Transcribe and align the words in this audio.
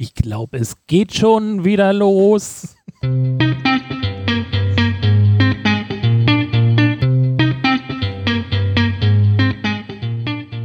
Ich 0.00 0.14
glaube, 0.14 0.58
es 0.58 0.76
geht 0.86 1.12
schon 1.12 1.64
wieder 1.64 1.92
los. 1.92 2.76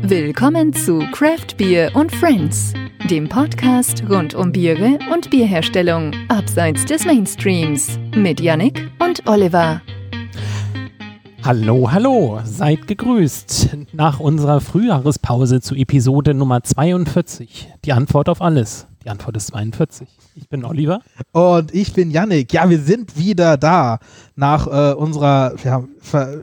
Willkommen 0.03 0.71
zu 0.73 0.99
Craft 1.11 1.57
Beer 1.57 1.95
und 1.95 2.11
Friends, 2.11 2.75
dem 3.09 3.27
Podcast 3.27 4.03
rund 4.07 4.35
um 4.35 4.51
Biere 4.51 4.99
und 5.11 5.31
Bierherstellung 5.31 6.11
abseits 6.27 6.85
des 6.85 7.03
Mainstreams 7.03 7.97
mit 8.15 8.39
Yannick 8.39 8.87
und 8.99 9.27
Oliver. 9.27 9.81
Hallo, 11.45 11.91
hallo, 11.91 12.39
seid 12.45 12.87
gegrüßt. 12.87 13.75
Nach 13.91 14.21
unserer 14.21 14.61
Frühjahrespause 14.61 15.59
zu 15.59 15.75
Episode 15.75 16.33
Nummer 16.33 16.63
42. 16.63 17.69
Die 17.83 17.91
Antwort 17.91 18.29
auf 18.29 18.41
alles. 18.41 18.87
Die 19.03 19.09
Antwort 19.09 19.35
ist 19.35 19.47
42. 19.47 20.07
Ich 20.35 20.47
bin 20.47 20.63
Oliver. 20.63 21.01
Und 21.33 21.75
ich 21.75 21.91
bin 21.91 22.11
Yannick. 22.11 22.53
Ja, 22.53 22.69
wir 22.69 22.79
sind 22.79 23.17
wieder 23.17 23.57
da 23.57 23.99
nach 24.37 24.67
äh, 24.67 24.93
unserer 24.93 25.55
ja, 25.65 25.83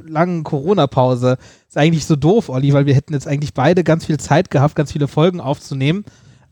langen 0.06 0.44
Corona-Pause. 0.44 1.38
Ist 1.66 1.78
eigentlich 1.78 2.04
so 2.04 2.14
doof, 2.14 2.50
Olli, 2.50 2.74
weil 2.74 2.84
wir 2.84 2.94
hätten 2.94 3.14
jetzt 3.14 3.26
eigentlich 3.26 3.54
beide 3.54 3.84
ganz 3.84 4.04
viel 4.04 4.18
Zeit 4.18 4.50
gehabt, 4.50 4.74
ganz 4.74 4.92
viele 4.92 5.08
Folgen 5.08 5.40
aufzunehmen. 5.40 6.04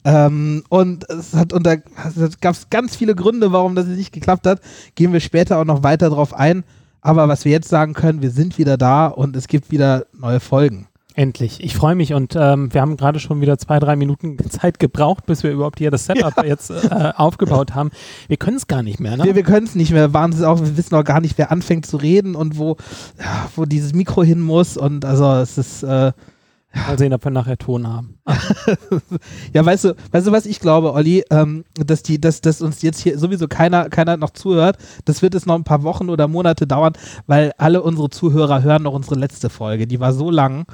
Ähm, 0.04 0.64
und 0.70 1.06
es 1.10 1.34
hat 1.34 1.52
unter, 1.52 1.76
es 2.16 2.40
gab 2.40 2.56
ganz 2.70 2.96
viele 2.96 3.14
Gründe, 3.14 3.52
warum 3.52 3.74
das 3.74 3.84
nicht 3.84 4.12
geklappt 4.12 4.46
hat. 4.46 4.62
Gehen 4.94 5.12
wir 5.12 5.20
später 5.20 5.58
auch 5.58 5.66
noch 5.66 5.82
weiter 5.82 6.08
drauf 6.08 6.32
ein. 6.32 6.64
Aber 7.00 7.28
was 7.28 7.44
wir 7.44 7.52
jetzt 7.52 7.68
sagen 7.68 7.94
können, 7.94 8.22
wir 8.22 8.30
sind 8.30 8.58
wieder 8.58 8.76
da 8.76 9.06
und 9.06 9.36
es 9.36 9.48
gibt 9.48 9.70
wieder 9.70 10.06
neue 10.12 10.40
Folgen. 10.40 10.88
Endlich. 11.18 11.58
Ich 11.64 11.74
freue 11.74 11.96
mich 11.96 12.14
und 12.14 12.36
ähm, 12.36 12.72
wir 12.72 12.80
haben 12.80 12.96
gerade 12.96 13.18
schon 13.18 13.40
wieder 13.40 13.58
zwei, 13.58 13.80
drei 13.80 13.96
Minuten 13.96 14.38
Zeit 14.50 14.78
gebraucht, 14.78 15.26
bis 15.26 15.42
wir 15.42 15.50
überhaupt 15.50 15.80
hier 15.80 15.90
das 15.90 16.04
Setup 16.04 16.36
ja. 16.36 16.44
jetzt 16.44 16.70
äh, 16.70 17.12
aufgebaut 17.16 17.74
haben. 17.74 17.90
Wir 18.28 18.36
können 18.36 18.56
es 18.56 18.68
gar 18.68 18.84
nicht 18.84 19.00
mehr, 19.00 19.16
ne? 19.16 19.24
Wir, 19.24 19.34
wir 19.34 19.42
können 19.42 19.66
es 19.66 19.74
nicht 19.74 19.90
mehr. 19.90 20.12
Wir, 20.12 20.48
auch, 20.48 20.60
wir 20.60 20.76
wissen 20.76 20.94
auch 20.94 21.02
gar 21.02 21.20
nicht, 21.20 21.36
wer 21.36 21.50
anfängt 21.50 21.86
zu 21.86 21.96
reden 21.96 22.36
und 22.36 22.56
wo, 22.56 22.76
ja, 23.18 23.50
wo 23.56 23.64
dieses 23.64 23.94
Mikro 23.94 24.22
hin 24.22 24.40
muss. 24.40 24.76
Und 24.76 25.04
also 25.04 25.32
es 25.32 25.58
ist. 25.58 25.82
Äh, 25.82 26.12
Mal 26.74 26.98
sehen, 26.98 27.14
ob 27.14 27.24
wir 27.24 27.30
nachher 27.30 27.56
Ton 27.56 27.86
haben. 27.86 28.18
ja, 29.54 29.64
weißt 29.64 29.84
du, 29.84 29.96
weißt 30.12 30.26
du, 30.26 30.32
was 30.32 30.44
ich 30.44 30.60
glaube, 30.60 30.92
Olli, 30.92 31.24
ähm, 31.30 31.64
dass 31.74 32.02
die, 32.02 32.20
dass, 32.20 32.42
dass 32.42 32.60
uns 32.60 32.82
jetzt 32.82 33.00
hier 33.00 33.18
sowieso 33.18 33.48
keiner, 33.48 33.88
keiner 33.88 34.16
noch 34.18 34.30
zuhört. 34.30 34.76
Das 35.06 35.22
wird 35.22 35.34
es 35.34 35.46
noch 35.46 35.54
ein 35.54 35.64
paar 35.64 35.82
Wochen 35.82 36.10
oder 36.10 36.28
Monate 36.28 36.66
dauern, 36.66 36.92
weil 37.26 37.52
alle 37.56 37.82
unsere 37.82 38.10
Zuhörer 38.10 38.62
hören 38.62 38.82
noch 38.82 38.92
unsere 38.92 39.14
letzte 39.14 39.48
Folge. 39.48 39.86
Die 39.86 39.98
war 39.98 40.12
so 40.12 40.30
lang. 40.30 40.66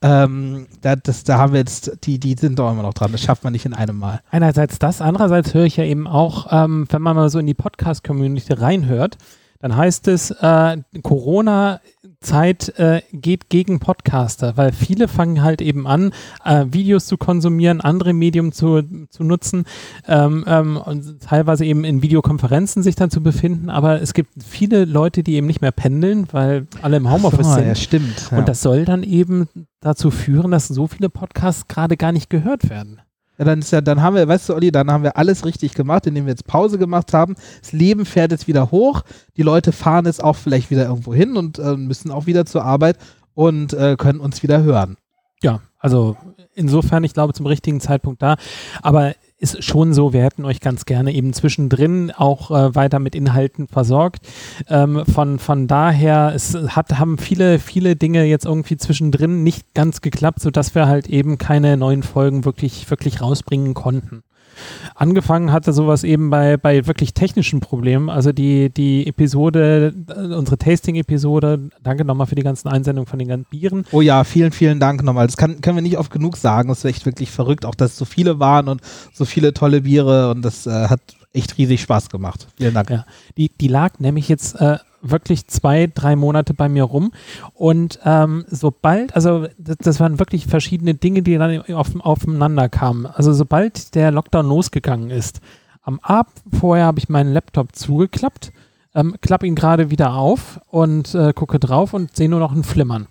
Ähm, 0.00 0.66
da, 0.80 0.96
das, 0.96 1.22
da 1.22 1.38
haben 1.38 1.52
wir 1.52 1.60
jetzt, 1.60 1.98
die, 2.04 2.18
die 2.18 2.34
sind 2.34 2.58
doch 2.58 2.72
immer 2.72 2.82
noch 2.82 2.94
dran. 2.94 3.12
Das 3.12 3.20
schafft 3.20 3.44
man 3.44 3.52
nicht 3.52 3.66
in 3.66 3.74
einem 3.74 3.98
Mal. 3.98 4.20
Einerseits 4.30 4.78
das, 4.78 5.00
andererseits 5.00 5.54
höre 5.54 5.64
ich 5.64 5.76
ja 5.76 5.84
eben 5.84 6.08
auch, 6.08 6.46
ähm, 6.50 6.86
wenn 6.90 7.02
man 7.02 7.14
mal 7.14 7.30
so 7.30 7.38
in 7.38 7.46
die 7.46 7.54
Podcast-Community 7.54 8.54
reinhört, 8.54 9.18
dann 9.62 9.76
heißt 9.76 10.08
es, 10.08 10.32
äh, 10.32 10.76
Corona-Zeit 11.02 12.78
äh, 12.80 13.00
geht 13.12 13.48
gegen 13.48 13.78
Podcaster, 13.78 14.56
weil 14.56 14.72
viele 14.72 15.06
fangen 15.06 15.42
halt 15.42 15.62
eben 15.62 15.86
an, 15.86 16.12
äh, 16.44 16.66
Videos 16.68 17.06
zu 17.06 17.16
konsumieren, 17.16 17.80
andere 17.80 18.12
Medien 18.12 18.50
zu, 18.50 18.82
zu 19.08 19.22
nutzen 19.22 19.64
ähm, 20.08 20.44
ähm, 20.48 20.76
und 20.76 21.22
teilweise 21.22 21.64
eben 21.64 21.84
in 21.84 22.02
Videokonferenzen 22.02 22.82
sich 22.82 22.96
dann 22.96 23.10
zu 23.10 23.22
befinden. 23.22 23.70
Aber 23.70 24.02
es 24.02 24.14
gibt 24.14 24.42
viele 24.42 24.84
Leute, 24.84 25.22
die 25.22 25.36
eben 25.36 25.46
nicht 25.46 25.60
mehr 25.60 25.72
pendeln, 25.72 26.26
weil 26.32 26.66
alle 26.82 26.96
im 26.96 27.08
Homeoffice 27.10 27.46
so, 27.46 27.54
sind. 27.54 27.66
Ja, 27.68 27.74
stimmt. 27.76 28.30
Ja. 28.32 28.38
Und 28.38 28.48
das 28.48 28.62
soll 28.62 28.84
dann 28.84 29.04
eben 29.04 29.48
dazu 29.80 30.10
führen, 30.10 30.50
dass 30.50 30.66
so 30.66 30.88
viele 30.88 31.08
Podcasts 31.08 31.68
gerade 31.68 31.96
gar 31.96 32.10
nicht 32.10 32.30
gehört 32.30 32.68
werden. 32.68 33.00
Ja, 33.38 33.44
dann 33.44 33.60
ist 33.60 33.72
ja, 33.72 33.80
dann 33.80 34.02
haben 34.02 34.14
wir, 34.14 34.28
weißt 34.28 34.48
du, 34.48 34.54
Olli, 34.54 34.70
dann 34.70 34.90
haben 34.90 35.02
wir 35.02 35.16
alles 35.16 35.44
richtig 35.44 35.74
gemacht, 35.74 36.06
indem 36.06 36.26
wir 36.26 36.32
jetzt 36.32 36.46
Pause 36.46 36.78
gemacht 36.78 37.14
haben. 37.14 37.34
Das 37.60 37.72
Leben 37.72 38.04
fährt 38.04 38.30
jetzt 38.30 38.46
wieder 38.46 38.70
hoch. 38.70 39.02
Die 39.36 39.42
Leute 39.42 39.72
fahren 39.72 40.04
jetzt 40.04 40.22
auch 40.22 40.36
vielleicht 40.36 40.70
wieder 40.70 40.84
irgendwo 40.86 41.14
hin 41.14 41.36
und 41.36 41.58
äh, 41.58 41.76
müssen 41.76 42.10
auch 42.10 42.26
wieder 42.26 42.44
zur 42.44 42.64
Arbeit 42.64 42.98
und 43.34 43.72
äh, 43.72 43.96
können 43.96 44.20
uns 44.20 44.42
wieder 44.42 44.62
hören. 44.62 44.96
Ja, 45.42 45.60
also 45.78 46.16
insofern, 46.54 47.04
ich 47.04 47.14
glaube, 47.14 47.32
zum 47.32 47.46
richtigen 47.46 47.80
Zeitpunkt 47.80 48.22
da. 48.22 48.36
Aber 48.82 49.14
ist 49.42 49.64
schon 49.64 49.92
so, 49.92 50.12
wir 50.12 50.22
hätten 50.22 50.44
euch 50.44 50.60
ganz 50.60 50.84
gerne 50.84 51.12
eben 51.12 51.32
zwischendrin 51.32 52.12
auch 52.12 52.50
äh, 52.50 52.74
weiter 52.76 53.00
mit 53.00 53.16
Inhalten 53.16 53.66
versorgt. 53.66 54.20
Ähm, 54.68 55.04
von, 55.04 55.40
von 55.40 55.66
daher, 55.66 56.32
es 56.34 56.54
hat, 56.54 56.98
haben 56.98 57.18
viele, 57.18 57.58
viele 57.58 57.96
Dinge 57.96 58.24
jetzt 58.24 58.46
irgendwie 58.46 58.76
zwischendrin 58.76 59.42
nicht 59.42 59.74
ganz 59.74 60.00
geklappt, 60.00 60.40
sodass 60.40 60.76
wir 60.76 60.86
halt 60.86 61.08
eben 61.08 61.38
keine 61.38 61.76
neuen 61.76 62.04
Folgen 62.04 62.44
wirklich, 62.44 62.88
wirklich 62.88 63.20
rausbringen 63.20 63.74
konnten. 63.74 64.22
Angefangen 64.94 65.52
hatte 65.52 65.72
sowas 65.72 66.04
eben 66.04 66.30
bei, 66.30 66.56
bei 66.56 66.86
wirklich 66.86 67.14
technischen 67.14 67.60
Problemen. 67.60 68.10
Also 68.10 68.32
die, 68.32 68.70
die 68.70 69.06
Episode, 69.06 69.94
äh, 70.08 70.34
unsere 70.34 70.58
Tasting-Episode, 70.58 71.70
danke 71.82 72.04
nochmal 72.04 72.26
für 72.26 72.34
die 72.34 72.42
ganzen 72.42 72.68
Einsendungen 72.68 73.06
von 73.06 73.18
den 73.18 73.28
ganzen 73.28 73.50
Bieren. 73.50 73.84
Oh 73.92 74.00
ja, 74.00 74.24
vielen, 74.24 74.52
vielen 74.52 74.80
Dank 74.80 75.02
nochmal. 75.02 75.26
Das 75.26 75.36
kann, 75.36 75.60
können 75.60 75.76
wir 75.76 75.82
nicht 75.82 75.98
oft 75.98 76.12
genug 76.12 76.36
sagen. 76.36 76.68
Das 76.68 76.78
ist 76.78 76.84
echt 76.84 77.06
wirklich 77.06 77.30
verrückt, 77.30 77.64
auch 77.64 77.74
dass 77.74 77.92
es 77.92 77.98
so 77.98 78.04
viele 78.04 78.38
waren 78.38 78.68
und 78.68 78.80
so 79.12 79.24
viele 79.24 79.52
tolle 79.54 79.82
Biere 79.82 80.30
und 80.30 80.42
das 80.42 80.66
äh, 80.66 80.88
hat 80.88 81.00
echt 81.32 81.56
riesig 81.58 81.80
Spaß 81.80 82.10
gemacht. 82.10 82.48
Vielen 82.56 82.74
Dank. 82.74 82.90
Ja, 82.90 83.06
die, 83.36 83.50
die 83.50 83.68
lag 83.68 83.98
nämlich 83.98 84.28
jetzt 84.28 84.60
äh, 84.60 84.78
wirklich 85.02 85.48
zwei, 85.48 85.90
drei 85.92 86.16
Monate 86.16 86.54
bei 86.54 86.68
mir 86.68 86.84
rum. 86.84 87.12
Und 87.54 87.98
ähm, 88.04 88.44
sobald, 88.48 89.14
also 89.14 89.46
das, 89.58 89.76
das, 89.78 90.00
waren 90.00 90.18
wirklich 90.18 90.46
verschiedene 90.46 90.94
Dinge, 90.94 91.22
die 91.22 91.36
dann 91.36 91.62
auf, 91.72 91.90
aufeinander 92.00 92.68
kamen. 92.68 93.06
Also 93.06 93.32
sobald 93.32 93.94
der 93.94 94.10
Lockdown 94.12 94.48
losgegangen 94.48 95.10
ist, 95.10 95.40
am 95.82 95.98
Abend 96.00 96.32
vorher 96.52 96.86
habe 96.86 97.00
ich 97.00 97.08
meinen 97.08 97.32
Laptop 97.32 97.74
zugeklappt, 97.74 98.52
ähm, 98.94 99.16
klappe 99.20 99.46
ihn 99.46 99.56
gerade 99.56 99.90
wieder 99.90 100.14
auf 100.14 100.60
und 100.68 101.14
äh, 101.14 101.32
gucke 101.32 101.58
drauf 101.58 101.92
und 101.92 102.16
sehe 102.16 102.28
nur 102.28 102.40
noch 102.40 102.52
ein 102.52 102.62
Flimmern. 102.62 103.08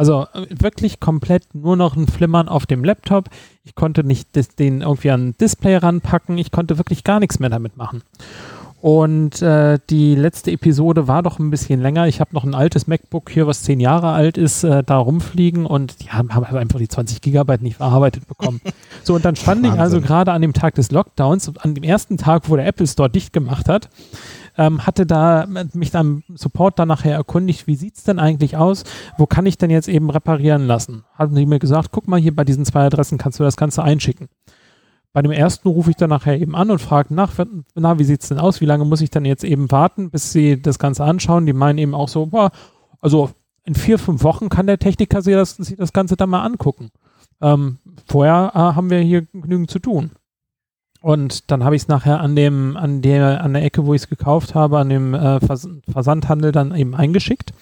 Also 0.00 0.26
äh, 0.32 0.46
wirklich 0.50 1.00
komplett 1.00 1.54
nur 1.54 1.76
noch 1.76 1.96
ein 1.96 2.06
Flimmern 2.06 2.48
auf 2.48 2.66
dem 2.66 2.84
Laptop. 2.84 3.28
Ich 3.64 3.74
konnte 3.74 4.04
nicht 4.04 4.34
das, 4.36 4.48
den 4.56 4.82
irgendwie 4.82 5.10
an 5.10 5.28
ein 5.28 5.36
Display 5.38 5.76
ranpacken. 5.76 6.38
Ich 6.38 6.50
konnte 6.50 6.78
wirklich 6.78 7.04
gar 7.04 7.20
nichts 7.20 7.38
mehr 7.38 7.50
damit 7.50 7.76
machen. 7.76 8.02
Und 8.80 9.42
äh, 9.42 9.78
die 9.90 10.14
letzte 10.14 10.50
Episode 10.50 11.06
war 11.06 11.22
doch 11.22 11.38
ein 11.38 11.50
bisschen 11.50 11.80
länger. 11.80 12.08
Ich 12.08 12.20
habe 12.20 12.34
noch 12.34 12.44
ein 12.44 12.54
altes 12.54 12.86
MacBook 12.86 13.28
hier, 13.30 13.46
was 13.46 13.62
zehn 13.62 13.78
Jahre 13.78 14.08
alt 14.12 14.38
ist, 14.38 14.64
äh, 14.64 14.82
da 14.82 14.96
rumfliegen 14.96 15.66
und 15.66 16.02
die 16.02 16.10
haben, 16.10 16.34
haben 16.34 16.56
einfach 16.56 16.78
die 16.78 16.88
20 16.88 17.20
Gigabyte 17.20 17.60
nicht 17.60 17.76
verarbeitet 17.76 18.26
bekommen. 18.26 18.62
so, 19.04 19.14
und 19.14 19.24
dann 19.24 19.36
stand 19.36 19.62
Wahnsinn. 19.62 19.74
ich 19.74 19.80
also 19.80 20.00
gerade 20.00 20.32
an 20.32 20.40
dem 20.40 20.54
Tag 20.54 20.76
des 20.76 20.90
Lockdowns, 20.92 21.52
an 21.58 21.74
dem 21.74 21.84
ersten 21.84 22.16
Tag, 22.16 22.48
wo 22.48 22.56
der 22.56 22.66
Apple 22.66 22.86
Store 22.86 23.10
dicht 23.10 23.34
gemacht 23.34 23.68
hat, 23.68 23.90
ähm, 24.56 24.86
hatte 24.86 25.04
da 25.04 25.46
mich 25.74 25.90
dann 25.90 26.22
Support 26.34 26.78
dann 26.78 26.88
nachher 26.88 27.14
erkundigt, 27.14 27.66
wie 27.66 27.76
sieht 27.76 27.96
es 27.96 28.04
denn 28.04 28.18
eigentlich 28.18 28.56
aus? 28.56 28.84
Wo 29.18 29.26
kann 29.26 29.46
ich 29.46 29.58
denn 29.58 29.70
jetzt 29.70 29.88
eben 29.88 30.10
reparieren 30.10 30.66
lassen? 30.66 31.04
Hatten 31.14 31.34
die 31.34 31.46
mir 31.46 31.58
gesagt, 31.58 31.90
guck 31.92 32.08
mal 32.08 32.20
hier 32.20 32.34
bei 32.34 32.44
diesen 32.44 32.64
zwei 32.64 32.84
Adressen 32.86 33.18
kannst 33.18 33.38
du 33.38 33.44
das 33.44 33.56
Ganze 33.56 33.82
einschicken. 33.82 34.28
Bei 35.12 35.22
dem 35.22 35.32
ersten 35.32 35.68
rufe 35.68 35.90
ich 35.90 35.96
dann 35.96 36.10
nachher 36.10 36.40
eben 36.40 36.54
an 36.54 36.70
und 36.70 36.80
frage 36.80 37.12
nach, 37.14 37.32
na, 37.74 37.98
wie 37.98 38.04
sieht 38.04 38.22
es 38.22 38.28
denn 38.28 38.38
aus? 38.38 38.60
Wie 38.60 38.66
lange 38.66 38.84
muss 38.84 39.00
ich 39.00 39.10
dann 39.10 39.24
jetzt 39.24 39.42
eben 39.42 39.70
warten, 39.70 40.10
bis 40.10 40.32
sie 40.32 40.60
das 40.60 40.78
Ganze 40.78 41.04
anschauen? 41.04 41.46
Die 41.46 41.52
meinen 41.52 41.78
eben 41.78 41.94
auch 41.94 42.08
so, 42.08 42.26
boah, 42.26 42.52
also 43.00 43.30
in 43.64 43.74
vier, 43.74 43.98
fünf 43.98 44.22
Wochen 44.22 44.48
kann 44.48 44.66
der 44.66 44.78
Techniker 44.78 45.20
sich 45.22 45.34
das, 45.34 45.56
sich 45.56 45.76
das 45.76 45.92
Ganze 45.92 46.16
dann 46.16 46.30
mal 46.30 46.44
angucken. 46.44 46.90
Ähm, 47.40 47.78
vorher 48.06 48.52
äh, 48.54 48.58
haben 48.58 48.90
wir 48.90 49.00
hier 49.00 49.22
genügend 49.32 49.70
zu 49.70 49.80
tun. 49.80 50.12
Und 51.02 51.50
dann 51.50 51.64
habe 51.64 51.74
ich 51.74 51.82
es 51.82 51.88
nachher 51.88 52.20
an 52.20 52.36
dem, 52.36 52.76
an 52.76 53.00
der, 53.00 53.42
an 53.42 53.54
der 53.54 53.64
Ecke, 53.64 53.86
wo 53.86 53.94
ich 53.94 54.02
es 54.02 54.08
gekauft 54.08 54.54
habe, 54.54 54.78
an 54.78 54.90
dem 54.90 55.14
äh, 55.14 55.40
Vers 55.40 55.66
Versandhandel 55.90 56.52
dann 56.52 56.74
eben 56.74 56.94
eingeschickt, 56.94 57.52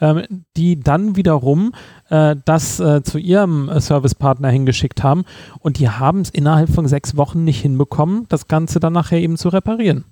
ähm, 0.00 0.44
die 0.56 0.80
dann 0.80 1.14
wiederum 1.14 1.72
äh, 2.08 2.34
das 2.44 2.80
äh, 2.80 3.02
zu 3.04 3.18
ihrem 3.18 3.68
äh, 3.68 3.80
Servicepartner 3.80 4.48
hingeschickt 4.48 5.04
haben 5.04 5.24
und 5.60 5.78
die 5.78 5.88
haben 5.88 6.22
es 6.22 6.30
innerhalb 6.30 6.68
von 6.68 6.88
sechs 6.88 7.16
Wochen 7.16 7.44
nicht 7.44 7.60
hinbekommen, 7.60 8.26
das 8.28 8.48
Ganze 8.48 8.80
dann 8.80 8.92
nachher 8.92 9.20
eben 9.20 9.36
zu 9.36 9.50
reparieren. 9.50 10.04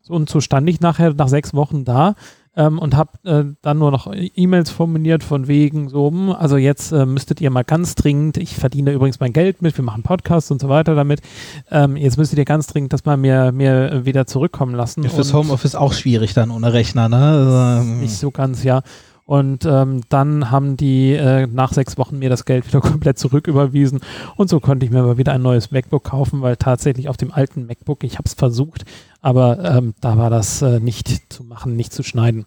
So, 0.00 0.14
und 0.14 0.28
so 0.28 0.40
stand 0.40 0.68
ich 0.68 0.80
nachher 0.80 1.14
nach 1.14 1.28
sechs 1.28 1.54
Wochen 1.54 1.84
da 1.84 2.14
ähm, 2.56 2.78
und 2.78 2.96
habe 2.96 3.10
äh, 3.24 3.44
dann 3.62 3.78
nur 3.78 3.90
noch 3.90 4.12
E-Mails 4.12 4.70
formuliert 4.70 5.24
von 5.24 5.48
wegen 5.48 5.88
so, 5.88 6.08
hm, 6.08 6.30
also 6.30 6.56
jetzt 6.56 6.92
äh, 6.92 7.06
müsstet 7.06 7.40
ihr 7.40 7.50
mal 7.50 7.64
ganz 7.64 7.94
dringend, 7.94 8.36
ich 8.36 8.56
verdiene 8.56 8.92
übrigens 8.92 9.20
mein 9.20 9.32
Geld 9.32 9.62
mit, 9.62 9.76
wir 9.76 9.84
machen 9.84 10.02
Podcasts 10.02 10.50
und 10.50 10.60
so 10.60 10.68
weiter 10.68 10.94
damit, 10.94 11.20
ähm, 11.70 11.96
jetzt 11.96 12.18
müsstet 12.18 12.38
ihr 12.38 12.44
ganz 12.44 12.66
dringend 12.66 12.92
das 12.92 13.04
mal 13.04 13.16
mir, 13.16 13.52
mir 13.52 14.04
wieder 14.04 14.26
zurückkommen 14.26 14.74
lassen. 14.74 15.02
Ja, 15.02 15.08
fürs 15.08 15.32
Homeoffice 15.32 15.74
auch 15.74 15.92
schwierig 15.92 16.34
dann 16.34 16.50
ohne 16.50 16.72
Rechner, 16.72 17.08
ne? 17.08 17.16
Also, 17.16 17.84
nicht 17.84 18.16
so 18.16 18.30
ganz, 18.30 18.64
ja. 18.64 18.82
Und 19.32 19.64
ähm, 19.64 20.02
dann 20.10 20.50
haben 20.50 20.76
die 20.76 21.14
äh, 21.14 21.46
nach 21.46 21.72
sechs 21.72 21.96
Wochen 21.96 22.18
mir 22.18 22.28
das 22.28 22.44
Geld 22.44 22.66
wieder 22.68 22.82
komplett 22.82 23.18
zurücküberwiesen. 23.18 24.00
Und 24.36 24.50
so 24.50 24.60
konnte 24.60 24.84
ich 24.84 24.92
mir 24.92 24.98
aber 24.98 25.16
wieder 25.16 25.32
ein 25.32 25.40
neues 25.40 25.70
MacBook 25.70 26.04
kaufen, 26.04 26.42
weil 26.42 26.56
tatsächlich 26.56 27.08
auf 27.08 27.16
dem 27.16 27.32
alten 27.32 27.64
MacBook, 27.64 28.04
ich 28.04 28.18
habe 28.18 28.24
es 28.26 28.34
versucht, 28.34 28.84
aber 29.22 29.64
ähm, 29.64 29.94
da 30.02 30.18
war 30.18 30.28
das 30.28 30.60
äh, 30.60 30.80
nicht 30.80 31.32
zu 31.32 31.44
machen, 31.44 31.76
nicht 31.76 31.94
zu 31.94 32.02
schneiden. 32.02 32.44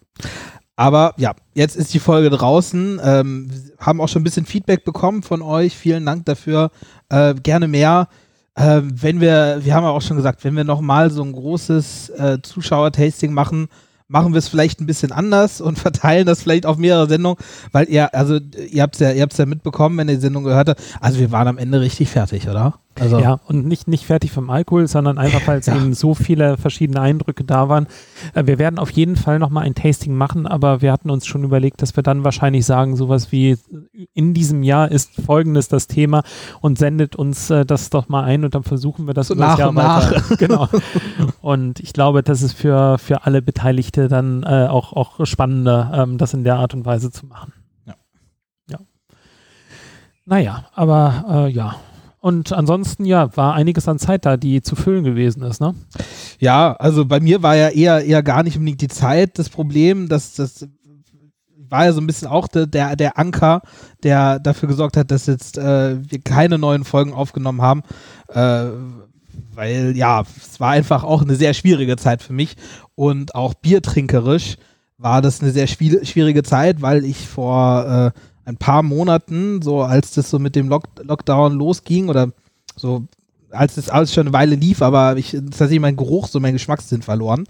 Aber 0.76 1.14
ja, 1.16 1.34
jetzt 1.54 1.74
ist 1.74 1.92
die 1.92 1.98
Folge 1.98 2.30
draußen. 2.30 3.00
Ähm, 3.02 3.50
haben 3.80 4.00
auch 4.00 4.08
schon 4.08 4.20
ein 4.20 4.24
bisschen 4.24 4.46
Feedback 4.46 4.84
bekommen 4.84 5.24
von 5.24 5.42
euch. 5.42 5.76
Vielen 5.76 6.06
Dank 6.06 6.24
dafür. 6.26 6.70
Äh, 7.08 7.34
gerne 7.34 7.66
mehr. 7.66 8.06
äh, 8.54 8.80
wenn 8.84 9.20
wir, 9.20 9.58
wir 9.64 9.74
haben 9.74 9.82
ja 9.82 9.90
auch 9.90 10.02
schon 10.02 10.18
gesagt, 10.18 10.44
wenn 10.44 10.54
wir 10.54 10.62
nochmal 10.62 11.10
so 11.10 11.24
ein 11.24 11.32
großes 11.32 12.10
äh, 12.10 12.38
Zuschauer-Tasting 12.42 13.32
machen, 13.32 13.66
machen 14.08 14.32
wir 14.32 14.38
es 14.38 14.48
vielleicht 14.48 14.80
ein 14.80 14.86
bisschen 14.86 15.12
anders 15.12 15.60
und 15.66 15.78
verteilen 15.78 16.26
das 16.26 16.42
vielleicht 16.42 16.66
auf 16.66 16.76
mehrere 16.76 17.08
Sendungen, 17.08 17.38
weil 17.72 17.88
ihr, 17.88 18.14
also 18.14 18.38
ihr 18.70 18.82
habt 18.82 18.94
es 18.94 19.00
ja, 19.00 19.10
ja 19.10 19.46
mitbekommen, 19.46 19.98
wenn 19.98 20.08
ihr 20.08 20.16
die 20.16 20.20
Sendung 20.20 20.44
gehört 20.44 20.68
habt. 20.68 20.82
Also 21.00 21.18
wir 21.18 21.32
waren 21.32 21.48
am 21.48 21.58
Ende 21.58 21.80
richtig 21.80 22.10
fertig, 22.10 22.48
oder? 22.48 22.80
Also 22.98 23.18
ja, 23.18 23.40
und 23.46 23.66
nicht, 23.66 23.88
nicht 23.88 24.06
fertig 24.06 24.32
vom 24.32 24.48
Alkohol, 24.50 24.86
sondern 24.86 25.18
einfach, 25.18 25.40
weil 25.46 25.58
es 25.58 25.66
ja. 25.66 25.76
eben 25.76 25.94
so 25.94 26.14
viele 26.14 26.56
verschiedene 26.56 27.00
Eindrücke 27.00 27.44
da 27.44 27.68
waren. 27.68 27.86
Äh, 28.34 28.46
wir 28.46 28.58
werden 28.58 28.78
auf 28.78 28.90
jeden 28.90 29.16
Fall 29.16 29.38
nochmal 29.38 29.64
ein 29.64 29.74
Tasting 29.74 30.14
machen, 30.14 30.46
aber 30.46 30.82
wir 30.82 30.92
hatten 30.92 31.10
uns 31.10 31.26
schon 31.26 31.44
überlegt, 31.44 31.82
dass 31.82 31.96
wir 31.96 32.02
dann 32.02 32.24
wahrscheinlich 32.24 32.64
sagen, 32.64 32.96
sowas 32.96 33.32
wie 33.32 33.56
in 34.14 34.34
diesem 34.34 34.62
Jahr 34.62 34.90
ist 34.90 35.12
folgendes 35.24 35.68
das 35.68 35.86
Thema 35.86 36.22
und 36.60 36.78
sendet 36.78 37.16
uns 37.16 37.50
äh, 37.50 37.66
das 37.66 37.90
doch 37.90 38.08
mal 38.08 38.24
ein 38.24 38.44
und 38.44 38.54
dann 38.54 38.62
versuchen 38.62 39.06
wir 39.06 39.14
das 39.14 39.28
so 39.28 39.34
nach 39.34 39.58
Jahr 39.58 39.70
und 39.70 39.76
weiter. 39.76 40.22
Nach. 40.28 40.28
genau. 40.38 40.68
Und 41.40 41.80
ich 41.80 41.92
glaube, 41.92 42.22
das 42.22 42.42
ist 42.42 42.54
für, 42.54 42.98
für 42.98 43.24
alle 43.24 43.42
Beteiligte 43.42 44.08
dann 44.08 44.42
äh, 44.42 44.66
auch, 44.68 44.92
auch 44.92 45.26
spannender, 45.26 45.90
ähm, 45.94 46.18
das 46.18 46.34
in 46.34 46.44
der 46.44 46.56
Art 46.56 46.74
und 46.74 46.84
Weise 46.84 47.10
zu 47.10 47.26
machen. 47.26 47.52
Ja. 47.86 47.94
Ja. 48.70 48.78
Naja, 50.24 50.64
aber 50.74 51.46
äh, 51.46 51.50
ja, 51.50 51.76
und 52.26 52.52
ansonsten, 52.52 53.04
ja, 53.04 53.36
war 53.36 53.54
einiges 53.54 53.86
an 53.86 54.00
Zeit 54.00 54.26
da, 54.26 54.36
die 54.36 54.60
zu 54.60 54.74
füllen 54.74 55.04
gewesen 55.04 55.44
ist, 55.44 55.60
ne? 55.60 55.76
Ja, 56.40 56.72
also 56.72 57.04
bei 57.04 57.20
mir 57.20 57.44
war 57.44 57.54
ja 57.54 57.68
eher, 57.68 58.04
eher 58.04 58.24
gar 58.24 58.42
nicht 58.42 58.56
unbedingt 58.56 58.80
die 58.80 58.88
Zeit 58.88 59.38
das 59.38 59.48
Problem, 59.48 60.08
dass 60.08 60.34
das 60.34 60.66
war 61.68 61.84
ja 61.84 61.92
so 61.92 62.00
ein 62.00 62.06
bisschen 62.08 62.26
auch 62.26 62.48
de, 62.48 62.66
der, 62.66 62.96
der 62.96 63.16
Anker, 63.16 63.62
der 64.02 64.40
dafür 64.40 64.68
gesorgt 64.68 64.96
hat, 64.96 65.12
dass 65.12 65.26
jetzt 65.26 65.56
äh, 65.56 65.98
wir 66.02 66.20
keine 66.20 66.58
neuen 66.58 66.82
Folgen 66.82 67.12
aufgenommen 67.12 67.62
haben. 67.62 67.84
Äh, 68.26 68.70
weil 69.54 69.96
ja, 69.96 70.24
es 70.36 70.58
war 70.58 70.72
einfach 70.72 71.04
auch 71.04 71.22
eine 71.22 71.36
sehr 71.36 71.54
schwierige 71.54 71.96
Zeit 71.96 72.22
für 72.22 72.32
mich 72.32 72.56
und 72.96 73.36
auch 73.36 73.54
biertrinkerisch 73.54 74.56
war 74.98 75.22
das 75.22 75.42
eine 75.42 75.52
sehr 75.52 75.68
schwierige 75.68 76.42
Zeit, 76.42 76.82
weil 76.82 77.04
ich 77.04 77.28
vor 77.28 78.12
äh, 78.16 78.20
ein 78.46 78.56
paar 78.56 78.82
Monaten, 78.82 79.60
so 79.60 79.82
als 79.82 80.12
das 80.12 80.30
so 80.30 80.38
mit 80.38 80.56
dem 80.56 80.68
Lock 80.68 80.84
Lockdown 81.02 81.52
losging 81.52 82.08
oder 82.08 82.30
so, 82.76 83.04
als 83.50 83.74
das 83.74 83.90
alles 83.90 84.14
schon 84.14 84.28
eine 84.28 84.32
Weile 84.32 84.54
lief, 84.54 84.82
aber 84.82 85.16
ich 85.16 85.32
tatsächlich 85.32 85.80
meinen 85.80 85.96
Geruch, 85.96 86.28
so 86.28 86.40
meinen 86.40 86.54
Geschmackssinn 86.54 87.02
verloren. 87.02 87.46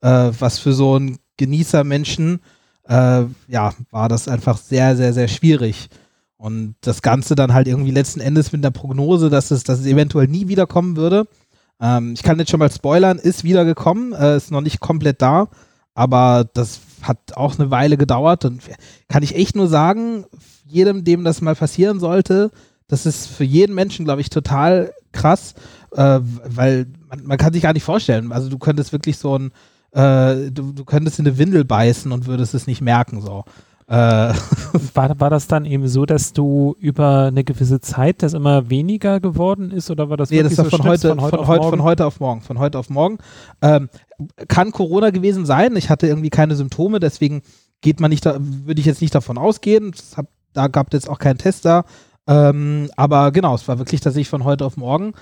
Äh, 0.00 0.32
was 0.38 0.58
für 0.58 0.72
so 0.72 0.96
einen 0.96 1.18
Genießermenschen, 1.36 2.40
äh, 2.88 3.24
ja, 3.48 3.72
war 3.90 4.08
das 4.08 4.28
einfach 4.28 4.58
sehr, 4.58 4.96
sehr, 4.96 5.12
sehr 5.12 5.28
schwierig. 5.28 5.88
Und 6.36 6.74
das 6.80 7.02
Ganze 7.02 7.36
dann 7.36 7.54
halt 7.54 7.68
irgendwie 7.68 7.92
letzten 7.92 8.20
Endes 8.20 8.50
mit 8.50 8.64
der 8.64 8.72
Prognose, 8.72 9.30
dass 9.30 9.52
es, 9.52 9.62
dass 9.62 9.78
es 9.78 9.86
eventuell 9.86 10.26
nie 10.26 10.48
wiederkommen 10.48 10.96
würde. 10.96 11.28
Ähm, 11.80 12.14
ich 12.14 12.24
kann 12.24 12.38
jetzt 12.40 12.50
schon 12.50 12.58
mal 12.58 12.70
spoilern, 12.70 13.18
ist 13.18 13.44
wiedergekommen, 13.44 14.12
äh, 14.12 14.36
ist 14.36 14.50
noch 14.50 14.60
nicht 14.60 14.80
komplett 14.80 15.22
da, 15.22 15.48
aber 15.94 16.48
das 16.52 16.80
hat 17.02 17.36
auch 17.36 17.58
eine 17.58 17.70
Weile 17.70 17.96
gedauert 17.96 18.44
und 18.44 18.62
kann 19.08 19.22
ich 19.22 19.34
echt 19.34 19.56
nur 19.56 19.68
sagen, 19.68 20.24
jedem, 20.66 21.04
dem 21.04 21.24
das 21.24 21.40
mal 21.40 21.54
passieren 21.54 22.00
sollte, 22.00 22.50
das 22.88 23.06
ist 23.06 23.26
für 23.26 23.44
jeden 23.44 23.74
Menschen, 23.74 24.04
glaube 24.04 24.20
ich, 24.20 24.30
total 24.30 24.92
krass, 25.12 25.54
äh, 25.92 26.20
weil 26.22 26.86
man, 27.08 27.24
man, 27.24 27.38
kann 27.38 27.52
sich 27.52 27.62
gar 27.62 27.72
nicht 27.72 27.84
vorstellen. 27.84 28.32
Also 28.32 28.48
du 28.48 28.58
könntest 28.58 28.92
wirklich 28.92 29.18
so 29.18 29.38
ein, 29.38 29.50
äh, 29.92 30.50
du, 30.50 30.72
du 30.72 30.84
könntest 30.84 31.18
in 31.18 31.26
eine 31.26 31.38
Windel 31.38 31.64
beißen 31.64 32.12
und 32.12 32.26
würdest 32.26 32.54
es 32.54 32.66
nicht 32.66 32.80
merken. 32.80 33.20
So. 33.20 33.44
Äh. 33.88 34.32
War, 34.94 35.20
war 35.20 35.30
das 35.30 35.48
dann 35.48 35.64
eben 35.64 35.88
so, 35.88 36.06
dass 36.06 36.32
du 36.32 36.76
über 36.78 37.26
eine 37.26 37.44
gewisse 37.44 37.80
Zeit 37.80 38.22
das 38.22 38.32
immer 38.32 38.70
weniger 38.70 39.20
geworden 39.20 39.70
ist 39.70 39.90
oder 39.90 40.08
war 40.08 40.16
das 40.16 40.30
nee, 40.30 40.42
das 40.42 40.56
war 40.56 40.66
so 40.66 40.76
von, 40.76 40.84
heute, 40.84 41.08
von, 41.08 41.20
heute, 41.20 41.36
von, 41.36 41.46
heute, 41.46 41.68
von 41.68 41.82
heute 41.82 42.06
auf 42.06 42.20
morgen. 42.20 42.40
Von 42.42 42.58
heute 42.58 42.78
auf 42.78 42.90
morgen. 42.90 43.18
Ähm, 43.60 43.88
kann 44.48 44.72
Corona 44.72 45.10
gewesen 45.10 45.46
sein. 45.46 45.76
Ich 45.76 45.90
hatte 45.90 46.06
irgendwie 46.06 46.30
keine 46.30 46.56
Symptome, 46.56 47.00
deswegen 47.00 47.42
geht 47.80 48.00
man 48.00 48.10
nicht 48.10 48.24
da, 48.24 48.36
würde 48.38 48.80
ich 48.80 48.86
jetzt 48.86 49.02
nicht 49.02 49.14
davon 49.14 49.38
ausgehen. 49.38 49.92
Hab, 50.16 50.28
da 50.52 50.68
gab 50.68 50.88
es 50.88 51.02
jetzt 51.02 51.10
auch 51.10 51.18
keinen 51.18 51.38
Test 51.38 51.64
da. 51.64 51.84
Ähm, 52.26 52.90
aber 52.96 53.32
genau, 53.32 53.54
es 53.54 53.66
war 53.68 53.78
wirklich 53.78 54.00
tatsächlich 54.00 54.28
von 54.28 54.44
heute 54.44 54.64
auf 54.64 54.76
morgen. 54.76 55.12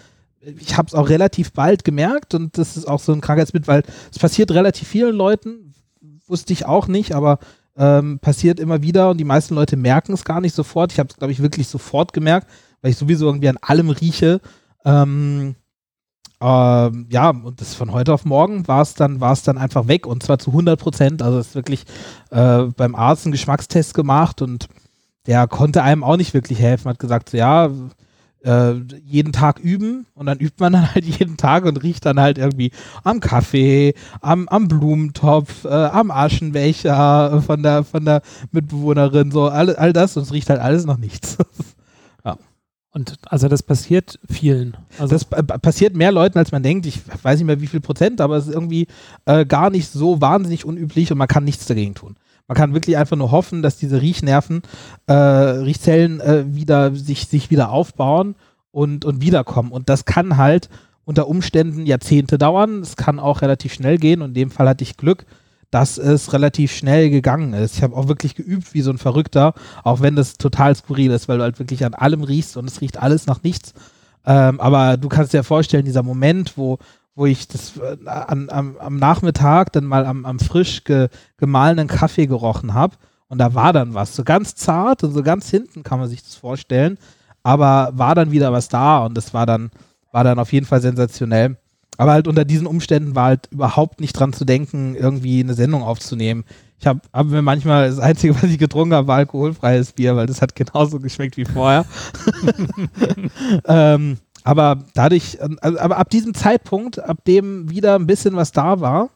Ich 0.40 0.76
habe 0.76 0.88
es 0.88 0.94
auch 0.94 1.08
relativ 1.08 1.52
bald 1.52 1.84
gemerkt 1.84 2.34
und 2.34 2.56
das 2.56 2.76
ist 2.76 2.86
auch 2.88 3.00
so 3.00 3.12
ein 3.12 3.20
Krankheitsbild, 3.20 3.68
weil 3.68 3.82
es 4.10 4.18
passiert 4.18 4.50
relativ 4.52 4.88
vielen 4.88 5.14
Leuten, 5.14 5.74
wusste 6.26 6.52
ich 6.52 6.66
auch 6.66 6.88
nicht, 6.88 7.14
aber 7.14 7.38
ähm, 7.76 8.18
passiert 8.20 8.60
immer 8.60 8.82
wieder 8.82 9.10
und 9.10 9.18
die 9.18 9.24
meisten 9.24 9.54
Leute 9.54 9.76
merken 9.76 10.12
es 10.12 10.24
gar 10.24 10.40
nicht 10.40 10.54
sofort. 10.54 10.92
Ich 10.92 10.98
habe 10.98 11.08
es, 11.10 11.16
glaube 11.16 11.32
ich, 11.32 11.42
wirklich 11.42 11.68
sofort 11.68 12.12
gemerkt, 12.12 12.48
weil 12.80 12.90
ich 12.90 12.96
sowieso 12.96 13.26
irgendwie 13.26 13.48
an 13.48 13.58
allem 13.60 13.90
rieche. 13.90 14.40
Ähm, 14.84 15.56
ähm, 16.42 17.06
ja, 17.10 17.30
und 17.30 17.60
das 17.60 17.74
von 17.74 17.92
heute 17.92 18.14
auf 18.14 18.24
morgen 18.24 18.66
war 18.66 18.80
es 18.80 18.94
dann, 18.94 19.20
war 19.20 19.32
es 19.32 19.42
dann 19.42 19.58
einfach 19.58 19.88
weg 19.88 20.06
und 20.06 20.22
zwar 20.22 20.38
zu 20.38 20.50
100 20.50 20.80
Prozent. 20.80 21.22
Also 21.22 21.38
es 21.38 21.48
ist 21.48 21.54
wirklich 21.54 21.84
äh, 22.30 22.62
beim 22.76 22.94
Arzt 22.94 23.26
einen 23.26 23.32
Geschmackstest 23.32 23.94
gemacht 23.94 24.40
und 24.40 24.68
der 25.26 25.46
konnte 25.48 25.82
einem 25.82 26.02
auch 26.02 26.16
nicht 26.16 26.32
wirklich 26.32 26.58
helfen. 26.58 26.88
Hat 26.88 26.98
gesagt, 26.98 27.28
so, 27.30 27.36
ja, 27.36 27.70
äh, 28.42 28.72
jeden 29.04 29.32
Tag 29.32 29.58
üben 29.58 30.06
und 30.14 30.26
dann 30.26 30.38
übt 30.38 30.56
man 30.58 30.72
dann 30.72 30.94
halt 30.94 31.04
jeden 31.18 31.36
Tag 31.36 31.64
und 31.64 31.82
riecht 31.82 32.06
dann 32.06 32.18
halt 32.18 32.38
irgendwie 32.38 32.70
am 33.04 33.20
Kaffee, 33.20 33.94
am, 34.22 34.48
am 34.48 34.68
Blumentopf, 34.68 35.64
äh, 35.64 35.68
am 35.68 36.10
Aschenbecher 36.10 37.42
von 37.42 37.62
der, 37.62 37.84
von 37.84 38.04
der 38.04 38.22
Mitbewohnerin, 38.50 39.30
so 39.30 39.48
all, 39.48 39.76
all 39.76 39.92
das 39.92 40.16
und 40.16 40.22
es 40.22 40.32
riecht 40.32 40.48
halt 40.48 40.60
alles 40.60 40.86
noch 40.86 40.98
nichts. 40.98 41.36
Und 42.92 43.18
also 43.26 43.46
das 43.46 43.62
passiert 43.62 44.18
vielen. 44.28 44.76
Also 44.98 45.14
das 45.14 45.24
passiert 45.24 45.94
mehr 45.94 46.10
Leuten, 46.10 46.38
als 46.38 46.50
man 46.50 46.62
denkt. 46.62 46.86
Ich 46.86 47.00
weiß 47.22 47.38
nicht 47.38 47.46
mehr 47.46 47.60
wie 47.60 47.68
viel 47.68 47.80
Prozent, 47.80 48.20
aber 48.20 48.36
es 48.36 48.48
ist 48.48 48.54
irgendwie 48.54 48.88
äh, 49.26 49.46
gar 49.46 49.70
nicht 49.70 49.92
so 49.92 50.20
wahnsinnig 50.20 50.64
unüblich 50.64 51.12
und 51.12 51.18
man 51.18 51.28
kann 51.28 51.44
nichts 51.44 51.66
dagegen 51.66 51.94
tun. 51.94 52.16
Man 52.48 52.56
kann 52.56 52.74
wirklich 52.74 52.96
einfach 52.96 53.16
nur 53.16 53.30
hoffen, 53.30 53.62
dass 53.62 53.76
diese 53.76 54.02
Riechnerven, 54.02 54.62
äh, 55.06 55.12
Riechzellen 55.12 56.20
äh, 56.20 56.44
wieder 56.48 56.92
sich, 56.96 57.28
sich 57.28 57.48
wieder 57.48 57.70
aufbauen 57.70 58.34
und, 58.72 59.04
und 59.04 59.20
wiederkommen. 59.20 59.70
Und 59.70 59.88
das 59.88 60.04
kann 60.04 60.36
halt 60.36 60.68
unter 61.04 61.28
Umständen 61.28 61.86
Jahrzehnte 61.86 62.38
dauern. 62.38 62.80
Es 62.80 62.96
kann 62.96 63.20
auch 63.20 63.42
relativ 63.42 63.72
schnell 63.72 63.98
gehen. 63.98 64.20
Und 64.20 64.30
in 64.30 64.34
dem 64.34 64.50
Fall 64.50 64.68
hatte 64.68 64.82
ich 64.82 64.96
Glück, 64.96 65.26
dass 65.70 65.98
es 65.98 66.32
relativ 66.32 66.72
schnell 66.72 67.10
gegangen 67.10 67.52
ist. 67.52 67.76
Ich 67.76 67.82
habe 67.82 67.96
auch 67.96 68.08
wirklich 68.08 68.34
geübt 68.34 68.74
wie 68.74 68.80
so 68.80 68.90
ein 68.90 68.98
Verrückter, 68.98 69.54
auch 69.84 70.00
wenn 70.00 70.16
das 70.16 70.34
total 70.34 70.74
skurril 70.74 71.12
ist, 71.12 71.28
weil 71.28 71.38
du 71.38 71.44
halt 71.44 71.58
wirklich 71.58 71.84
an 71.84 71.94
allem 71.94 72.24
riechst 72.24 72.56
und 72.56 72.68
es 72.68 72.80
riecht 72.80 73.00
alles 73.00 73.26
nach 73.26 73.42
nichts. 73.42 73.72
Ähm, 74.26 74.60
aber 74.60 74.96
du 74.96 75.08
kannst 75.08 75.32
dir 75.32 75.44
vorstellen, 75.44 75.84
dieser 75.84 76.02
Moment, 76.02 76.58
wo, 76.58 76.78
wo 77.14 77.26
ich 77.26 77.48
das 77.48 77.76
äh, 77.76 78.08
an, 78.08 78.50
am, 78.50 78.76
am, 78.78 78.96
Nachmittag 78.96 79.72
dann 79.72 79.84
mal 79.84 80.04
am, 80.06 80.26
am 80.26 80.38
frisch 80.38 80.84
ge, 80.84 81.08
gemahlenen 81.36 81.88
Kaffee 81.88 82.26
gerochen 82.26 82.74
habe. 82.74 82.96
Und 83.28 83.38
da 83.38 83.54
war 83.54 83.72
dann 83.72 83.94
was. 83.94 84.16
So 84.16 84.24
ganz 84.24 84.56
zart 84.56 85.04
und 85.04 85.12
so 85.12 85.22
ganz 85.22 85.48
hinten 85.48 85.84
kann 85.84 86.00
man 86.00 86.08
sich 86.08 86.22
das 86.22 86.34
vorstellen. 86.34 86.98
Aber 87.42 87.90
war 87.94 88.14
dann 88.14 88.32
wieder 88.32 88.52
was 88.52 88.68
da 88.68 89.04
und 89.06 89.16
das 89.16 89.32
war 89.32 89.46
dann, 89.46 89.70
war 90.12 90.24
dann 90.24 90.38
auf 90.38 90.52
jeden 90.52 90.66
Fall 90.66 90.80
sensationell. 90.80 91.56
Aber 92.00 92.12
halt 92.12 92.28
unter 92.28 92.46
diesen 92.46 92.66
Umständen 92.66 93.14
war 93.14 93.26
halt 93.26 93.48
überhaupt 93.50 94.00
nicht 94.00 94.14
dran 94.14 94.32
zu 94.32 94.46
denken, 94.46 94.96
irgendwie 94.96 95.40
eine 95.40 95.52
Sendung 95.52 95.82
aufzunehmen. 95.82 96.44
Ich 96.78 96.86
habe 96.86 97.00
hab 97.12 97.26
mir 97.26 97.42
manchmal, 97.42 97.90
das 97.90 97.98
Einzige, 97.98 98.34
was 98.36 98.44
ich 98.44 98.56
getrunken 98.56 98.94
habe, 98.94 99.06
war 99.06 99.18
alkoholfreies 99.18 99.92
Bier, 99.92 100.16
weil 100.16 100.24
das 100.24 100.40
hat 100.40 100.54
genauso 100.54 100.98
geschmeckt 100.98 101.36
wie 101.36 101.44
vorher. 101.44 101.84
ähm, 103.66 104.16
aber 104.44 104.82
dadurch, 104.94 105.36
ähm, 105.42 105.58
also, 105.60 105.78
aber 105.78 105.98
ab 105.98 106.08
diesem 106.08 106.32
Zeitpunkt, 106.32 106.98
ab 106.98 107.22
dem 107.26 107.68
wieder 107.68 107.96
ein 107.96 108.06
bisschen 108.06 108.34
was 108.34 108.52
da 108.52 108.80
war, 108.80 109.10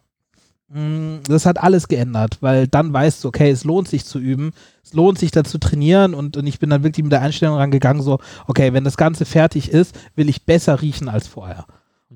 mm, 0.68 1.20
das 1.26 1.46
hat 1.46 1.62
alles 1.62 1.88
geändert, 1.88 2.36
weil 2.42 2.68
dann 2.68 2.92
weißt 2.92 3.24
du, 3.24 3.28
okay, 3.28 3.48
es 3.48 3.64
lohnt 3.64 3.88
sich 3.88 4.04
zu 4.04 4.18
üben, 4.18 4.52
es 4.82 4.92
lohnt 4.92 5.18
sich 5.18 5.30
da 5.30 5.42
zu 5.42 5.56
trainieren 5.56 6.12
und, 6.12 6.36
und 6.36 6.46
ich 6.46 6.58
bin 6.58 6.68
dann 6.68 6.82
wirklich 6.82 7.02
mit 7.02 7.12
der 7.12 7.22
Einstellung 7.22 7.56
rangegangen, 7.56 8.02
so, 8.02 8.18
okay, 8.46 8.74
wenn 8.74 8.84
das 8.84 8.98
Ganze 8.98 9.24
fertig 9.24 9.70
ist, 9.70 9.98
will 10.16 10.28
ich 10.28 10.44
besser 10.44 10.82
riechen 10.82 11.08
als 11.08 11.26
vorher. 11.28 11.64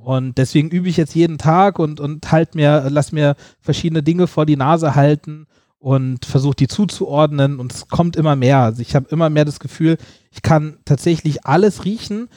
Und 0.01 0.39
deswegen 0.39 0.71
übe 0.71 0.89
ich 0.89 0.97
jetzt 0.97 1.15
jeden 1.15 1.39
Tag 1.39 1.79
und, 1.79 2.01
und 2.01 2.31
halt 2.31 2.55
mir, 2.55 2.87
lass 2.91 3.13
mir 3.13 3.37
verschiedene 3.61 4.03
Dinge 4.03 4.27
vor 4.27 4.47
die 4.47 4.57
Nase 4.57 4.95
halten 4.95 5.47
und 5.79 6.25
versuche 6.25 6.57
die 6.57 6.69
zuzuordnen 6.69 7.61
und 7.61 7.73
es 7.73 7.89
kommt 7.89 8.17
immer 8.17 8.37
mehr. 8.37 8.59
Also 8.59 8.83
ich 8.83 8.95
habe 8.95 9.07
immer 9.11 9.31
mehr 9.31 9.45
das 9.45 9.61
Gefühl, 9.61 9.97
ich 10.33 10.43
kann 10.43 10.79
tatsächlich 10.85 11.47
alles 11.47 11.85
riechen, 11.85 12.29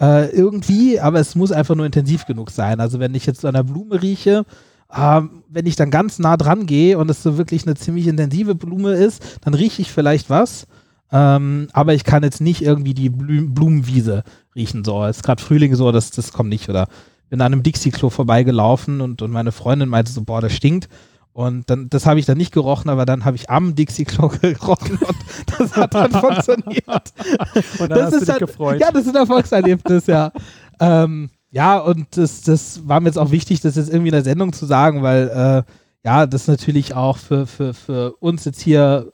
äh, 0.00 0.30
irgendwie, 0.30 1.00
aber 1.00 1.20
es 1.20 1.34
muss 1.34 1.52
einfach 1.52 1.74
nur 1.74 1.86
intensiv 1.86 2.26
genug 2.26 2.50
sein. 2.50 2.80
Also 2.80 2.98
wenn 2.98 3.14
ich 3.14 3.26
jetzt 3.26 3.40
so 3.40 3.48
einer 3.48 3.64
Blume 3.64 4.02
rieche, 4.02 4.44
äh, 4.92 5.20
wenn 5.48 5.66
ich 5.66 5.76
dann 5.76 5.90
ganz 5.90 6.18
nah 6.18 6.36
dran 6.36 6.66
gehe 6.66 6.98
und 6.98 7.10
es 7.10 7.22
so 7.22 7.38
wirklich 7.38 7.64
eine 7.66 7.74
ziemlich 7.74 8.06
intensive 8.06 8.54
Blume 8.54 8.92
ist, 8.92 9.22
dann 9.42 9.54
rieche 9.54 9.82
ich 9.82 9.92
vielleicht 9.92 10.30
was. 10.30 10.66
Ähm, 11.10 11.68
aber 11.72 11.94
ich 11.94 12.04
kann 12.04 12.22
jetzt 12.22 12.40
nicht 12.40 12.62
irgendwie 12.62 12.94
die 12.94 13.08
Blumenwiese 13.08 14.24
riechen. 14.54 14.84
So, 14.84 15.04
es 15.04 15.18
ist 15.18 15.22
gerade 15.22 15.42
Frühling 15.42 15.74
so, 15.74 15.90
das, 15.92 16.10
das 16.10 16.32
kommt 16.32 16.50
nicht. 16.50 16.68
Oder 16.68 16.88
bin 17.30 17.40
an 17.40 17.52
einem 17.52 17.62
Dixie-Klo 17.62 18.10
vorbeigelaufen 18.10 19.00
und, 19.00 19.22
und 19.22 19.30
meine 19.30 19.52
Freundin 19.52 19.88
meinte 19.88 20.12
so, 20.12 20.22
boah, 20.22 20.40
das 20.40 20.52
stinkt. 20.52 20.88
Und 21.32 21.70
dann, 21.70 21.88
das 21.88 22.04
habe 22.04 22.18
ich 22.18 22.26
dann 22.26 22.36
nicht 22.36 22.52
gerochen, 22.52 22.88
aber 22.88 23.06
dann 23.06 23.24
habe 23.24 23.36
ich 23.36 23.48
am 23.48 23.74
Dixie-Klo 23.74 24.28
gerochen 24.40 24.98
und 24.98 25.16
das 25.58 25.76
hat 25.76 25.94
dann 25.94 26.10
funktioniert. 26.10 26.84
Und 27.78 27.90
dann 27.90 27.98
das 27.98 28.06
hast 28.06 28.12
ist 28.14 28.14
du 28.14 28.18
dich 28.18 28.26
dann, 28.26 28.38
gefreut. 28.38 28.80
Ja, 28.80 28.90
das 28.90 29.02
ist 29.02 29.10
ein 29.10 29.20
Erfolgserlebnis, 29.20 30.06
ja. 30.06 30.32
Ähm, 30.80 31.30
ja, 31.50 31.78
und 31.78 32.06
das, 32.16 32.42
das 32.42 32.86
war 32.86 33.00
mir 33.00 33.06
jetzt 33.06 33.18
auch 33.18 33.30
wichtig, 33.30 33.60
das 33.60 33.76
jetzt 33.76 33.88
irgendwie 33.88 34.08
in 34.08 34.14
der 34.14 34.24
Sendung 34.24 34.52
zu 34.52 34.66
sagen, 34.66 35.02
weil 35.02 35.28
äh, 35.28 35.72
ja, 36.04 36.26
das 36.26 36.46
natürlich 36.46 36.94
auch 36.94 37.16
für, 37.16 37.46
für, 37.46 37.72
für 37.72 38.14
uns 38.16 38.44
jetzt 38.44 38.60
hier 38.60 39.12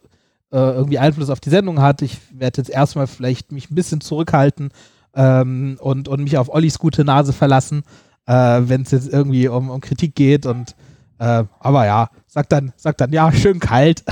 äh, 0.55 0.71
irgendwie 0.73 1.01
Einfluss 1.01 1.31
auf 1.31 1.41
die 1.41 1.51
Sendung 1.51 1.83
hat. 1.83 2.01
Ich 2.01 2.19
werde 2.31 2.59
jetzt 2.59 2.71
erstmal 2.71 3.09
vielleicht 3.09 3.51
mich 3.51 3.71
ein 3.71 3.75
bisschen 3.75 4.01
zurückhalten 4.01 4.71
ähm, 5.15 5.77
und, 5.81 6.07
und 6.07 6.23
mich 6.23 6.39
auf 6.39 6.49
Ollis 6.49 6.79
gute 6.79 7.05
Nase 7.05 7.33
verlassen, 7.33 7.83
äh, 8.27 8.61
wenn 8.63 8.83
es 8.83 8.93
jetzt 8.93 9.13
irgendwie 9.13 9.49
um, 9.49 9.69
um 9.69 9.81
Kritik 9.81 10.15
geht 10.15 10.47
und 10.47 10.77
äh, 11.19 11.45
aber 11.59 11.87
ja, 11.87 12.09
sag 12.27 12.49
dann, 12.51 12.73
sag 12.77 12.97
dann, 12.99 13.13
ja, 13.13 13.33
schön 13.33 13.59
kalt. 13.59 14.05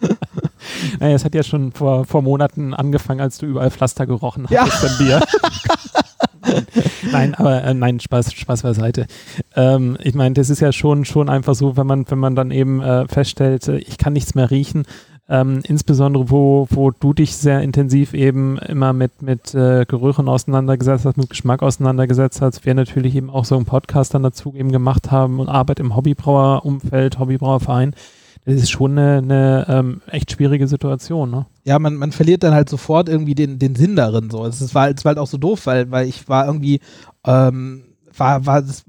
naja, 1.00 1.14
es 1.14 1.24
hat 1.24 1.34
ja 1.34 1.44
schon 1.44 1.70
vor, 1.70 2.04
vor 2.04 2.22
Monaten 2.22 2.74
angefangen, 2.74 3.20
als 3.20 3.38
du 3.38 3.46
überall 3.46 3.70
Pflaster 3.70 4.06
gerochen 4.06 4.48
hattest 4.50 5.00
ja. 5.00 5.20
Bier. 5.20 5.20
nein, 7.12 7.34
aber 7.34 7.62
äh, 7.62 7.74
nein, 7.74 8.00
Spaß, 8.00 8.32
Spaß 8.32 8.62
beiseite. 8.62 9.06
Ähm, 9.54 9.96
ich 10.00 10.14
meine, 10.14 10.34
das 10.34 10.50
ist 10.50 10.60
ja 10.60 10.72
schon, 10.72 11.04
schon 11.04 11.28
einfach 11.28 11.54
so, 11.54 11.76
wenn 11.76 11.86
man, 11.86 12.08
wenn 12.10 12.18
man 12.18 12.34
dann 12.34 12.50
eben 12.50 12.80
äh, 12.82 13.06
feststellt, 13.08 13.68
äh, 13.68 13.78
ich 13.78 13.98
kann 13.98 14.12
nichts 14.12 14.34
mehr 14.34 14.50
riechen, 14.50 14.86
ähm, 15.28 15.60
insbesondere 15.64 16.30
wo, 16.30 16.68
wo 16.70 16.90
du 16.90 17.12
dich 17.12 17.36
sehr 17.36 17.60
intensiv 17.60 18.14
eben 18.14 18.58
immer 18.58 18.92
mit, 18.92 19.22
mit 19.22 19.54
äh, 19.54 19.84
Gerüchen 19.86 20.28
auseinandergesetzt 20.28 21.04
hast, 21.04 21.16
mit 21.16 21.30
Geschmack 21.30 21.62
auseinandergesetzt 21.62 22.40
hast, 22.40 22.64
wir 22.64 22.74
natürlich 22.74 23.16
eben 23.16 23.30
auch 23.30 23.44
so 23.44 23.56
einen 23.56 23.64
Podcast 23.64 24.14
dann 24.14 24.22
dazu 24.22 24.54
eben 24.54 24.70
gemacht 24.70 25.10
haben 25.10 25.40
und 25.40 25.48
Arbeit 25.48 25.80
im 25.80 25.96
Hobbybrauerumfeld, 25.96 27.18
Hobbybrauerverein. 27.18 27.94
Das 28.44 28.54
ist 28.54 28.70
schon 28.70 28.92
eine, 28.92 29.18
eine 29.18 29.66
ähm, 29.68 30.02
echt 30.06 30.30
schwierige 30.30 30.68
Situation, 30.68 31.32
ne? 31.32 31.46
ja, 31.66 31.80
man, 31.80 31.96
man 31.96 32.12
verliert 32.12 32.44
dann 32.44 32.54
halt 32.54 32.68
sofort 32.68 33.08
irgendwie 33.08 33.34
den, 33.34 33.58
den 33.58 33.74
Sinn 33.74 33.96
darin. 33.96 34.30
So. 34.30 34.46
Es 34.46 34.72
war, 34.72 34.88
es 34.88 35.04
war 35.04 35.10
halt 35.10 35.18
auch 35.18 35.26
so 35.26 35.36
doof, 35.36 35.66
weil, 35.66 35.90
weil 35.90 36.08
ich 36.08 36.28
war 36.28 36.46
irgendwie, 36.46 36.78
ähm, 37.24 37.82
war, 38.16 38.46
war 38.46 38.62
das, 38.62 38.84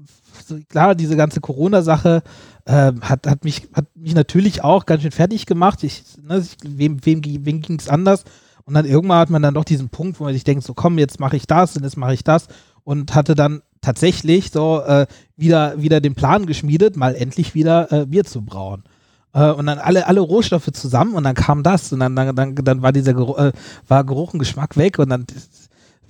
klar, 0.68 0.94
diese 0.94 1.16
ganze 1.16 1.40
Corona-Sache 1.40 2.22
ähm, 2.68 3.00
hat, 3.00 3.26
hat, 3.26 3.44
mich, 3.44 3.68
hat 3.72 3.86
mich 3.96 4.14
natürlich 4.14 4.62
auch 4.62 4.84
ganz 4.84 5.02
schön 5.02 5.10
fertig 5.10 5.46
gemacht. 5.46 5.82
Ich, 5.82 6.04
ne, 6.22 6.38
ich, 6.38 6.56
wem 6.62 7.04
wem, 7.04 7.24
wem 7.24 7.60
ging 7.62 7.78
es 7.78 7.88
anders? 7.88 8.24
Und 8.64 8.74
dann 8.74 8.84
irgendwann 8.84 9.18
hat 9.18 9.30
man 9.30 9.40
dann 9.42 9.54
doch 9.54 9.64
diesen 9.64 9.88
Punkt, 9.88 10.20
wo 10.20 10.24
man 10.24 10.34
sich 10.34 10.44
denkt, 10.44 10.62
so 10.62 10.74
komm, 10.74 10.98
jetzt 10.98 11.18
mache 11.18 11.36
ich 11.36 11.46
das 11.46 11.76
und 11.76 11.84
jetzt 11.84 11.96
mache 11.96 12.12
ich 12.12 12.22
das 12.22 12.46
und 12.84 13.14
hatte 13.14 13.34
dann 13.34 13.62
tatsächlich 13.80 14.50
so 14.50 14.82
äh, 14.82 15.06
wieder, 15.36 15.80
wieder 15.80 16.02
den 16.02 16.14
Plan 16.14 16.44
geschmiedet, 16.44 16.94
mal 16.94 17.14
endlich 17.14 17.54
wieder 17.54 17.90
äh, 17.90 18.06
Bier 18.06 18.24
zu 18.24 18.42
brauen. 18.42 18.84
Äh, 19.32 19.50
und 19.50 19.64
dann 19.64 19.78
alle, 19.78 20.06
alle 20.06 20.20
Rohstoffe 20.20 20.70
zusammen 20.70 21.14
und 21.14 21.24
dann 21.24 21.34
kam 21.34 21.62
das 21.62 21.90
und 21.92 22.00
dann, 22.00 22.14
dann, 22.14 22.36
dann, 22.36 22.54
dann 22.54 22.82
war 22.82 22.92
dieser 22.92 23.14
Geruch, 23.14 23.38
äh, 23.38 23.52
war 23.86 24.04
Geruch 24.04 24.34
und 24.34 24.40
Geschmack 24.40 24.76
weg 24.76 24.98
und 24.98 25.08
dann 25.08 25.24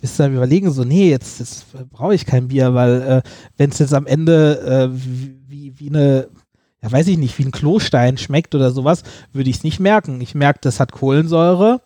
bist 0.01 0.19
du 0.19 0.25
dann 0.25 0.35
überlegen, 0.35 0.73
so, 0.73 0.83
nee, 0.83 1.11
jetzt, 1.11 1.39
jetzt 1.39 1.67
brauche 1.91 2.15
ich 2.15 2.27
kein 2.27 2.49
Bier, 2.49 2.75
weil 2.75 3.03
äh, 3.03 3.23
wenn 3.57 3.71
es 3.71 3.79
jetzt 3.79 3.95
am 3.95 4.07
Ende 4.07 4.61
äh, 4.61 4.89
wie, 4.93 5.39
wie, 5.47 5.79
wie 5.79 5.89
eine, 5.89 6.29
ja 6.83 6.93
weiß 6.93 7.07
ich 7.09 7.19
nicht, 7.19 7.39
wie 7.39 7.45
ein 7.45 7.51
Klostein 7.51 8.19
schmeckt 8.19 8.55
oder 8.55 8.71
sowas, 8.71 9.03
würde 9.33 9.51
ich 9.51 9.57
es 9.57 9.65
nicht 9.65 9.81
merken. 9.81 10.21
Ich 10.21 10.35
merke, 10.35 10.61
das 10.63 10.81
hat 10.81 10.93
Kohlensäure 10.93 11.81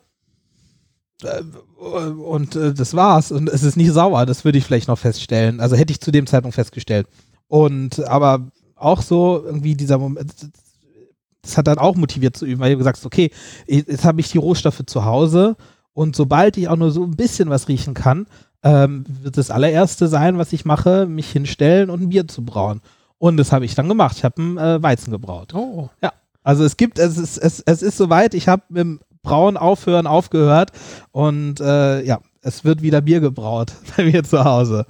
äh, 1.23 1.41
und 1.79 2.55
äh, 2.55 2.73
das 2.73 2.93
war's. 2.93 3.31
Und 3.31 3.49
es 3.49 3.63
ist 3.63 3.77
nicht 3.77 3.91
sauer, 3.91 4.25
das 4.25 4.45
würde 4.45 4.57
ich 4.57 4.65
vielleicht 4.65 4.87
noch 4.87 4.99
feststellen. 4.99 5.59
Also 5.59 5.75
hätte 5.75 5.91
ich 5.91 6.01
zu 6.01 6.11
dem 6.11 6.27
Zeitpunkt 6.27 6.55
festgestellt. 6.55 7.07
Und 7.47 8.05
aber 8.07 8.47
auch 8.75 9.01
so 9.01 9.43
irgendwie 9.45 9.75
dieser 9.75 9.97
Moment, 9.97 10.33
das 11.41 11.57
hat 11.57 11.67
dann 11.67 11.77
auch 11.77 11.95
motiviert 11.95 12.35
zu 12.35 12.45
üben, 12.45 12.61
weil 12.61 12.71
du 12.71 12.77
gesagt 12.77 12.97
hast, 12.97 13.05
okay, 13.05 13.31
jetzt 13.67 14.05
habe 14.05 14.21
ich 14.21 14.31
die 14.31 14.37
Rohstoffe 14.37 14.83
zu 14.85 15.05
Hause 15.05 15.55
und 15.93 16.15
sobald 16.15 16.57
ich 16.57 16.67
auch 16.67 16.75
nur 16.75 16.91
so 16.91 17.03
ein 17.03 17.15
bisschen 17.15 17.49
was 17.49 17.67
riechen 17.67 17.93
kann, 17.93 18.25
ähm, 18.63 19.05
wird 19.07 19.37
das 19.37 19.51
allererste 19.51 20.07
sein, 20.07 20.37
was 20.37 20.53
ich 20.53 20.65
mache, 20.65 21.05
mich 21.05 21.29
hinstellen 21.29 21.89
und 21.89 22.01
ein 22.01 22.09
Bier 22.09 22.27
zu 22.27 22.43
brauen. 22.43 22.81
Und 23.23 23.37
das 23.37 23.53
habe 23.53 23.63
ich 23.63 23.73
dann 23.73 23.87
gemacht. 23.87 24.17
Ich 24.17 24.25
habe 24.25 24.35
einen 24.41 24.57
äh, 24.57 24.83
Weizen 24.83 25.09
gebraut. 25.09 25.53
Oh. 25.53 25.87
Also 26.43 26.65
es 26.65 26.75
gibt, 26.75 26.99
es 26.99 27.17
ist, 27.17 27.37
es, 27.37 27.61
es 27.61 27.81
ist 27.81 27.95
soweit, 27.95 28.33
ich 28.33 28.49
habe 28.49 28.63
mit 28.67 28.81
dem 28.81 28.99
Brauen 29.21 29.55
aufhören 29.55 30.07
aufgehört 30.07 30.73
und 31.13 31.61
äh, 31.61 32.03
ja, 32.03 32.19
es 32.41 32.65
wird 32.65 32.81
wieder 32.81 32.99
Bier 32.99 33.21
gebraut 33.21 33.71
bei 33.95 34.03
mir 34.03 34.25
zu 34.25 34.43
Hause. 34.43 34.85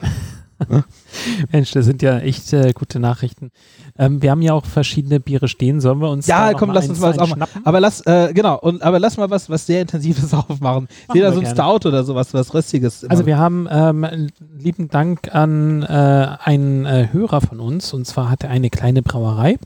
Mensch, 1.51 1.73
das 1.73 1.85
sind 1.85 2.01
ja 2.01 2.17
echt 2.17 2.51
äh, 2.53 2.73
gute 2.73 2.99
Nachrichten. 2.99 3.51
Ähm, 3.97 4.21
wir 4.21 4.31
haben 4.31 4.41
ja 4.41 4.53
auch 4.53 4.65
verschiedene 4.65 5.19
Biere 5.19 5.47
stehen. 5.47 5.79
Sollen 5.79 5.99
wir 5.99 6.09
uns 6.09 6.25
Ja, 6.25 6.53
komm, 6.53 6.71
lass 6.71 6.89
uns 6.89 6.99
mal 6.99 7.11
was 7.11 7.19
einschnappen? 7.19 7.65
Aber 7.65 7.79
lass, 7.79 8.01
äh, 8.01 8.33
genau, 8.33 8.57
und 8.59 8.81
aber 8.81 8.99
lass 8.99 9.17
mal 9.17 9.29
was, 9.29 9.49
was 9.49 9.65
sehr 9.67 9.81
Intensives 9.81 10.33
aufmachen. 10.33 10.87
Machen 11.07 11.13
Jeder 11.13 11.31
so 11.31 11.39
ein. 11.39 11.45
Stout 11.45 11.87
oder 11.87 12.03
sowas, 12.03 12.33
was 12.33 12.53
Röstiges. 12.53 13.05
Also 13.05 13.25
wir 13.25 13.37
haben 13.37 13.67
ähm, 13.69 14.29
lieben 14.57 14.89
Dank 14.89 15.33
an 15.33 15.83
äh, 15.83 16.37
einen 16.43 16.85
äh, 16.85 17.09
Hörer 17.11 17.41
von 17.41 17.59
uns 17.59 17.93
und 17.93 18.05
zwar 18.05 18.29
hat 18.29 18.43
er 18.43 18.49
eine 18.49 18.69
kleine 18.69 19.03
Brauerei 19.03 19.57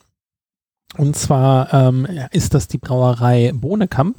und 0.97 1.15
zwar 1.15 1.73
ähm, 1.73 2.07
ist 2.31 2.53
das 2.53 2.67
die 2.67 2.77
Brauerei 2.77 3.51
Bohnekamp. 3.53 4.17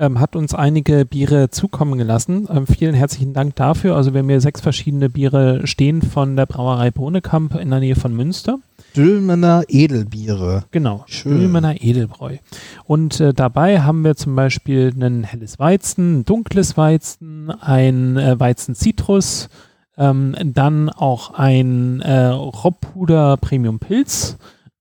Ähm, 0.00 0.20
hat 0.20 0.36
uns 0.36 0.54
einige 0.54 1.04
Biere 1.04 1.50
zukommen 1.50 1.98
gelassen. 1.98 2.46
Ähm, 2.50 2.68
vielen 2.68 2.94
herzlichen 2.94 3.32
Dank 3.32 3.56
dafür. 3.56 3.96
Also 3.96 4.14
wir 4.14 4.20
haben 4.20 4.28
hier 4.28 4.40
sechs 4.40 4.60
verschiedene 4.60 5.10
Biere 5.10 5.66
stehen 5.66 6.02
von 6.02 6.36
der 6.36 6.46
Brauerei 6.46 6.92
Bohnekamp 6.92 7.56
in 7.56 7.70
der 7.70 7.80
Nähe 7.80 7.96
von 7.96 8.14
Münster. 8.14 8.60
Dülmener 8.96 9.64
Edelbiere. 9.68 10.64
Genau, 10.70 11.04
Schön. 11.06 11.40
Schönmänner 11.40 11.80
Edelbräu. 11.80 12.36
Und 12.84 13.20
äh, 13.20 13.32
dabei 13.32 13.82
haben 13.82 14.04
wir 14.04 14.16
zum 14.16 14.34
Beispiel 14.34 14.92
ein 15.00 15.24
helles 15.24 15.58
Weizen, 15.58 16.20
ein 16.20 16.24
dunkles 16.24 16.76
Weizen, 16.76 17.50
ein 17.50 18.16
äh, 18.16 18.38
Weizen 18.40 18.74
Citrus, 18.74 19.48
ähm, 19.96 20.34
dann 20.44 20.90
auch 20.90 21.34
ein 21.34 22.00
äh, 22.00 22.26
Robpuder 22.26 23.36
Premium 23.36 23.78
Pilz. 23.78 24.36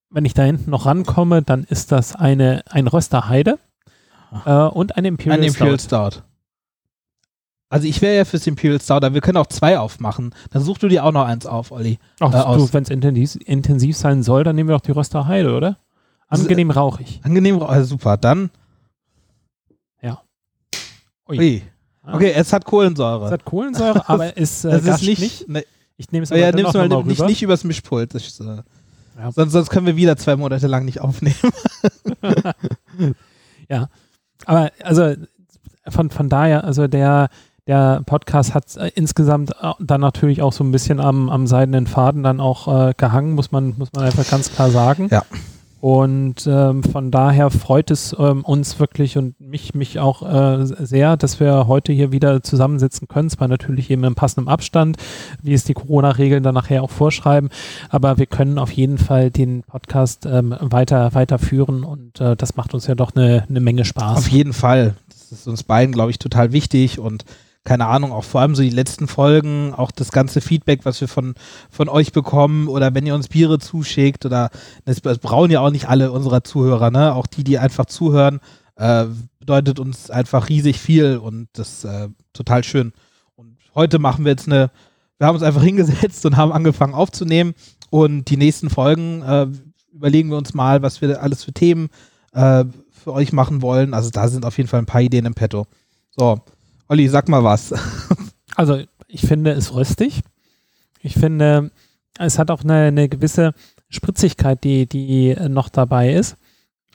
Wenn 0.09 0.25
ich 0.25 0.33
da 0.33 0.43
hinten 0.43 0.71
noch 0.71 0.85
rankomme, 0.85 1.41
dann 1.41 1.63
ist 1.63 1.91
das 1.91 2.15
eine, 2.15 2.63
ein 2.69 2.87
Röster 2.87 3.27
Heide 3.27 3.59
äh, 4.45 4.53
und 4.53 4.95
ein 4.97 5.05
Imperial, 5.05 5.39
Ein 5.39 5.43
Imperial 5.43 5.79
Stout. 5.79 6.11
Stout. 6.11 6.26
Also 7.69 7.87
ich 7.87 8.01
wäre 8.01 8.15
ja 8.15 8.25
fürs 8.25 8.47
Imperial 8.47 8.79
Stout, 8.79 8.93
aber 8.93 9.13
wir 9.13 9.21
können 9.21 9.37
auch 9.37 9.47
zwei 9.47 9.77
aufmachen. 9.77 10.33
Dann 10.51 10.61
such 10.63 10.77
du 10.77 10.87
dir 10.87 11.03
auch 11.03 11.11
noch 11.11 11.25
eins 11.25 11.45
auf, 11.45 11.71
Olli. 11.71 11.99
Ach, 12.19 12.33
äh, 12.33 12.57
du, 12.57 12.71
wenn 12.71 12.83
es 12.83 12.89
intensiv, 12.89 13.35
intensiv 13.45 13.97
sein 13.97 14.23
soll, 14.23 14.43
dann 14.43 14.55
nehmen 14.55 14.69
wir 14.69 14.75
doch 14.75 14.81
die 14.85 14.91
Röster 14.91 15.27
Heide, 15.27 15.53
oder? 15.55 15.77
Angenehm 16.29 16.71
rauchig. 16.71 17.19
Angenehm, 17.23 17.61
also 17.61 17.85
super. 17.89 18.17
Dann. 18.17 18.49
Ui. 21.29 21.37
Ui. 21.39 21.61
Ah. 22.03 22.15
Okay, 22.15 22.31
es 22.31 22.53
hat 22.53 22.63
Kohlensäure. 22.65 23.25
Es 23.25 23.31
hat 23.31 23.43
Kohlensäure, 23.45 24.07
aber 24.07 24.37
es 24.37 24.63
äh, 24.63 24.77
ist 24.77 25.01
nicht. 25.03 25.19
nicht. 25.19 25.49
Ne, 25.49 25.63
Ich 25.97 26.11
nehme 26.11 26.23
es 26.23 26.29
ja, 26.29 26.37
aber 26.37 26.51
du 26.51 26.57
dennoch 26.57 26.73
mal 26.73 26.87
mal 26.87 27.03
nicht, 27.03 27.21
nicht 27.25 27.41
übers 27.43 27.63
Mischpult. 27.63 28.13
Ist, 28.13 28.39
äh, 28.39 28.61
Ja. 29.17 29.31
sonst, 29.31 29.51
sonst 29.51 29.69
können 29.69 29.87
wir 29.87 29.95
wieder 29.95 30.15
zwei 30.15 30.35
Monate 30.35 30.67
lang 30.67 30.85
nicht 30.85 31.01
aufnehmen. 31.01 31.35
Aber 34.45 34.71
also 34.83 35.15
von, 35.89 36.09
von 36.09 36.29
daher, 36.29 36.63
also 36.63 36.87
der, 36.87 37.29
der 37.67 38.01
Podcast 38.05 38.53
hat 38.53 38.75
äh, 38.77 38.91
insgesamt 38.95 39.51
äh, 39.51 39.71
dann 39.79 40.01
natürlich 40.01 40.41
auch 40.41 40.53
so 40.53 40.63
ein 40.63 40.71
bisschen 40.71 40.99
am, 40.99 41.29
am 41.29 41.47
seidenen 41.47 41.87
Faden 41.87 42.23
dann 42.23 42.39
auch 42.39 42.89
äh, 42.89 42.93
gehangen, 42.95 43.33
muss 43.33 43.51
man, 43.51 43.75
muss 43.77 43.89
man 43.93 44.05
einfach 44.05 44.27
ganz 44.27 44.51
klar 44.51 44.71
sagen. 44.71 45.09
Ja. 45.11 45.23
Und 45.79 46.47
ähm, 46.47 46.83
von 46.83 47.11
daher 47.11 47.51
freut 47.51 47.91
es 47.91 48.15
ähm, 48.17 48.43
uns 48.43 48.79
wirklich 48.79 49.15
und 49.15 49.39
mich, 49.39 49.75
mich 49.75 49.99
auch 49.99 50.23
äh, 50.23 50.65
sehr, 50.65 51.17
dass 51.17 51.39
wir 51.39 51.67
heute 51.67 51.93
hier 51.93 52.11
wieder 52.11 52.41
zusammensitzen 52.41 53.07
können. 53.07 53.29
Zwar 53.29 53.47
natürlich 53.47 53.91
eben 53.91 54.03
im 54.03 54.15
passenden 54.15 54.49
Abstand, 54.49 54.97
wie 55.43 55.53
es 55.53 55.65
die 55.65 55.75
Corona-Regeln 55.75 56.41
dann 56.41 56.55
nachher 56.55 56.81
auch 56.81 56.89
vorschreiben, 56.89 57.49
aber 57.89 58.17
wir 58.17 58.25
können 58.25 58.57
auf 58.57 58.71
jeden 58.71 58.97
Fall 58.97 59.29
den 59.29 59.61
Podcast 59.63 60.25
ähm, 60.25 60.55
weiter, 60.59 61.13
weiterführen 61.13 61.83
und 61.83 62.19
äh, 62.19 62.35
das 62.35 62.55
macht 62.55 62.73
uns 62.73 62.87
ja 62.87 62.95
doch 62.95 63.15
eine, 63.15 63.45
eine 63.47 63.59
Menge 63.59 63.85
Spaß. 63.85 64.17
Auf 64.17 64.29
jeden 64.29 64.53
Fall. 64.53 64.95
Das 65.09 65.31
ist 65.31 65.47
uns 65.47 65.61
beiden, 65.61 65.93
glaube 65.93 66.09
ich, 66.09 66.17
total 66.17 66.53
wichtig 66.53 66.97
und 66.97 67.23
keine 67.67 67.87
Ahnung, 67.87 68.13
auch 68.13 68.23
vor 68.23 68.39
allem 68.39 68.55
so 68.55 68.63
die 68.63 68.69
letzten 68.69 69.09
Folgen, 69.09 69.73
auch 69.73 69.91
das 69.91 70.13
ganze 70.13 70.39
Feedback, 70.39 70.85
was 70.85 71.01
wir 71.01 71.09
von, 71.09 71.35
von 71.69 71.89
euch 71.89 72.13
bekommen 72.13 72.69
oder 72.69 72.95
wenn 72.95 73.05
ihr 73.05 73.13
uns 73.13 73.27
Biere 73.27 73.59
zuschickt 73.59 74.25
oder 74.25 74.51
das, 74.85 75.01
das 75.01 75.17
brauchen 75.17 75.51
ja 75.51 75.59
auch 75.59 75.69
nicht 75.69 75.89
alle 75.89 76.13
unserer 76.13 76.45
Zuhörer, 76.45 76.91
ne? 76.91 77.13
Auch 77.13 77.27
die, 77.27 77.43
die 77.43 77.59
einfach 77.59 77.85
zuhören, 77.85 78.39
äh, 78.77 79.07
bedeutet 79.39 79.81
uns 79.81 80.09
einfach 80.09 80.47
riesig 80.47 80.79
viel 80.79 81.17
und 81.17 81.49
das 81.51 81.83
äh, 81.83 82.07
total 82.31 82.63
schön. 82.63 82.93
Und 83.35 83.57
heute 83.75 83.99
machen 83.99 84.23
wir 84.23 84.31
jetzt 84.31 84.47
eine, 84.47 84.71
wir 85.17 85.27
haben 85.27 85.35
uns 85.35 85.43
einfach 85.43 85.63
hingesetzt 85.69 86.25
und 86.25 86.37
haben 86.37 86.53
angefangen 86.53 86.93
aufzunehmen 86.93 87.53
und 87.89 88.29
die 88.29 88.37
nächsten 88.37 88.69
Folgen 88.69 89.23
äh, 89.23 89.47
überlegen 89.91 90.29
wir 90.29 90.37
uns 90.37 90.53
mal, 90.53 90.83
was 90.83 91.01
wir 91.01 91.21
alles 91.21 91.43
für 91.43 91.51
Themen 91.51 91.89
äh, 92.31 92.63
für 92.91 93.11
euch 93.11 93.33
machen 93.33 93.61
wollen. 93.61 93.93
Also 93.93 94.09
da 94.09 94.29
sind 94.29 94.45
auf 94.45 94.55
jeden 94.55 94.69
Fall 94.69 94.79
ein 94.79 94.85
paar 94.85 95.01
Ideen 95.01 95.25
im 95.25 95.33
Petto. 95.33 95.67
So, 96.17 96.39
Olli, 96.89 97.07
sag 97.07 97.27
mal 97.29 97.43
was. 97.43 97.73
Also 98.55 98.79
ich 99.07 99.21
finde 99.21 99.51
es 99.51 99.75
röstig. 99.75 100.21
Ich 101.03 101.13
finde, 101.13 101.69
es 102.17 102.39
hat 102.39 102.49
auch 102.49 102.63
eine, 102.63 102.85
eine 102.87 103.07
gewisse 103.07 103.53
Spritzigkeit, 103.87 104.63
die, 104.63 104.87
die 104.87 105.35
noch 105.47 105.69
dabei 105.69 106.11
ist. 106.13 106.37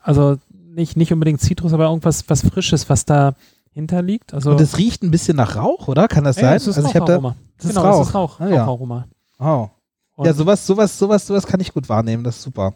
Also 0.01 0.39
nicht, 0.51 0.97
nicht 0.97 1.13
unbedingt 1.13 1.41
Zitrus, 1.41 1.73
aber 1.73 1.85
irgendwas 1.85 2.25
was 2.29 2.43
Frisches, 2.43 2.89
was 2.89 3.05
da, 3.05 3.37
hinterliegt. 3.75 4.35
Also 4.35 4.51
Und 4.51 4.61
es 4.61 4.77
riecht 4.77 5.05
ein 5.05 5.13
bisschen 5.13 5.37
nach 5.37 5.55
Rauch, 5.55 5.87
oder? 5.87 6.09
Kann 6.09 6.25
das 6.25 6.35
Ja, 6.37 6.49
sein? 6.49 6.57
es 6.57 6.67
ist 6.67 6.77
also 6.79 6.89
ich 6.89 6.97
habe 6.97 7.07
da. 7.07 7.13
Raucharoma. 7.15 7.37
Das 7.59 7.67
ist 7.67 7.75
genau, 7.77 7.87
Rauch. 7.91 8.01
es 8.03 8.09
ist 8.09 8.15
Rauch, 8.15 8.41
Ah, 8.41 8.49
ja. 8.49 8.61
Raucharoma. 8.65 9.07
Wow. 9.39 9.71
Und, 10.17 10.27
Ja, 10.27 10.35
sowas, 10.35 10.67
sowas, 10.67 10.99
sowas, 10.99 11.25
sowas 11.27 11.47
kann 11.47 11.61
ich 11.61 11.73
gut 11.73 11.89
wahrnehmen. 11.89 12.25
Das 12.25 12.39
ist 12.39 12.43
super. 12.43 12.75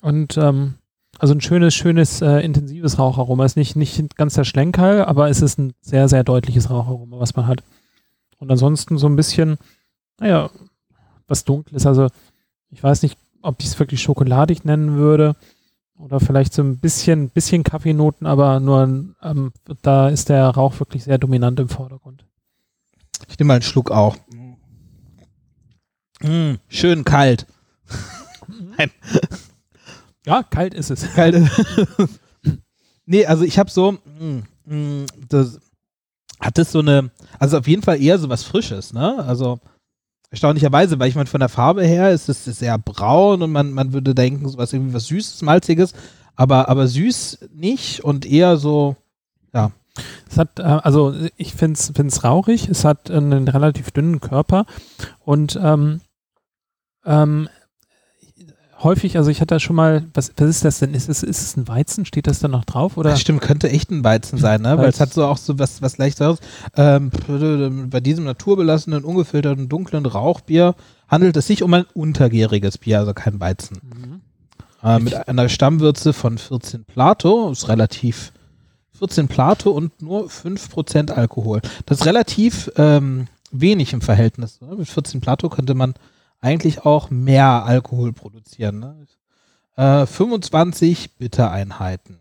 und 0.00 0.36
ähm, 0.38 0.74
also 1.18 1.34
ein 1.34 1.40
schönes, 1.40 1.74
schönes, 1.74 2.20
äh, 2.20 2.40
intensives 2.40 2.98
Raucharoma. 2.98 3.44
Ist 3.44 3.56
nicht, 3.56 3.76
nicht 3.76 4.16
ganz 4.16 4.34
der 4.34 4.44
Schlenkerl, 4.44 5.04
aber 5.04 5.28
es 5.30 5.42
ist 5.42 5.58
ein 5.58 5.74
sehr, 5.80 6.08
sehr 6.08 6.24
deutliches 6.24 6.70
Raucharoma, 6.70 7.18
was 7.18 7.36
man 7.36 7.46
hat. 7.46 7.62
Und 8.38 8.50
ansonsten 8.50 8.98
so 8.98 9.06
ein 9.08 9.16
bisschen, 9.16 9.56
naja, 10.20 10.50
was 11.26 11.44
Dunkles. 11.44 11.86
Also 11.86 12.08
ich 12.70 12.82
weiß 12.82 13.02
nicht, 13.02 13.18
ob 13.42 13.56
ich 13.60 13.66
es 13.66 13.78
wirklich 13.78 14.02
schokoladig 14.02 14.64
nennen 14.64 14.96
würde. 14.96 15.36
Oder 15.98 16.20
vielleicht 16.20 16.52
so 16.52 16.62
ein 16.62 16.76
bisschen, 16.78 17.30
bisschen 17.30 17.64
Kaffeenoten, 17.64 18.26
aber 18.26 18.60
nur 18.60 18.82
ähm, 19.22 19.52
da 19.80 20.10
ist 20.10 20.28
der 20.28 20.48
Rauch 20.48 20.78
wirklich 20.78 21.04
sehr 21.04 21.16
dominant 21.16 21.58
im 21.58 21.70
Vordergrund. 21.70 22.26
Ich 23.28 23.38
nehme 23.38 23.48
mal 23.48 23.54
einen 23.54 23.62
Schluck 23.62 23.90
auch. 23.90 24.14
Mm, 26.20 26.56
schön 26.68 27.04
kalt. 27.04 27.46
Ja, 30.26 30.42
kalt 30.42 30.74
ist 30.74 30.90
es. 30.90 31.12
Kalt. 31.14 31.36
nee, 33.06 33.24
also 33.26 33.44
ich 33.44 33.58
habe 33.58 33.70
so, 33.70 33.92
mm, 33.92 34.42
mm, 34.64 35.06
das 35.28 35.60
hat 36.40 36.58
das 36.58 36.72
so 36.72 36.80
eine, 36.80 37.10
also 37.38 37.58
auf 37.58 37.68
jeden 37.68 37.82
Fall 37.82 38.02
eher 38.02 38.18
so 38.18 38.28
was 38.28 38.42
Frisches, 38.42 38.92
ne? 38.92 39.24
Also 39.24 39.60
erstaunlicherweise, 40.30 40.98
weil 40.98 41.08
ich 41.08 41.14
meine, 41.14 41.26
von 41.28 41.40
der 41.40 41.48
Farbe 41.48 41.84
her 41.84 42.10
ist 42.10 42.28
es 42.28 42.44
sehr 42.44 42.76
braun 42.78 43.42
und 43.42 43.52
man, 43.52 43.72
man 43.72 43.92
würde 43.92 44.14
denken, 44.14 44.48
sowas 44.48 44.72
irgendwie 44.72 44.94
was 44.94 45.06
Süßes, 45.06 45.42
Malziges, 45.42 45.94
aber, 46.34 46.68
aber 46.68 46.88
süß 46.88 47.48
nicht 47.54 48.04
und 48.04 48.26
eher 48.26 48.56
so, 48.56 48.96
Es 50.28 50.36
hat, 50.36 50.58
äh, 50.58 50.62
also 50.62 51.14
ich 51.36 51.54
finde 51.54 51.78
es 51.78 52.24
rauchig, 52.24 52.68
es 52.68 52.84
hat 52.84 53.10
einen 53.10 53.48
relativ 53.48 53.90
dünnen 53.90 54.20
Körper 54.20 54.66
und 55.24 55.58
ähm, 55.62 56.00
ähm, 57.04 57.48
häufig, 58.82 59.16
also 59.16 59.30
ich 59.30 59.40
hatte 59.40 59.54
da 59.54 59.60
schon 59.60 59.76
mal, 59.76 60.06
was, 60.14 60.32
was 60.36 60.48
ist 60.48 60.64
das 60.64 60.78
denn? 60.78 60.94
Ist 60.94 61.08
es, 61.08 61.22
ist 61.22 61.42
es 61.42 61.56
ein 61.56 61.68
Weizen? 61.68 62.04
Steht 62.04 62.26
das 62.26 62.40
da 62.40 62.48
noch 62.48 62.64
drauf? 62.64 62.96
Oder? 62.96 63.10
Das 63.10 63.20
stimmt, 63.20 63.40
könnte 63.40 63.68
echt 63.70 63.90
ein 63.90 64.04
Weizen 64.04 64.38
sein, 64.38 64.62
ne? 64.62 64.76
Weil 64.78 64.88
es 64.88 65.00
hat 65.00 65.12
so 65.12 65.24
auch 65.24 65.38
so 65.38 65.58
was, 65.58 65.82
was 65.82 65.98
leicht 65.98 66.20
aus. 66.22 66.38
Ähm, 66.76 67.10
bei 67.90 68.00
diesem 68.00 68.24
naturbelassenen, 68.24 69.04
ungefilterten, 69.04 69.68
dunklen 69.68 70.06
Rauchbier 70.06 70.74
handelt 71.08 71.36
es 71.36 71.46
sich 71.46 71.62
um 71.62 71.72
ein 71.74 71.84
untergäriges 71.94 72.78
Bier, 72.78 73.00
also 73.00 73.14
kein 73.14 73.40
Weizen. 73.40 73.78
Mhm. 73.82 74.20
Äh, 74.82 74.98
mit 74.98 75.28
einer 75.28 75.48
Stammwürze 75.48 76.12
von 76.12 76.38
14 76.38 76.84
Plato, 76.84 77.50
ist 77.50 77.68
relativ 77.68 78.32
14 78.98 79.28
Plato 79.28 79.70
und 79.70 80.00
nur 80.02 80.26
5% 80.26 81.10
Alkohol. 81.10 81.60
Das 81.86 82.00
ist 82.00 82.06
relativ 82.06 82.70
ähm, 82.76 83.28
wenig 83.50 83.92
im 83.92 84.00
Verhältnis. 84.00 84.60
Ne? 84.60 84.74
Mit 84.76 84.88
14 84.88 85.20
Plato 85.20 85.48
könnte 85.48 85.74
man 85.74 85.94
eigentlich 86.40 86.84
auch 86.84 87.10
mehr 87.10 87.64
Alkohol 87.64 88.12
produzieren. 88.12 88.78
Ne? 88.80 89.06
Äh, 89.76 90.06
25 90.06 91.16
Bittereinheiten. 91.16 92.20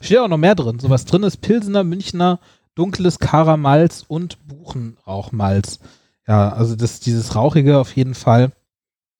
Steht 0.00 0.18
auch 0.18 0.28
noch 0.28 0.38
mehr 0.38 0.54
drin. 0.54 0.78
So 0.78 0.90
was 0.90 1.04
drin 1.04 1.22
ist 1.22 1.40
Pilsener, 1.40 1.84
Münchner, 1.84 2.40
dunkles 2.74 3.18
Karamalz 3.18 4.04
und 4.06 4.38
Buchenrauchmalz. 4.46 5.80
Ja, 6.26 6.50
also 6.50 6.76
das, 6.76 7.00
dieses 7.00 7.34
Rauchige 7.34 7.78
auf 7.78 7.94
jeden 7.94 8.14
Fall 8.14 8.52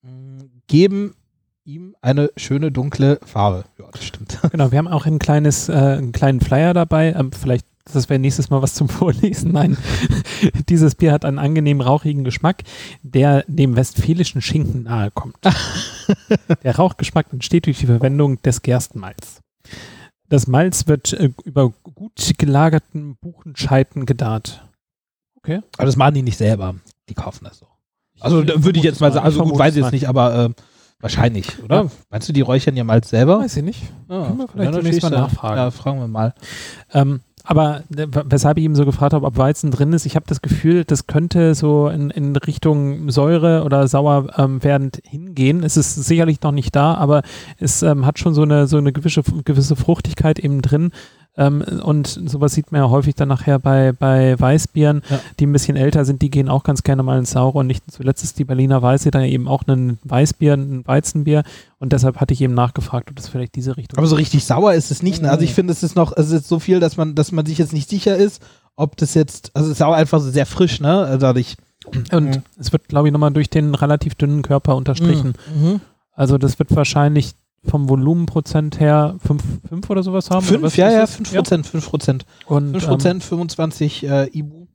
mh, 0.01 0.45
geben 0.67 1.15
ihm 1.63 1.95
eine 2.01 2.31
schöne 2.37 2.71
dunkle 2.71 3.19
Farbe. 3.25 3.65
Ja, 3.79 3.85
das 3.91 4.05
stimmt. 4.05 4.39
Genau, 4.51 4.71
wir 4.71 4.77
haben 4.77 4.87
auch 4.87 5.05
ein 5.05 5.19
kleines, 5.19 5.69
äh, 5.69 5.73
einen 5.73 6.11
kleinen 6.11 6.39
Flyer 6.41 6.73
dabei. 6.73 7.13
Ähm, 7.13 7.31
vielleicht, 7.31 7.65
das 7.93 8.09
wäre 8.09 8.19
nächstes 8.19 8.49
Mal 8.49 8.61
was 8.61 8.73
zum 8.73 8.89
Vorlesen. 8.89 9.51
Nein, 9.51 9.77
dieses 10.69 10.95
Bier 10.95 11.11
hat 11.11 11.25
einen 11.25 11.39
angenehmen, 11.39 11.81
rauchigen 11.81 12.23
Geschmack, 12.23 12.63
der 13.03 13.43
dem 13.47 13.75
westfälischen 13.75 14.41
Schinken 14.41 14.83
nahe 14.83 15.11
kommt. 15.11 15.37
der 16.63 16.75
Rauchgeschmack 16.75 17.31
entsteht 17.31 17.65
durch 17.67 17.79
die 17.79 17.85
Verwendung 17.85 18.41
des 18.41 18.61
Gerstenmalz. 18.61 19.41
Das 20.27 20.47
Malz 20.47 20.87
wird 20.87 21.13
äh, 21.13 21.31
über 21.43 21.69
gut 21.69 22.33
gelagerten 22.37 23.15
Buchenscheiten 23.21 24.05
gedarrt. 24.05 24.67
Okay. 25.37 25.61
Aber 25.77 25.85
das 25.85 25.95
machen 25.95 26.15
die 26.15 26.23
nicht 26.23 26.37
selber. 26.37 26.75
Die 27.09 27.13
kaufen 27.13 27.45
das 27.45 27.59
so. 27.59 27.67
Also 28.19 28.41
Ich 28.41 28.47
da 28.47 28.63
würde 28.63 28.79
ich 28.79 28.83
vermute 28.83 28.87
jetzt 28.87 29.01
mal 29.01 29.11
sagen, 29.11 29.25
also 29.25 29.43
gut, 29.43 29.59
weiß 29.59 29.75
ich 29.75 29.81
es 29.81 29.85
jetzt 29.85 29.91
nicht, 29.93 30.09
aber 30.09 30.45
äh, 30.45 30.49
wahrscheinlich, 30.99 31.61
oder? 31.63 31.83
Ja. 31.83 31.91
Meinst 32.09 32.27
du, 32.27 32.33
die 32.33 32.41
räuchern 32.41 32.75
ihr 32.75 32.83
Malz 32.83 33.09
selber? 33.09 33.39
Weiß 33.39 33.55
ich 33.57 33.63
nicht. 33.63 33.83
Ja, 34.09 34.25
Können 34.25 34.39
wir 34.39 34.47
vielleicht 34.47 34.73
demnächst 34.73 35.03
mal 35.03 35.09
nachfragen. 35.11 35.57
Ja, 35.57 35.69
fragen 35.71 35.99
wir 35.99 36.07
mal. 36.07 36.33
Ähm, 36.91 37.19
aber 37.45 37.83
w- 37.89 38.07
weshalb 38.25 38.57
ich 38.57 38.63
eben 38.63 38.75
so 38.75 38.85
gefragt 38.85 39.13
habe, 39.13 39.25
ob 39.25 39.37
Weizen 39.37 39.71
drin 39.71 39.93
ist, 39.93 40.05
ich 40.05 40.15
habe 40.15 40.25
das 40.27 40.41
Gefühl, 40.41 40.83
das 40.83 41.07
könnte 41.07 41.55
so 41.55 41.87
in, 41.87 42.09
in 42.09 42.35
Richtung 42.35 43.09
Säure 43.09 43.63
oder 43.63 43.87
sauer 43.87 44.27
ähm, 44.37 44.63
werdend 44.63 45.01
hingehen. 45.03 45.63
Es 45.63 45.77
ist 45.77 45.95
sicherlich 45.95 46.41
noch 46.41 46.51
nicht 46.51 46.75
da, 46.75 46.95
aber 46.95 47.21
es 47.59 47.83
ähm, 47.83 48.05
hat 48.05 48.19
schon 48.19 48.33
so 48.33 48.41
eine, 48.41 48.67
so 48.67 48.77
eine 48.77 48.91
gewisse, 48.91 49.21
gewisse 49.45 49.75
Fruchtigkeit 49.75 50.39
eben 50.39 50.61
drin. 50.61 50.91
Ähm, 51.37 51.61
und 51.83 52.07
sowas 52.07 52.53
sieht 52.53 52.71
man 52.71 52.81
ja 52.81 52.89
häufig 52.89 53.13
dann 53.15 53.27
nachher 53.27 53.59
bei, 53.59 53.91
bei 53.91 54.39
Weißbieren, 54.39 55.01
Ja. 55.09 55.19
die 55.39 55.45
ein 55.47 55.51
bisschen 55.51 55.75
älter 55.75 56.05
sind, 56.05 56.21
die 56.21 56.29
gehen 56.29 56.47
auch 56.47 56.63
ganz 56.63 56.83
gerne 56.83 57.03
mal 57.03 57.19
ins 57.19 57.31
Saure. 57.31 57.57
Und 57.59 57.67
nicht 57.67 57.83
zuletzt 57.91 58.23
ist 58.23 58.39
die 58.39 58.45
Berliner 58.45 58.81
Weiße 58.81 59.11
dann 59.11 59.23
eben 59.23 59.47
auch 59.47 59.63
ein 59.67 59.99
Weißbier, 60.03 60.53
ein 60.53 60.87
Weizenbier. 60.87 61.43
Und 61.79 61.91
deshalb 61.91 62.21
hatte 62.21 62.33
ich 62.33 62.41
eben 62.41 62.53
nachgefragt, 62.53 63.09
ob 63.09 63.17
das 63.17 63.27
vielleicht 63.27 63.55
diese 63.55 63.75
Richtung 63.75 63.97
Aber 63.97 64.07
so 64.07 64.15
richtig 64.15 64.45
sauer 64.45 64.73
ist 64.73 64.91
es 64.91 65.03
nicht. 65.03 65.21
Ne? 65.21 65.29
Also 65.29 65.43
ich 65.43 65.53
finde, 65.53 65.73
es 65.73 65.83
ist 65.83 65.95
noch, 65.95 66.15
es 66.15 66.31
ist 66.31 66.47
so 66.47 66.59
viel, 66.59 66.79
dass 66.79 66.95
man, 66.97 67.15
dass 67.15 67.31
man 67.33 67.45
sich 67.45 67.57
jetzt 67.57 67.73
nicht 67.73 67.89
sicher 67.89 68.15
ist, 68.15 68.41
ob 68.77 68.95
das 68.97 69.13
jetzt, 69.13 69.51
also 69.53 69.69
es 69.69 69.77
ist 69.77 69.81
auch 69.83 69.93
einfach 69.93 70.19
so 70.21 70.29
sehr 70.29 70.45
frisch, 70.45 70.79
ne? 70.79 70.99
Also 70.99 71.19
Dadurch. 71.19 71.55
Und 72.11 72.11
Mhm. 72.35 72.41
es 72.57 72.71
wird, 72.71 72.87
glaube 72.87 73.07
ich, 73.07 73.11
nochmal 73.11 73.31
durch 73.31 73.49
den 73.49 73.75
relativ 73.75 74.15
dünnen 74.15 74.41
Körper 74.41 74.75
unterstrichen. 74.75 75.33
Mhm. 75.55 75.81
Also 76.13 76.37
das 76.37 76.57
wird 76.59 76.75
wahrscheinlich 76.75 77.33
vom 77.65 77.89
Volumenprozent 77.89 78.79
her 78.79 79.15
5 79.25 79.89
oder 79.89 80.03
sowas 80.03 80.29
haben. 80.29 80.45
Fünf, 80.45 80.77
ja, 80.77 80.91
ja, 80.91 80.99
das? 81.01 81.15
5 81.15 81.33
Prozent, 81.33 81.67
5 81.67 81.89
Prozent. 81.89 82.25
Und 82.45 82.71
5 82.71 82.83
ähm, 82.83 82.89
Prozent, 82.89 83.23
25 83.23 84.03
äh, 84.07 84.29
Ibu. 84.31 84.67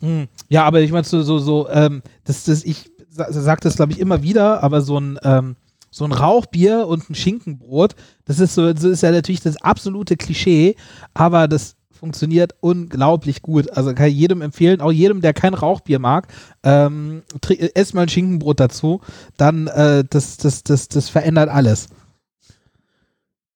Mhm. 0.00 0.28
Ja, 0.48 0.64
aber 0.64 0.80
ich 0.80 0.92
meine, 0.92 1.04
so, 1.04 1.22
so, 1.22 1.38
so, 1.38 1.68
ähm, 1.68 2.02
das, 2.24 2.44
das, 2.44 2.64
ich 2.64 2.90
sa 3.10 3.26
sag 3.30 3.60
das, 3.62 3.76
glaube 3.76 3.92
ich, 3.92 3.98
immer 3.98 4.22
wieder, 4.22 4.62
aber 4.62 4.80
so 4.80 4.98
ein, 4.98 5.18
ähm, 5.24 5.56
so 5.90 6.04
ein 6.04 6.12
Rauchbier 6.12 6.86
und 6.86 7.10
ein 7.10 7.14
Schinkenbrot, 7.14 7.94
das 8.24 8.38
ist 8.38 8.54
so, 8.54 8.72
das 8.72 8.84
ist 8.84 9.02
ja 9.02 9.10
natürlich 9.10 9.40
das 9.40 9.56
absolute 9.60 10.16
Klischee, 10.16 10.76
aber 11.14 11.48
das 11.48 11.74
funktioniert 11.90 12.54
unglaublich 12.60 13.42
gut. 13.42 13.70
Also 13.76 13.92
kann 13.92 14.06
ich 14.06 14.14
jedem 14.14 14.40
empfehlen, 14.40 14.80
auch 14.80 14.92
jedem, 14.92 15.20
der 15.20 15.32
kein 15.32 15.54
Rauchbier 15.54 15.98
mag, 15.98 16.28
ähm, 16.62 17.22
tri- 17.40 17.58
ess 17.74 17.92
mal 17.92 18.02
ein 18.02 18.08
Schinkenbrot 18.08 18.60
dazu, 18.60 19.00
dann 19.36 19.66
äh, 19.66 20.04
das, 20.08 20.36
das, 20.36 20.62
das, 20.62 20.86
das 20.88 21.08
verändert 21.08 21.48
alles. 21.48 21.88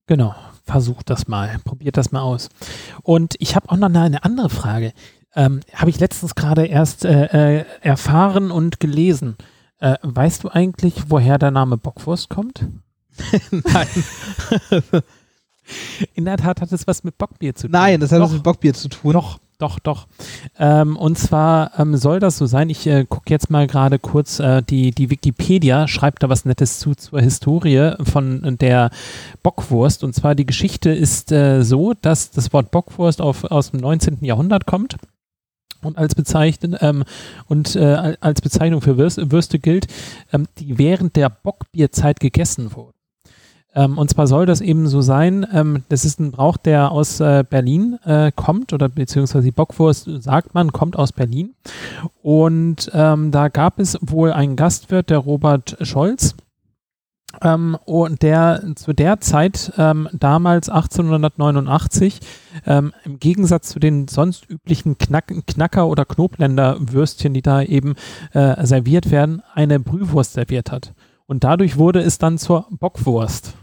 Genau, 0.06 0.34
versucht 0.64 1.10
das 1.10 1.28
mal, 1.28 1.58
probiert 1.64 1.96
das 1.96 2.12
mal 2.12 2.22
aus. 2.22 2.48
Und 3.02 3.34
ich 3.38 3.54
habe 3.56 3.68
auch 3.70 3.76
noch 3.76 3.88
eine, 3.88 4.24
andere 4.24 4.50
Frage. 4.50 4.92
Ähm, 5.34 5.60
habe 5.74 5.90
ich 5.90 6.00
letztens 6.00 6.34
gerade 6.34 6.66
erst 6.66 7.04
äh, 7.04 7.60
äh, 7.60 7.64
erfahren 7.80 8.50
und 8.50 8.80
gelesen. 8.80 9.36
Äh, 9.78 9.96
weißt 10.02 10.44
du 10.44 10.48
eigentlich, 10.48 10.94
woher 11.08 11.38
der 11.38 11.50
Name 11.50 11.76
Bockwurst 11.78 12.28
kommt? 12.28 12.66
Nein. 13.50 13.88
In 16.14 16.24
der 16.24 16.36
Tat 16.36 16.60
hat 16.60 16.72
es 16.72 16.86
was 16.86 17.04
mit 17.04 17.16
Bockbier 17.18 17.54
zu 17.54 17.68
tun. 17.68 17.72
Nein, 17.72 18.00
das 18.00 18.12
hat 18.12 18.20
was 18.20 18.32
mit 18.32 18.42
Bockbier 18.42 18.74
zu 18.74 18.88
tun. 18.88 19.12
Doch, 19.12 19.38
doch, 19.62 19.78
doch. 19.78 20.08
Ähm, 20.58 20.96
und 20.96 21.16
zwar 21.18 21.78
ähm, 21.78 21.96
soll 21.96 22.18
das 22.20 22.36
so 22.36 22.46
sein, 22.46 22.68
ich 22.68 22.86
äh, 22.86 23.04
gucke 23.08 23.30
jetzt 23.30 23.48
mal 23.48 23.66
gerade 23.66 23.98
kurz, 23.98 24.40
äh, 24.40 24.62
die, 24.62 24.90
die 24.90 25.08
Wikipedia 25.10 25.86
schreibt 25.88 26.22
da 26.22 26.28
was 26.28 26.44
Nettes 26.44 26.78
zu 26.80 26.94
zur 26.94 27.20
Historie 27.20 27.92
von 28.02 28.56
der 28.60 28.90
Bockwurst. 29.42 30.02
Und 30.04 30.14
zwar 30.14 30.34
die 30.34 30.46
Geschichte 30.46 30.90
ist 30.90 31.30
äh, 31.32 31.62
so, 31.62 31.94
dass 31.94 32.30
das 32.32 32.52
Wort 32.52 32.70
Bockwurst 32.72 33.20
auf, 33.20 33.44
aus 33.44 33.70
dem 33.70 33.80
19. 33.80 34.18
Jahrhundert 34.24 34.66
kommt. 34.66 34.96
Und 35.84 35.98
als, 35.98 36.14
Bezeichnen, 36.14 36.76
ähm, 36.80 37.02
und, 37.48 37.74
äh, 37.74 37.80
al- 37.80 38.18
als 38.20 38.40
Bezeichnung 38.40 38.80
für 38.82 38.98
Würste, 38.98 39.32
Würste 39.32 39.58
gilt, 39.58 39.86
ähm, 40.32 40.46
die 40.58 40.78
während 40.78 41.16
der 41.16 41.28
Bockbierzeit 41.28 42.20
gegessen 42.20 42.74
wurden. 42.76 42.92
Ähm, 43.74 43.98
und 43.98 44.10
zwar 44.10 44.26
soll 44.26 44.46
das 44.46 44.60
eben 44.60 44.86
so 44.86 45.00
sein, 45.00 45.46
ähm, 45.52 45.84
das 45.88 46.04
ist 46.04 46.20
ein 46.20 46.30
Brauch, 46.30 46.56
der 46.56 46.90
aus 46.90 47.20
äh, 47.20 47.44
Berlin 47.48 47.98
äh, 48.04 48.30
kommt, 48.34 48.72
oder 48.72 48.88
beziehungsweise 48.88 49.44
die 49.44 49.52
Bockwurst, 49.52 50.08
sagt 50.22 50.54
man, 50.54 50.72
kommt 50.72 50.96
aus 50.96 51.12
Berlin. 51.12 51.54
Und 52.22 52.90
ähm, 52.92 53.30
da 53.30 53.48
gab 53.48 53.78
es 53.78 53.98
wohl 54.00 54.32
einen 54.32 54.56
Gastwirt, 54.56 55.10
der 55.10 55.18
Robert 55.18 55.76
Scholz, 55.80 56.34
ähm, 57.40 57.76
und 57.84 58.22
der 58.22 58.62
zu 58.76 58.92
der 58.92 59.20
Zeit, 59.20 59.72
ähm, 59.78 60.08
damals 60.12 60.68
1889, 60.68 62.20
ähm, 62.66 62.92
im 63.04 63.18
Gegensatz 63.18 63.70
zu 63.70 63.78
den 63.78 64.08
sonst 64.08 64.48
üblichen 64.48 64.98
Knack 64.98 65.32
Knacker- 65.46 65.88
oder 65.88 66.04
Knobländerwürstchen, 66.04 67.32
die 67.32 67.42
da 67.42 67.62
eben 67.62 67.94
äh, 68.32 68.64
serviert 68.66 69.10
werden, 69.10 69.42
eine 69.54 69.80
Brühwurst 69.80 70.34
serviert 70.34 70.70
hat. 70.70 70.92
Und 71.26 71.44
dadurch 71.44 71.78
wurde 71.78 72.00
es 72.00 72.18
dann 72.18 72.36
zur 72.36 72.66
Bockwurst. 72.70 73.54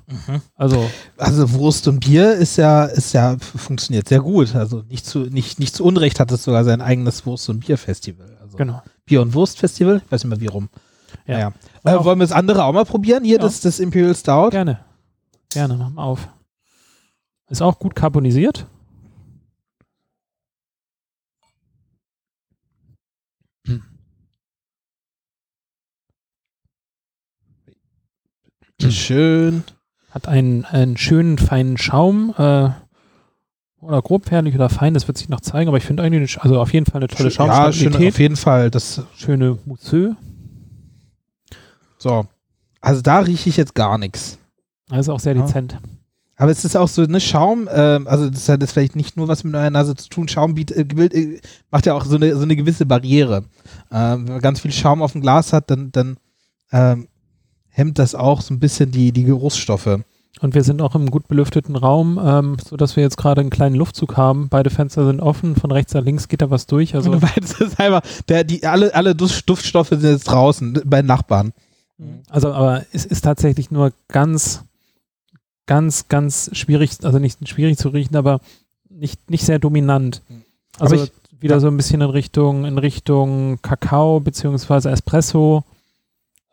Also, 0.55 0.89
Also 1.17 1.51
Wurst 1.53 1.87
und 1.87 1.99
Bier 1.99 2.33
ist 2.33 2.55
ja, 2.57 2.85
ist 2.85 3.13
ja, 3.13 3.37
funktioniert 3.39 4.07
sehr 4.07 4.21
gut. 4.21 4.55
Also 4.55 4.81
nicht 4.89 5.05
zu, 5.05 5.19
nicht, 5.19 5.59
nicht 5.59 5.75
zu 5.75 5.83
Unrecht 5.83 6.19
hat 6.19 6.31
es 6.31 6.43
sogar 6.43 6.63
sein 6.63 6.81
eigenes 6.81 7.25
Wurst- 7.25 7.49
und 7.49 7.59
Bierfestival. 7.65 8.37
Also 8.41 8.57
genau. 8.57 8.81
Bier- 9.05 9.21
und 9.21 9.33
Wurstfestival, 9.33 10.01
ich 10.05 10.11
weiß 10.11 10.23
nicht 10.23 10.29
mehr 10.29 10.41
wie 10.41 10.47
rum. 10.47 10.69
Ja. 11.27 11.35
Naja. 11.35 11.53
Äh, 11.83 11.93
auch- 11.99 12.05
wollen 12.05 12.19
wir 12.19 12.25
das 12.25 12.31
andere 12.31 12.63
auch 12.63 12.73
mal 12.73 12.85
probieren? 12.85 13.23
Hier, 13.23 13.35
Ja. 13.37 13.41
das, 13.43 13.61
das 13.61 13.79
Imperial 13.79 14.15
Stout. 14.15 14.49
Gerne. 14.51 14.79
Gerne, 15.51 15.75
mach 15.75 15.89
mal 15.89 16.03
auf. 16.03 16.27
Ist 17.49 17.61
auch 17.61 17.77
gut 17.79 17.95
carbonisiert. 17.95 18.65
Schön. 28.87 29.63
Hat 30.11 30.27
einen, 30.27 30.65
einen 30.65 30.97
schönen, 30.97 31.37
feinen 31.37 31.77
Schaum. 31.77 32.33
Äh, 32.37 32.69
oder 33.81 34.01
grobfertig 34.01 34.55
oder 34.55 34.69
fein, 34.69 34.93
das 34.93 35.07
wird 35.07 35.17
sich 35.17 35.29
noch 35.29 35.39
zeigen, 35.39 35.69
aber 35.69 35.77
ich 35.77 35.85
finde 35.85 36.03
eigentlich, 36.03 36.35
eine- 36.35 36.43
also 36.43 36.59
auf 36.59 36.73
jeden 36.73 36.85
Fall 36.85 36.99
eine 37.01 37.07
tolle 37.07 37.29
ja, 37.29 37.31
schön, 37.31 37.47
Schaumstabilität. 37.47 38.13
auf 38.13 38.19
jeden 38.19 38.35
Fall. 38.35 38.69
Das, 38.71 39.01
schöne 39.15 39.57
Mousseux. 39.65 40.15
so. 41.97 42.25
Also 42.81 43.01
da 43.01 43.19
rieche 43.19 43.49
ich 43.49 43.57
jetzt 43.57 43.75
gar 43.75 43.97
nichts. 43.97 44.37
Also 44.89 45.13
auch 45.13 45.19
sehr 45.19 45.35
Ja. 45.35 45.45
dezent. 45.45 45.77
Aber 46.37 46.51
es 46.51 46.63
ist 46.63 46.77
auch 46.77 46.87
so, 46.87 47.03
ne, 47.03 47.19
Schaum, 47.19 47.67
ähm, 47.71 48.07
also 48.07 48.29
das 48.29 48.47
hat 48.47 48.61
jetzt 48.61 48.71
vielleicht 48.71 48.95
nicht 48.95 49.17
nur 49.17 49.27
was 49.27 49.43
mit 49.43 49.53
eurer 49.53 49.69
Nase 49.69 49.95
zu 49.95 50.07
tun, 50.07 50.27
Schaum 50.29 50.55
biet, 50.55 50.71
äh, 50.71 50.81
äh, 50.81 51.41
macht 51.71 51.85
ja 51.85 51.93
auch 51.93 52.05
so 52.05 52.15
eine, 52.15 52.33
so 52.37 52.43
eine 52.43 52.55
gewisse 52.55 52.85
Barriere. 52.85 53.43
Ähm, 53.91 54.25
wenn 54.25 54.33
man 54.35 54.41
ganz 54.41 54.61
viel 54.61 54.71
Schaum 54.71 55.01
auf 55.01 55.11
dem 55.11 55.19
Glas 55.21 55.51
hat, 55.51 55.69
dann, 55.69 55.91
dann 55.91 56.17
ähm, 56.71 57.07
hemmt 57.69 57.99
das 57.99 58.15
auch 58.15 58.41
so 58.41 58.53
ein 58.53 58.59
bisschen 58.59 58.91
die, 58.91 59.11
die 59.11 59.23
Geruchsstoffe. 59.23 59.99
Und 60.41 60.53
wir 60.55 60.63
sind 60.63 60.81
auch 60.81 60.95
im 60.95 61.11
gut 61.11 61.27
belüfteten 61.27 61.75
Raum, 61.75 62.19
ähm, 62.23 62.57
sodass 62.63 62.95
wir 62.95 63.03
jetzt 63.03 63.17
gerade 63.17 63.41
einen 63.41 63.49
kleinen 63.49 63.75
Luftzug 63.75 64.15
haben. 64.15 64.47
Beide 64.47 64.69
Fenster 64.69 65.05
sind 65.05 65.19
offen, 65.19 65.55
von 65.55 65.71
rechts 65.71 65.93
nach 65.93 66.03
links 66.03 66.27
geht 66.27 66.41
da 66.41 66.49
was 66.49 66.65
durch. 66.65 66.95
Also 66.95 67.13
das 67.39 67.59
ist 67.59 67.79
einfach, 67.79 68.01
der, 68.29 68.43
die, 68.43 68.65
alle, 68.65 68.93
alle 68.95 69.15
Duft- 69.15 69.49
Duftstoffe 69.49 69.89
sind 69.89 70.03
jetzt 70.03 70.25
draußen 70.25 70.81
bei 70.85 71.01
den 71.01 71.07
Nachbarn. 71.07 71.51
Also, 72.29 72.53
aber 72.53 72.85
es 72.93 73.05
ist 73.05 73.21
tatsächlich 73.21 73.71
nur 73.71 73.91
ganz, 74.07 74.63
ganz, 75.65 76.07
ganz 76.07 76.49
schwierig, 76.53 76.91
also 77.03 77.19
nicht 77.19 77.47
schwierig 77.49 77.77
zu 77.77 77.89
riechen, 77.89 78.15
aber 78.15 78.39
nicht, 78.89 79.29
nicht 79.29 79.45
sehr 79.45 79.59
dominant. 79.59 80.21
Also 80.79 80.95
ich- 80.95 81.11
wieder 81.41 81.55
ja. 81.55 81.59
so 81.61 81.67
ein 81.67 81.77
bisschen 81.77 82.01
in 82.01 82.09
Richtung, 82.09 82.65
in 82.65 82.77
Richtung 82.77 83.59
Kakao 83.61 84.19
beziehungsweise 84.19 84.89
Espresso, 84.89 85.63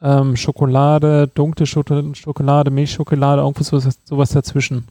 ähm, 0.02 0.36
Schokolade, 0.36 1.28
dunkle 1.28 1.66
Schoko- 1.66 2.14
Schokolade, 2.14 2.70
Milchschokolade, 2.70 3.42
irgendwo 3.42 3.62
sowas, 3.62 3.98
sowas 4.04 4.30
dazwischen. 4.30 4.86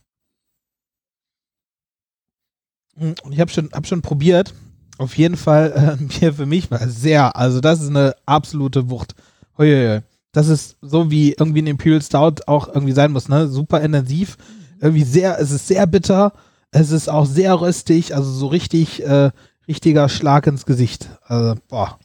Ich 3.30 3.40
habe 3.40 3.52
schon, 3.52 3.70
hab 3.74 3.86
schon 3.88 4.02
probiert. 4.02 4.54
Auf 4.98 5.18
jeden 5.18 5.36
Fall 5.36 5.98
äh, 6.00 6.04
Bier 6.20 6.34
für 6.34 6.46
mich 6.46 6.72
war 6.72 6.88
sehr, 6.88 7.36
also 7.36 7.60
das 7.60 7.82
ist 7.82 7.90
eine 7.90 8.16
absolute 8.26 8.90
Wucht. 8.90 9.16
Hoi. 9.58 10.02
Das 10.32 10.48
ist 10.48 10.78
so 10.82 11.12
wie 11.12 11.32
irgendwie 11.34 11.62
ein 11.62 11.68
Imperial 11.68 12.02
Stout 12.02 12.44
auch 12.48 12.68
irgendwie 12.68 12.92
sein 12.92 13.12
muss, 13.12 13.30
ne? 13.30 13.48
Super 13.48 13.82
intensiv, 13.82 14.38
irgendwie 14.82 15.04
sehr, 15.04 15.40
es 15.40 15.52
ist 15.52 15.68
sehr 15.68 15.88
bitter, 15.88 16.34
es 16.72 16.92
ist 16.92 17.10
auch 17.10 17.26
sehr 17.26 17.60
röstig, 17.62 18.14
also 18.14 18.30
so 18.30 18.48
richtig, 18.48 19.02
äh, 19.06 19.32
richtiger 19.68 20.10
Schlag 20.10 20.46
ins 20.48 20.66
Gesicht. 20.66 21.10
Also, 21.24 21.56
boah. 21.70 22.00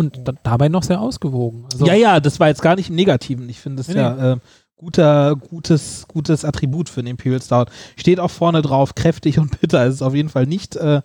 Und 0.00 0.26
da, 0.26 0.32
dabei 0.42 0.68
noch 0.68 0.82
sehr 0.82 1.00
ausgewogen. 1.00 1.66
Also, 1.72 1.86
Ja, 1.86 1.94
ja, 1.94 2.20
das 2.20 2.40
war 2.40 2.48
jetzt 2.48 2.62
gar 2.62 2.74
nicht 2.74 2.88
im 2.88 2.96
Negativen. 2.96 3.48
Ich 3.48 3.60
finde 3.60 3.78
das 3.82 3.88
Nee, 3.88 3.96
ja 3.96 4.32
äh, 4.32 4.36
guter, 4.76 5.36
gutes, 5.36 6.06
gutes 6.08 6.44
Attribut 6.44 6.88
für 6.88 7.02
den 7.02 7.08
Imperial 7.08 7.42
Stout. 7.42 7.66
Steht 7.96 8.18
auch 8.18 8.30
vorne 8.30 8.62
drauf, 8.62 8.94
kräftig 8.94 9.38
und 9.38 9.60
bitter. 9.60 9.84
Es 9.86 9.96
ist 9.96 10.02
auf 10.02 10.14
jeden 10.14 10.30
Fall 10.30 10.46
nicht 10.46 10.74
äh, 10.76 11.02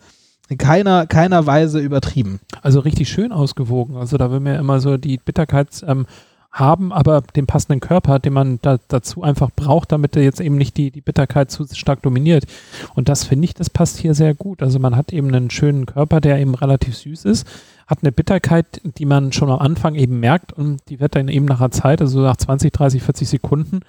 in 0.47 0.57
keiner, 0.57 1.07
keiner 1.07 1.45
Weise 1.45 1.79
übertrieben. 1.79 2.39
Also 2.61 2.79
richtig 2.79 3.09
schön 3.09 3.31
ausgewogen. 3.31 3.97
Also 3.97 4.17
da 4.17 4.31
will 4.31 4.39
man 4.39 4.53
ja 4.53 4.59
immer 4.59 4.79
so 4.79 4.95
die 4.97 5.17
Bitterkeit 5.17 5.83
ähm, 5.87 6.05
haben, 6.51 6.93
aber 6.93 7.21
den 7.35 7.47
passenden 7.47 7.81
Körper, 7.81 8.19
den 8.19 8.31
man 8.31 8.59
da, 8.61 8.77
dazu 8.87 9.23
einfach 9.23 9.49
braucht, 9.53 9.91
damit 9.91 10.15
er 10.15 10.23
jetzt 10.23 10.39
eben 10.39 10.55
nicht 10.55 10.77
die, 10.77 10.89
die 10.89 11.01
Bitterkeit 11.01 11.51
zu 11.51 11.67
stark 11.73 12.01
dominiert. 12.01 12.45
Und 12.93 13.09
das 13.09 13.25
finde 13.25 13.45
ich, 13.45 13.53
das 13.53 13.69
passt 13.69 13.97
hier 13.97 14.13
sehr 14.13 14.33
gut. 14.33 14.61
Also 14.61 14.79
man 14.79 14.95
hat 14.95 15.11
eben 15.11 15.27
einen 15.27 15.49
schönen 15.49 15.85
Körper, 15.85 16.21
der 16.21 16.39
eben 16.39 16.55
relativ 16.55 16.95
süß 16.95 17.25
ist, 17.25 17.45
hat 17.87 17.99
eine 18.01 18.11
Bitterkeit, 18.11 18.81
die 18.83 19.05
man 19.05 19.31
schon 19.31 19.49
am 19.49 19.59
Anfang 19.59 19.95
eben 19.95 20.19
merkt 20.19 20.53
und 20.53 20.81
die 20.89 20.99
wird 20.99 21.15
dann 21.15 21.27
eben 21.27 21.45
nach 21.45 21.59
einer 21.59 21.71
Zeit, 21.71 22.01
also 22.01 22.21
nach 22.21 22.37
20, 22.37 22.71
30, 22.73 23.03
40 23.03 23.29
Sekunden, 23.29 23.81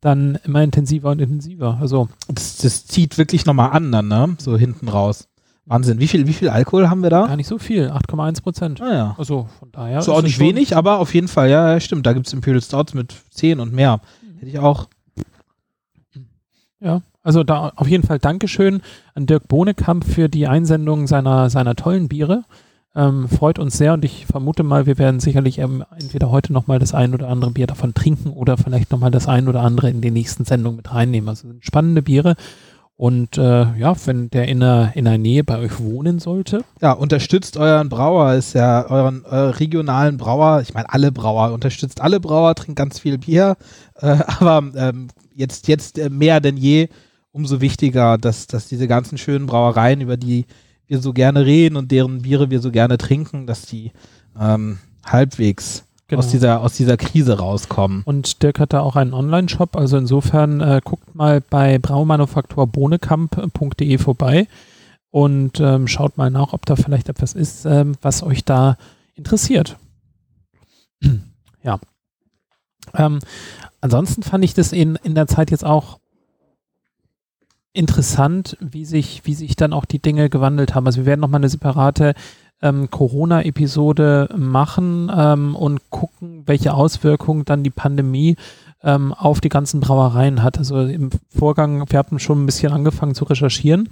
dann 0.00 0.38
immer 0.44 0.62
intensiver 0.62 1.10
und 1.10 1.20
intensiver. 1.20 1.78
Also 1.80 2.08
Das, 2.28 2.58
das 2.58 2.86
zieht 2.86 3.16
wirklich 3.16 3.46
nochmal 3.46 3.70
an 3.70 3.90
dann, 3.92 4.08
ne? 4.08 4.36
So 4.38 4.56
hinten 4.56 4.88
raus. 4.88 5.28
Wahnsinn. 5.66 5.98
Wie 5.98 6.08
viel, 6.08 6.26
wie 6.26 6.34
viel 6.34 6.50
Alkohol 6.50 6.90
haben 6.90 7.02
wir 7.02 7.10
da? 7.10 7.26
gar 7.26 7.36
nicht 7.36 7.46
so 7.46 7.58
viel, 7.58 7.90
8,1 7.90 8.42
Prozent. 8.42 8.82
Ah, 8.82 8.92
ja. 8.92 9.14
Also 9.16 9.48
von 9.58 9.72
daher. 9.72 10.02
so 10.02 10.12
ist 10.12 10.18
auch 10.18 10.22
nicht 10.22 10.38
wenig, 10.38 10.76
aber 10.76 10.98
auf 10.98 11.14
jeden 11.14 11.28
Fall, 11.28 11.48
ja, 11.48 11.72
ja 11.72 11.80
stimmt. 11.80 12.04
Da 12.04 12.12
gibt 12.12 12.26
es 12.26 12.32
Imperial 12.34 12.60
Stouts 12.60 12.92
mit 12.92 13.14
10 13.30 13.60
und 13.60 13.72
mehr. 13.72 14.00
Hätte 14.38 14.50
ich 14.50 14.58
auch. 14.58 14.88
Ja, 16.80 17.00
also 17.22 17.44
da 17.44 17.72
auf 17.76 17.88
jeden 17.88 18.06
Fall 18.06 18.18
Dankeschön 18.18 18.82
an 19.14 19.24
Dirk 19.24 19.48
Bohnekamp 19.48 20.04
für 20.04 20.28
die 20.28 20.46
Einsendung 20.46 21.06
seiner, 21.06 21.48
seiner 21.48 21.76
tollen 21.76 22.08
Biere. 22.08 22.44
Ähm, 22.96 23.28
freut 23.28 23.58
uns 23.58 23.76
sehr 23.76 23.92
und 23.92 24.04
ich 24.04 24.26
vermute 24.26 24.62
mal, 24.62 24.86
wir 24.86 24.98
werden 24.98 25.18
sicherlich 25.18 25.58
ähm, 25.58 25.84
entweder 25.98 26.30
heute 26.30 26.52
nochmal 26.52 26.78
das 26.78 26.94
ein 26.94 27.12
oder 27.12 27.28
andere 27.28 27.50
Bier 27.50 27.66
davon 27.66 27.92
trinken 27.92 28.30
oder 28.30 28.56
vielleicht 28.56 28.92
nochmal 28.92 29.10
das 29.10 29.26
ein 29.26 29.48
oder 29.48 29.62
andere 29.62 29.90
in 29.90 30.00
die 30.00 30.12
nächsten 30.12 30.44
Sendungen 30.44 30.76
mit 30.76 30.92
reinnehmen. 30.92 31.28
Also 31.28 31.48
sind 31.48 31.64
spannende 31.64 32.02
Biere. 32.02 32.36
Und 32.96 33.38
äh, 33.38 33.76
ja, 33.76 33.96
wenn 34.06 34.30
der 34.30 34.46
in 34.46 34.60
der, 34.60 34.92
in 34.94 35.04
der 35.04 35.18
Nähe 35.18 35.42
bei 35.42 35.58
euch 35.58 35.80
wohnen 35.80 36.20
sollte, 36.20 36.64
Ja, 36.80 36.92
unterstützt 36.92 37.56
euren 37.56 37.88
Brauer, 37.88 38.34
ist 38.34 38.52
ja 38.52 38.88
euren 38.88 39.24
äh, 39.24 39.34
regionalen 39.34 40.16
Brauer, 40.16 40.60
ich 40.60 40.74
meine 40.74 40.92
alle 40.92 41.10
Brauer, 41.10 41.52
unterstützt 41.52 42.00
alle 42.00 42.20
Brauer, 42.20 42.54
trinkt 42.54 42.76
ganz 42.76 43.00
viel 43.00 43.18
Bier, 43.18 43.56
äh, 43.96 44.18
aber 44.38 44.62
ähm, 44.76 45.08
jetzt, 45.34 45.66
jetzt 45.66 45.98
äh, 45.98 46.08
mehr 46.08 46.40
denn 46.40 46.56
je, 46.56 46.88
umso 47.32 47.60
wichtiger, 47.60 48.16
dass, 48.16 48.46
dass 48.46 48.68
diese 48.68 48.86
ganzen 48.86 49.18
schönen 49.18 49.46
Brauereien, 49.46 50.00
über 50.00 50.16
die 50.16 50.46
wir 50.86 51.00
so 51.00 51.12
gerne 51.12 51.46
reden 51.46 51.76
und 51.76 51.90
deren 51.90 52.22
Biere 52.22 52.50
wir 52.50 52.60
so 52.60 52.70
gerne 52.70 52.98
trinken, 52.98 53.46
dass 53.46 53.62
die 53.62 53.92
ähm, 54.38 54.78
halbwegs 55.04 55.84
Genau. 56.06 56.18
aus, 56.18 56.30
dieser, 56.30 56.60
aus 56.60 56.74
dieser 56.74 56.98
Krise 56.98 57.38
rauskommen. 57.38 58.02
Und 58.04 58.42
Dirk 58.42 58.60
hat 58.60 58.74
da 58.74 58.80
auch 58.80 58.94
einen 58.94 59.14
Online-Shop, 59.14 59.74
also 59.74 59.96
insofern 59.96 60.60
äh, 60.60 60.82
guckt 60.84 61.14
mal 61.14 61.40
bei 61.40 61.78
braumanufakturbohnekamp.de 61.78 63.96
vorbei 63.96 64.46
und 65.10 65.60
ähm, 65.60 65.88
schaut 65.88 66.18
mal 66.18 66.30
nach, 66.30 66.52
ob 66.52 66.66
da 66.66 66.76
vielleicht 66.76 67.08
etwas 67.08 67.32
ist, 67.32 67.64
ähm, 67.64 67.94
was 68.02 68.22
euch 68.22 68.44
da 68.44 68.76
interessiert. 69.14 69.78
ja. 71.62 71.80
Ähm, 72.92 73.20
ansonsten 73.80 74.22
fand 74.22 74.44
ich 74.44 74.52
das 74.52 74.72
in, 74.72 74.96
in 74.96 75.14
der 75.14 75.26
Zeit 75.26 75.50
jetzt 75.50 75.64
auch 75.64 76.00
interessant, 77.74 78.56
wie 78.60 78.86
sich, 78.86 79.22
wie 79.24 79.34
sich 79.34 79.56
dann 79.56 79.74
auch 79.74 79.84
die 79.84 79.98
Dinge 80.00 80.30
gewandelt 80.30 80.74
haben. 80.74 80.86
Also 80.86 81.00
wir 81.00 81.06
werden 81.06 81.20
nochmal 81.20 81.40
eine 81.40 81.50
separate 81.50 82.14
ähm, 82.62 82.90
Corona-Episode 82.90 84.30
machen 84.36 85.12
ähm, 85.14 85.54
und 85.54 85.90
gucken, 85.90 86.44
welche 86.46 86.72
Auswirkungen 86.72 87.44
dann 87.44 87.62
die 87.62 87.70
Pandemie 87.70 88.36
ähm, 88.82 89.12
auf 89.12 89.40
die 89.40 89.48
ganzen 89.48 89.80
Brauereien 89.80 90.42
hat. 90.42 90.56
Also 90.56 90.80
im 90.80 91.10
Vorgang, 91.28 91.84
wir 91.90 91.98
hatten 91.98 92.18
schon 92.18 92.42
ein 92.42 92.46
bisschen 92.46 92.72
angefangen 92.72 93.14
zu 93.14 93.24
recherchieren 93.24 93.90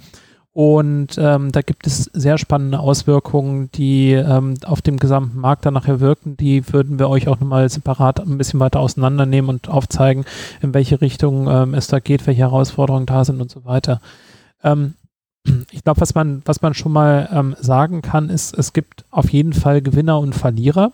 und 0.53 1.17
ähm, 1.17 1.51
da 1.51 1.61
gibt 1.61 1.87
es 1.87 2.03
sehr 2.13 2.37
spannende 2.37 2.79
Auswirkungen, 2.79 3.71
die 3.71 4.11
ähm, 4.11 4.53
auf 4.65 4.83
dem 4.83 4.97
gesamten 4.97 5.39
Markt 5.39 5.65
dann 5.65 5.73
nachher 5.73 5.99
wirken. 5.99 6.37
Die 6.37 6.71
würden 6.71 6.99
wir 6.99 7.09
euch 7.09 7.27
auch 7.27 7.39
nochmal 7.39 7.67
separat 7.69 8.19
ein 8.19 8.37
bisschen 8.37 8.59
weiter 8.59 8.79
auseinandernehmen 8.79 9.49
und 9.49 9.67
aufzeigen, 9.67 10.25
in 10.61 10.75
welche 10.75 11.01
Richtung 11.01 11.47
ähm, 11.49 11.73
es 11.73 11.87
da 11.87 11.99
geht, 11.99 12.27
welche 12.27 12.41
Herausforderungen 12.41 13.07
da 13.07 13.25
sind 13.25 13.41
und 13.41 13.49
so 13.49 13.65
weiter. 13.65 13.99
Ähm, 14.63 14.93
ich 15.71 15.83
glaube, 15.83 16.01
was 16.01 16.13
man, 16.13 16.43
was 16.45 16.61
man 16.61 16.75
schon 16.75 16.91
mal 16.91 17.29
ähm, 17.31 17.55
sagen 17.59 18.03
kann, 18.03 18.29
ist, 18.29 18.55
es 18.55 18.73
gibt 18.73 19.05
auf 19.09 19.31
jeden 19.31 19.53
Fall 19.53 19.81
Gewinner 19.81 20.19
und 20.19 20.35
Verlierer 20.35 20.91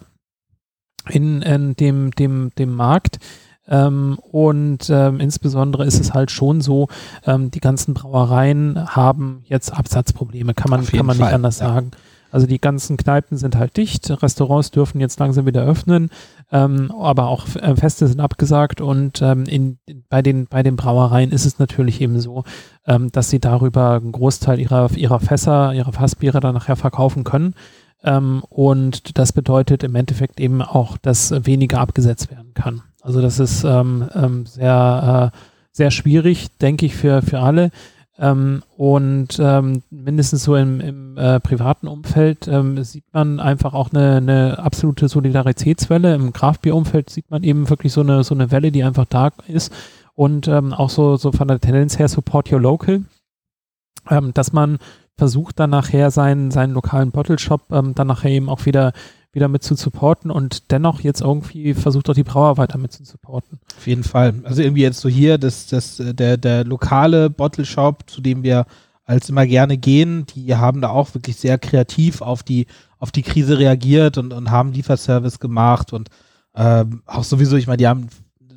in, 1.10 1.42
in 1.42 1.76
dem, 1.76 2.12
dem, 2.12 2.52
dem 2.58 2.74
Markt. 2.74 3.20
Ähm, 3.70 4.18
und 4.32 4.90
ähm, 4.90 5.20
insbesondere 5.20 5.86
ist 5.86 6.00
es 6.00 6.14
halt 6.14 6.32
schon 6.32 6.62
so, 6.62 6.88
ähm, 7.26 7.52
die 7.52 7.60
ganzen 7.60 7.94
Brauereien 7.94 8.96
haben 8.96 9.44
jetzt 9.46 9.72
Absatzprobleme, 9.72 10.54
kann 10.54 10.72
man, 10.72 10.86
kann 10.86 11.06
man 11.06 11.18
Fall, 11.18 11.28
nicht 11.28 11.36
anders 11.36 11.60
ja. 11.60 11.68
sagen. 11.68 11.92
Also 12.32 12.46
die 12.46 12.60
ganzen 12.60 12.98
Kneipen 12.98 13.38
sind 13.38 13.56
halt 13.56 13.78
dicht, 13.78 14.10
Restaurants 14.22 14.72
dürfen 14.72 15.00
jetzt 15.00 15.20
langsam 15.20 15.46
wieder 15.46 15.64
öffnen, 15.64 16.10
ähm, 16.52 16.92
aber 16.92 17.28
auch 17.28 17.48
äh, 17.56 17.76
Feste 17.76 18.08
sind 18.08 18.20
abgesagt 18.20 18.82
und 18.82 19.22
ähm, 19.22 19.46
in, 19.46 19.80
bei, 20.10 20.22
den, 20.22 20.46
bei 20.48 20.62
den 20.62 20.76
Brauereien 20.76 21.32
ist 21.32 21.46
es 21.46 21.60
natürlich 21.60 22.02
eben 22.02 22.20
so, 22.20 22.44
ähm, 22.86 23.12
dass 23.12 23.30
sie 23.30 23.40
darüber 23.40 23.94
einen 23.94 24.12
Großteil 24.12 24.60
ihrer, 24.60 24.92
ihrer 24.96 25.20
Fässer, 25.20 25.74
ihrer 25.74 25.92
Fassbiere 25.92 26.40
dann 26.40 26.54
nachher 26.54 26.76
verkaufen 26.76 27.24
können. 27.24 27.56
Ähm, 28.04 28.44
und 28.50 29.18
das 29.18 29.34
bedeutet 29.34 29.84
im 29.84 29.96
Endeffekt 29.96 30.40
eben 30.40 30.62
auch, 30.62 30.98
dass 30.98 31.34
weniger 31.46 31.80
abgesetzt 31.80 32.30
werden 32.32 32.54
kann. 32.54 32.84
Also 33.10 33.22
das 33.22 33.40
ist 33.40 33.64
ähm, 33.64 34.08
ähm, 34.14 34.46
sehr, 34.46 35.32
äh, 35.34 35.38
sehr 35.72 35.90
schwierig, 35.90 36.56
denke 36.60 36.86
ich, 36.86 36.96
für, 36.96 37.24
für 37.24 37.40
alle. 37.40 37.72
Ähm, 38.20 38.62
und 38.78 39.40
ähm, 39.40 39.82
mindestens 39.90 40.44
so 40.44 40.56
im, 40.56 40.80
im 40.80 41.18
äh, 41.18 41.40
privaten 41.40 41.88
Umfeld 41.88 42.48
ähm, 42.48 42.84
sieht 42.84 43.06
man 43.12 43.40
einfach 43.40 43.74
auch 43.74 43.92
eine, 43.92 44.18
eine 44.18 44.60
absolute 44.60 45.10
Solidaritätswelle. 45.10 46.14
Im 46.14 46.34
Grafbier-Umfeld 46.34 47.10
sieht 47.10 47.32
man 47.32 47.42
eben 47.42 47.68
wirklich 47.68 47.94
so 47.94 48.02
eine, 48.02 48.24
so 48.24 48.36
eine 48.36 48.52
Welle, 48.52 48.72
die 48.72 48.84
einfach 48.84 49.06
da 49.10 49.32
ist. 49.48 49.74
Und 50.14 50.48
ähm, 50.48 50.72
auch 50.72 50.92
so, 50.92 51.18
so 51.18 51.32
von 51.32 51.48
der 51.48 51.60
Tendenz 51.60 51.98
her 51.98 52.10
Support 52.10 52.52
Your 52.52 52.62
Local, 52.62 53.06
ähm, 54.12 54.36
dass 54.36 54.54
man 54.54 54.78
versucht 55.18 55.60
dann 55.60 55.72
nachher 55.72 56.12
seinen, 56.12 56.52
seinen 56.52 56.76
lokalen 56.76 57.10
Bottle 57.10 57.40
Shop 57.40 57.64
dann 57.70 57.96
nachher 58.06 58.30
eben 58.30 58.50
auch 58.50 58.68
wieder 58.68 58.94
wieder 59.32 59.48
mit 59.48 59.64
zu 59.64 59.76
supporten 59.76 60.32
und 60.32 60.72
dennoch 60.72 61.02
jetzt 61.02 61.22
irgendwie 61.22 61.74
versucht 61.74 62.10
auch 62.10 62.16
die 62.16 62.24
Brauer 62.24 62.58
weiter 62.58 62.78
mit 62.78 62.92
zu 62.92 63.04
supporten. 63.04 63.60
Auf 63.78 63.86
jeden 63.86 64.04
Fall. 64.04 64.34
Also 64.44 64.62
irgendwie 64.62 64.82
jetzt 64.82 65.00
so 65.02 65.10
hier, 65.10 65.38
das, 65.38 65.68
das, 65.68 65.98
der, 66.00 66.38
der 66.38 66.64
lokale 66.64 67.30
Bottle 67.30 67.66
Shop, 67.66 68.10
zu 68.10 68.22
dem 68.22 68.44
wir 68.44 68.66
als 69.06 69.30
immer 69.30 69.46
gerne 69.46 69.78
gehen, 69.78 70.26
die 70.28 70.56
haben 70.56 70.82
da 70.82 70.90
auch 70.90 71.14
wirklich 71.14 71.36
sehr 71.36 71.58
kreativ 71.58 72.22
auf 72.22 72.44
die, 72.44 72.68
auf 72.98 73.12
die 73.12 73.24
Krise 73.24 73.60
reagiert 73.60 74.18
und, 74.18 74.34
und 74.34 74.52
haben 74.52 74.72
Lieferservice 74.72 75.40
gemacht 75.40 75.94
und 75.94 76.10
ähm, 76.56 77.04
auch 77.06 77.24
sowieso, 77.24 77.56
ich 77.56 77.68
meine, 77.68 77.78
die 77.78 77.88
haben 77.88 78.10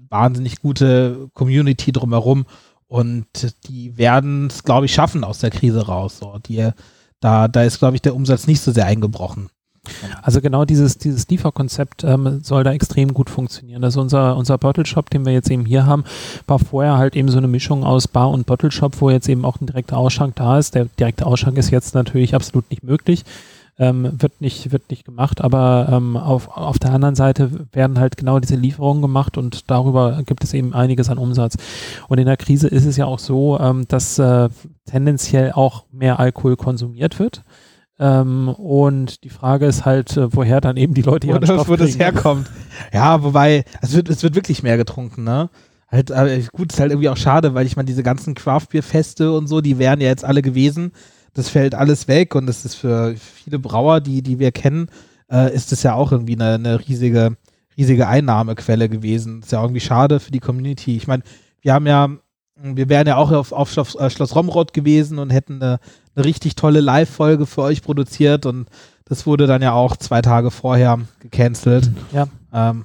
wahnsinnig 0.08 0.60
gute 0.60 1.30
Community 1.34 1.92
drumherum 1.92 2.44
und 2.86 3.26
die 3.66 3.96
werden 3.96 4.48
es, 4.48 4.62
glaube 4.62 4.86
ich, 4.86 4.92
schaffen 4.92 5.24
aus 5.24 5.38
der 5.38 5.50
Krise 5.50 5.86
raus. 5.86 6.18
So. 6.18 6.38
Die, 6.46 6.70
da, 7.20 7.48
da 7.48 7.62
ist, 7.62 7.78
glaube 7.78 7.96
ich, 7.96 8.02
der 8.02 8.14
Umsatz 8.14 8.46
nicht 8.46 8.60
so 8.60 8.72
sehr 8.72 8.84
eingebrochen. 8.84 9.48
Also 10.22 10.40
genau 10.40 10.64
dieses, 10.64 10.98
dieses 10.98 11.28
Lieferkonzept 11.28 12.04
ähm, 12.04 12.40
soll 12.42 12.62
da 12.62 12.72
extrem 12.72 13.12
gut 13.12 13.28
funktionieren. 13.28 13.82
Also 13.82 14.00
unser, 14.00 14.36
unser 14.36 14.56
Bottle 14.56 14.86
Shop, 14.86 15.10
den 15.10 15.26
wir 15.26 15.32
jetzt 15.32 15.50
eben 15.50 15.66
hier 15.66 15.86
haben, 15.86 16.04
war 16.46 16.60
vorher 16.60 16.98
halt 16.98 17.16
eben 17.16 17.28
so 17.28 17.38
eine 17.38 17.48
Mischung 17.48 17.82
aus 17.82 18.06
Bar 18.06 18.30
und 18.30 18.46
Bottle 18.46 18.70
Shop, 18.70 19.00
wo 19.00 19.10
jetzt 19.10 19.28
eben 19.28 19.44
auch 19.44 19.60
ein 19.60 19.66
direkter 19.66 19.96
Ausschank 19.96 20.36
da 20.36 20.58
ist. 20.58 20.76
Der 20.76 20.84
direkte 20.98 21.26
Ausschank 21.26 21.58
ist 21.58 21.70
jetzt 21.70 21.94
natürlich 21.94 22.34
absolut 22.34 22.70
nicht 22.70 22.84
möglich. 22.84 23.24
Ähm, 23.78 24.12
wird 24.20 24.40
nicht, 24.40 24.70
wird 24.70 24.90
nicht 24.90 25.04
gemacht, 25.04 25.40
aber 25.40 25.88
ähm, 25.90 26.16
auf, 26.16 26.56
auf 26.56 26.78
der 26.78 26.92
anderen 26.92 27.14
Seite 27.14 27.50
werden 27.72 27.98
halt 27.98 28.18
genau 28.18 28.38
diese 28.38 28.54
Lieferungen 28.54 29.00
gemacht 29.00 29.38
und 29.38 29.70
darüber 29.70 30.22
gibt 30.26 30.44
es 30.44 30.52
eben 30.52 30.74
einiges 30.74 31.08
an 31.08 31.16
Umsatz. 31.16 31.56
Und 32.06 32.18
in 32.18 32.26
der 32.26 32.36
Krise 32.36 32.68
ist 32.68 32.84
es 32.84 32.98
ja 32.98 33.06
auch 33.06 33.18
so, 33.18 33.58
ähm, 33.58 33.88
dass 33.88 34.18
äh, 34.18 34.50
tendenziell 34.84 35.52
auch 35.52 35.84
mehr 35.90 36.20
Alkohol 36.20 36.56
konsumiert 36.56 37.18
wird. 37.18 37.42
Ähm, 37.98 38.48
und 38.48 39.22
die 39.24 39.28
Frage 39.28 39.66
ist 39.66 39.84
halt, 39.84 40.16
äh, 40.16 40.34
woher 40.34 40.60
dann 40.60 40.76
eben 40.76 40.94
die 40.94 41.02
Leute 41.02 41.26
ihren 41.26 41.44
Stoff 41.44 41.68
Wo 41.68 41.76
das 41.76 41.98
herkommt. 41.98 42.50
Ja, 42.92 43.22
wobei, 43.22 43.64
es 43.80 43.94
wird, 43.94 44.08
es 44.08 44.22
wird 44.22 44.34
wirklich 44.34 44.62
mehr 44.62 44.76
getrunken, 44.76 45.24
ne? 45.24 45.50
Halt, 45.88 46.10
äh, 46.10 46.42
gut, 46.52 46.72
ist 46.72 46.80
halt 46.80 46.90
irgendwie 46.90 47.10
auch 47.10 47.18
schade, 47.18 47.54
weil 47.54 47.66
ich 47.66 47.76
meine, 47.76 47.86
diese 47.86 48.02
ganzen 48.02 48.34
Craftbeer-Feste 48.34 49.32
und 49.32 49.46
so, 49.46 49.60
die 49.60 49.78
wären 49.78 50.00
ja 50.00 50.08
jetzt 50.08 50.24
alle 50.24 50.40
gewesen. 50.40 50.92
Das 51.34 51.50
fällt 51.50 51.74
alles 51.74 52.08
weg 52.08 52.34
und 52.34 52.46
das 52.46 52.64
ist 52.64 52.74
für 52.74 53.14
viele 53.16 53.58
Brauer, 53.58 54.00
die, 54.00 54.22
die 54.22 54.38
wir 54.38 54.52
kennen, 54.52 54.88
äh, 55.30 55.54
ist 55.54 55.70
das 55.70 55.82
ja 55.82 55.94
auch 55.94 56.10
irgendwie 56.10 56.34
eine, 56.34 56.54
eine 56.54 56.80
riesige, 56.88 57.36
riesige 57.76 58.08
Einnahmequelle 58.08 58.88
gewesen. 58.88 59.42
Ist 59.42 59.52
ja 59.52 59.60
irgendwie 59.60 59.80
schade 59.80 60.18
für 60.18 60.30
die 60.32 60.40
Community. 60.40 60.96
Ich 60.96 61.06
meine, 61.06 61.22
wir 61.60 61.74
haben 61.74 61.86
ja, 61.86 62.08
wir 62.62 62.88
wären 62.88 63.06
ja 63.06 63.16
auch 63.16 63.32
auf, 63.32 63.52
auf 63.52 63.70
Schloss, 63.70 63.94
äh, 63.94 64.34
Romrod 64.34 64.72
gewesen 64.72 65.18
und 65.18 65.30
hätten 65.30 65.62
eine 65.62 65.80
eine 66.14 66.24
richtig 66.24 66.56
tolle 66.56 66.80
Live-Folge 66.80 67.46
für 67.46 67.62
euch 67.62 67.82
produziert 67.82 68.46
und 68.46 68.66
das 69.06 69.26
wurde 69.26 69.46
dann 69.46 69.62
ja 69.62 69.72
auch 69.72 69.96
zwei 69.96 70.22
Tage 70.22 70.50
vorher 70.50 71.00
gecancelt. 71.20 71.90
Ja. 72.12 72.28
Ähm, 72.52 72.84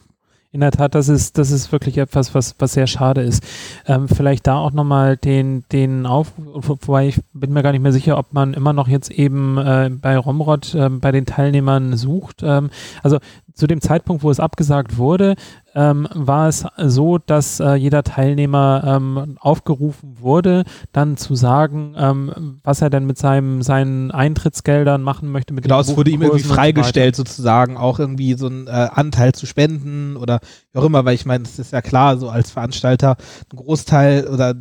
in 0.51 0.61
der 0.61 0.71
Tat, 0.71 0.95
das 0.95 1.09
ist, 1.09 1.37
das 1.37 1.51
ist 1.51 1.71
wirklich 1.71 1.97
etwas, 1.97 2.33
was, 2.33 2.55
was 2.57 2.73
sehr 2.73 2.87
schade 2.87 3.21
ist. 3.21 3.43
Ähm, 3.85 4.07
vielleicht 4.07 4.47
da 4.47 4.57
auch 4.57 4.71
nochmal 4.71 5.17
den, 5.17 5.65
den 5.71 6.05
Aufruf, 6.05 6.79
wobei 6.87 7.09
ich 7.09 7.19
bin 7.33 7.53
mir 7.53 7.63
gar 7.63 7.73
nicht 7.73 7.81
mehr 7.81 7.91
sicher, 7.91 8.17
ob 8.17 8.33
man 8.33 8.53
immer 8.53 8.73
noch 8.73 8.87
jetzt 8.87 9.11
eben 9.11 9.57
äh, 9.57 9.89
bei 9.91 10.17
Romrod 10.17 10.73
äh, 10.73 10.89
bei 10.89 11.11
den 11.11 11.25
Teilnehmern 11.25 11.95
sucht. 11.95 12.41
Ähm, 12.43 12.71
also 13.03 13.19
zu 13.57 13.67
dem 13.67 13.81
Zeitpunkt, 13.81 14.23
wo 14.23 14.29
es 14.29 14.39
abgesagt 14.39 14.97
wurde, 14.97 15.35
ähm, 15.73 16.07
war 16.13 16.47
es 16.47 16.65
so, 16.77 17.17
dass 17.17 17.59
äh, 17.59 17.73
jeder 17.73 18.03
Teilnehmer 18.03 18.83
ähm, 18.85 19.37
aufgerufen 19.39 20.17
wurde, 20.19 20.63
dann 20.91 21.17
zu 21.17 21.35
sagen, 21.35 21.95
ähm, 21.97 22.59
was 22.63 22.81
er 22.81 22.89
denn 22.89 23.05
mit 23.05 23.17
seinem, 23.17 23.61
seinen 23.63 24.11
Eintrittsgeldern 24.11 25.01
machen 25.01 25.31
möchte. 25.31 25.53
Mit 25.53 25.63
genau, 25.63 25.79
es 25.79 25.95
wurde 25.97 26.11
ihm 26.11 26.21
irgendwie 26.21 26.43
freigestellt, 26.43 27.15
so 27.15 27.23
sozusagen, 27.23 27.77
auch 27.77 27.99
irgendwie 27.99 28.35
so 28.35 28.47
einen 28.47 28.67
äh, 28.67 28.89
Anteil 28.91 29.33
zu 29.33 29.45
spenden 29.45 30.17
oder 30.17 30.39
wie 30.71 30.79
auch 30.79 30.85
immer, 30.85 31.03
weil 31.05 31.15
ich 31.15 31.25
meine, 31.25 31.43
es 31.43 31.59
ist 31.59 31.73
ja 31.73 31.81
klar, 31.81 32.17
so 32.17 32.29
als 32.29 32.51
Veranstalter 32.51 33.17
ein 33.51 33.57
Großteil 33.57 34.27
oder 34.27 34.55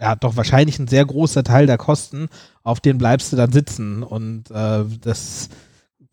ja, 0.00 0.16
doch 0.16 0.36
wahrscheinlich 0.36 0.78
ein 0.78 0.88
sehr 0.88 1.04
großer 1.04 1.44
Teil 1.44 1.66
der 1.66 1.78
Kosten, 1.78 2.28
auf 2.62 2.80
den 2.80 2.98
bleibst 2.98 3.32
du 3.32 3.36
dann 3.36 3.52
sitzen 3.52 4.02
und 4.02 4.50
äh, 4.50 4.84
das 5.00 5.48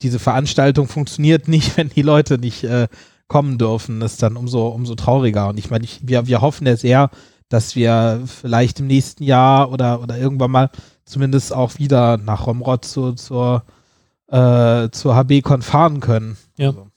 diese 0.02 0.20
Veranstaltung 0.20 0.88
funktioniert 0.88 1.48
nicht, 1.48 1.78
wenn 1.78 1.90
die 1.90 2.02
Leute 2.02 2.38
nicht 2.38 2.64
äh, 2.64 2.88
kommen 3.28 3.58
dürfen, 3.58 4.02
ist 4.02 4.22
dann 4.22 4.36
umso, 4.36 4.68
umso 4.68 4.96
trauriger. 4.96 5.50
Und 5.50 5.58
ich 5.58 5.70
meine, 5.70 5.86
ich, 5.86 6.02
wir, 6.04 6.28
wir 6.28 6.42
hoffen 6.42 6.68
ja 6.68 6.76
sehr, 6.76 7.10
dass 7.48 7.76
wir 7.76 8.24
vielleicht 8.26 8.80
im 8.80 8.88
nächsten 8.88 9.24
Jahr 9.24 9.72
oder, 9.72 10.02
oder 10.02 10.18
irgendwann 10.18 10.52
mal 10.52 10.70
zumindest 11.06 11.54
auch 11.54 11.78
wieder 11.78 12.18
nach 12.18 12.48
Romrod 12.48 12.86
zu, 12.86 13.14
zur, 13.14 13.64
äh, 14.28 14.90
zur 14.92 15.16
HB-Con 15.16 15.62
fahren 15.62 16.00
können. 16.00 16.38
Ja. 16.58 16.70
Also. 16.70 16.88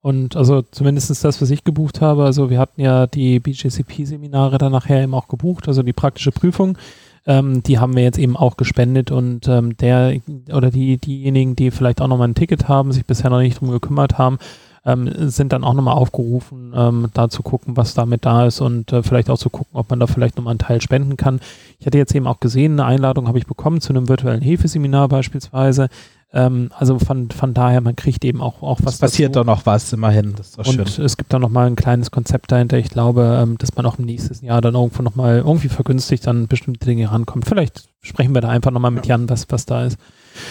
Und 0.00 0.36
also 0.36 0.60
zumindest 0.60 1.24
das, 1.24 1.40
was 1.40 1.50
ich 1.50 1.64
gebucht 1.64 2.02
habe, 2.02 2.24
also 2.24 2.50
wir 2.50 2.58
hatten 2.58 2.82
ja 2.82 3.06
die 3.06 3.40
BJCP-Seminare 3.40 4.58
dann 4.58 4.72
nachher 4.72 5.02
eben 5.02 5.14
auch 5.14 5.28
gebucht, 5.28 5.66
also 5.66 5.82
die 5.82 5.94
praktische 5.94 6.30
Prüfung. 6.30 6.76
Ähm, 7.26 7.62
die 7.62 7.78
haben 7.78 7.96
wir 7.96 8.02
jetzt 8.02 8.18
eben 8.18 8.36
auch 8.36 8.56
gespendet 8.56 9.10
und 9.10 9.48
ähm, 9.48 9.76
der 9.76 10.20
oder 10.52 10.70
die, 10.70 10.98
diejenigen, 10.98 11.56
die 11.56 11.70
vielleicht 11.70 12.00
auch 12.02 12.08
nochmal 12.08 12.28
ein 12.28 12.34
Ticket 12.34 12.68
haben, 12.68 12.92
sich 12.92 13.06
bisher 13.06 13.30
noch 13.30 13.40
nicht 13.40 13.60
drum 13.60 13.70
gekümmert 13.70 14.18
haben, 14.18 14.38
ähm, 14.84 15.10
sind 15.30 15.52
dann 15.52 15.64
auch 15.64 15.72
nochmal 15.72 15.94
aufgerufen, 15.94 16.72
ähm, 16.76 17.08
da 17.14 17.28
zu 17.28 17.42
gucken, 17.42 17.76
was 17.76 17.94
damit 17.94 18.26
da 18.26 18.46
ist 18.46 18.60
und 18.60 18.92
äh, 18.92 19.02
vielleicht 19.02 19.30
auch 19.30 19.38
zu 19.38 19.48
gucken, 19.48 19.78
ob 19.78 19.88
man 19.88 20.00
da 20.00 20.06
vielleicht 20.06 20.36
nochmal 20.36 20.52
einen 20.52 20.58
Teil 20.58 20.80
spenden 20.80 21.16
kann. 21.16 21.40
Ich 21.78 21.86
hatte 21.86 21.98
jetzt 21.98 22.14
eben 22.14 22.26
auch 22.26 22.40
gesehen, 22.40 22.72
eine 22.72 22.84
Einladung 22.84 23.26
habe 23.28 23.38
ich 23.38 23.46
bekommen 23.46 23.80
zu 23.80 23.92
einem 23.92 24.08
virtuellen 24.08 24.42
Hefeseminar 24.42 25.08
beispielsweise. 25.08 25.88
Ähm, 26.34 26.70
also 26.76 26.98
von, 26.98 27.30
von 27.30 27.54
daher, 27.54 27.80
man 27.80 27.94
kriegt 27.94 28.24
eben 28.24 28.40
auch, 28.40 28.60
auch 28.60 28.80
was. 28.82 28.94
Es 28.94 29.00
passiert 29.00 29.36
doch 29.36 29.44
noch 29.44 29.66
was, 29.66 29.92
immerhin. 29.92 30.34
Das 30.36 30.48
ist 30.48 30.58
doch 30.58 30.66
und 30.66 30.88
schön. 30.88 31.04
es 31.04 31.16
gibt 31.16 31.32
da 31.32 31.38
nochmal 31.38 31.68
ein 31.68 31.76
kleines 31.76 32.10
Konzept 32.10 32.50
dahinter. 32.50 32.76
Ich 32.76 32.90
glaube, 32.90 33.38
ähm, 33.40 33.56
dass 33.56 33.76
man 33.76 33.86
auch 33.86 34.00
im 34.00 34.04
nächsten 34.04 34.44
Jahr 34.44 34.60
dann 34.60 34.74
irgendwo 34.74 35.02
nochmal 35.02 35.38
irgendwie 35.38 35.68
vergünstigt 35.68 36.26
an 36.26 36.48
bestimmte 36.48 36.84
Dinge 36.84 37.10
rankommt. 37.10 37.46
Vielleicht 37.46 37.88
sprechen 38.02 38.34
wir 38.34 38.40
da 38.40 38.48
einfach 38.48 38.72
nochmal 38.72 38.90
mit 38.90 39.06
Jan, 39.06 39.30
was, 39.30 39.46
was 39.50 39.64
da 39.64 39.84
ist. 39.84 39.96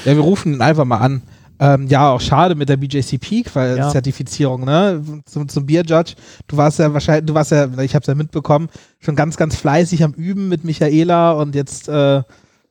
Ja, 0.05 0.15
wir 0.15 0.23
rufen 0.23 0.53
ihn 0.53 0.61
einfach 0.61 0.85
mal 0.85 0.99
an. 0.99 1.21
Ähm, 1.59 1.87
ja, 1.87 2.11
auch 2.11 2.21
schade 2.21 2.55
mit 2.55 2.69
der 2.69 2.77
BJCP-Zertifizierung, 2.77 4.65
ja. 4.67 4.93
ne? 4.93 5.21
Zum, 5.25 5.49
zum 5.49 5.65
Bierjudge. 5.65 6.15
Du 6.47 6.55
warst 6.55 6.79
ja 6.79 6.93
wahrscheinlich, 6.93 7.25
du 7.25 7.33
warst 7.33 7.51
ja, 7.51 7.65
ich 7.79 7.93
habe 7.93 8.03
es 8.03 8.07
ja 8.07 8.15
mitbekommen, 8.15 8.69
schon 8.99 9.15
ganz, 9.15 9.35
ganz 9.35 9.57
fleißig 9.57 10.03
am 10.03 10.13
Üben 10.13 10.47
mit 10.47 10.63
Michaela 10.63 11.33
und 11.33 11.55
jetzt, 11.55 11.89
äh, 11.89 12.23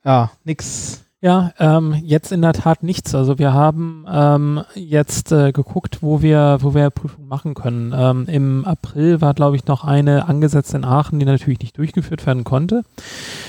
ja, 0.05 0.33
nix 0.45 1.05
ja, 1.23 1.53
ähm, 1.61 1.95
jetzt 2.03 2.33
in 2.33 2.43
der 2.43 2.53
Tat 2.53 2.83
nichts. 2.83 3.15
Also 3.15 3.39
wir 3.39 3.53
haben 3.53 4.05
ähm, 4.11 4.63
jetzt 4.75 5.31
äh, 5.31 5.53
geguckt, 5.53 5.99
wo 6.01 6.21
wir, 6.21 6.59
wo 6.63 6.75
wir 6.75 6.91
Prüfungen 6.91 7.29
machen 7.29 7.55
können. 7.55 7.95
Ähm, 7.97 8.27
Im 8.27 8.65
April 8.65 9.21
war, 9.21 9.33
glaube 9.33 9.55
ich, 9.55 9.67
noch 9.67 9.85
eine 9.85 10.29
angesetzt 10.29 10.75
in 10.75 10.85
Aachen, 10.85 11.21
die 11.21 11.25
natürlich 11.25 11.61
nicht 11.61 11.79
durchgeführt 11.79 12.27
werden 12.27 12.43
konnte. 12.43 12.83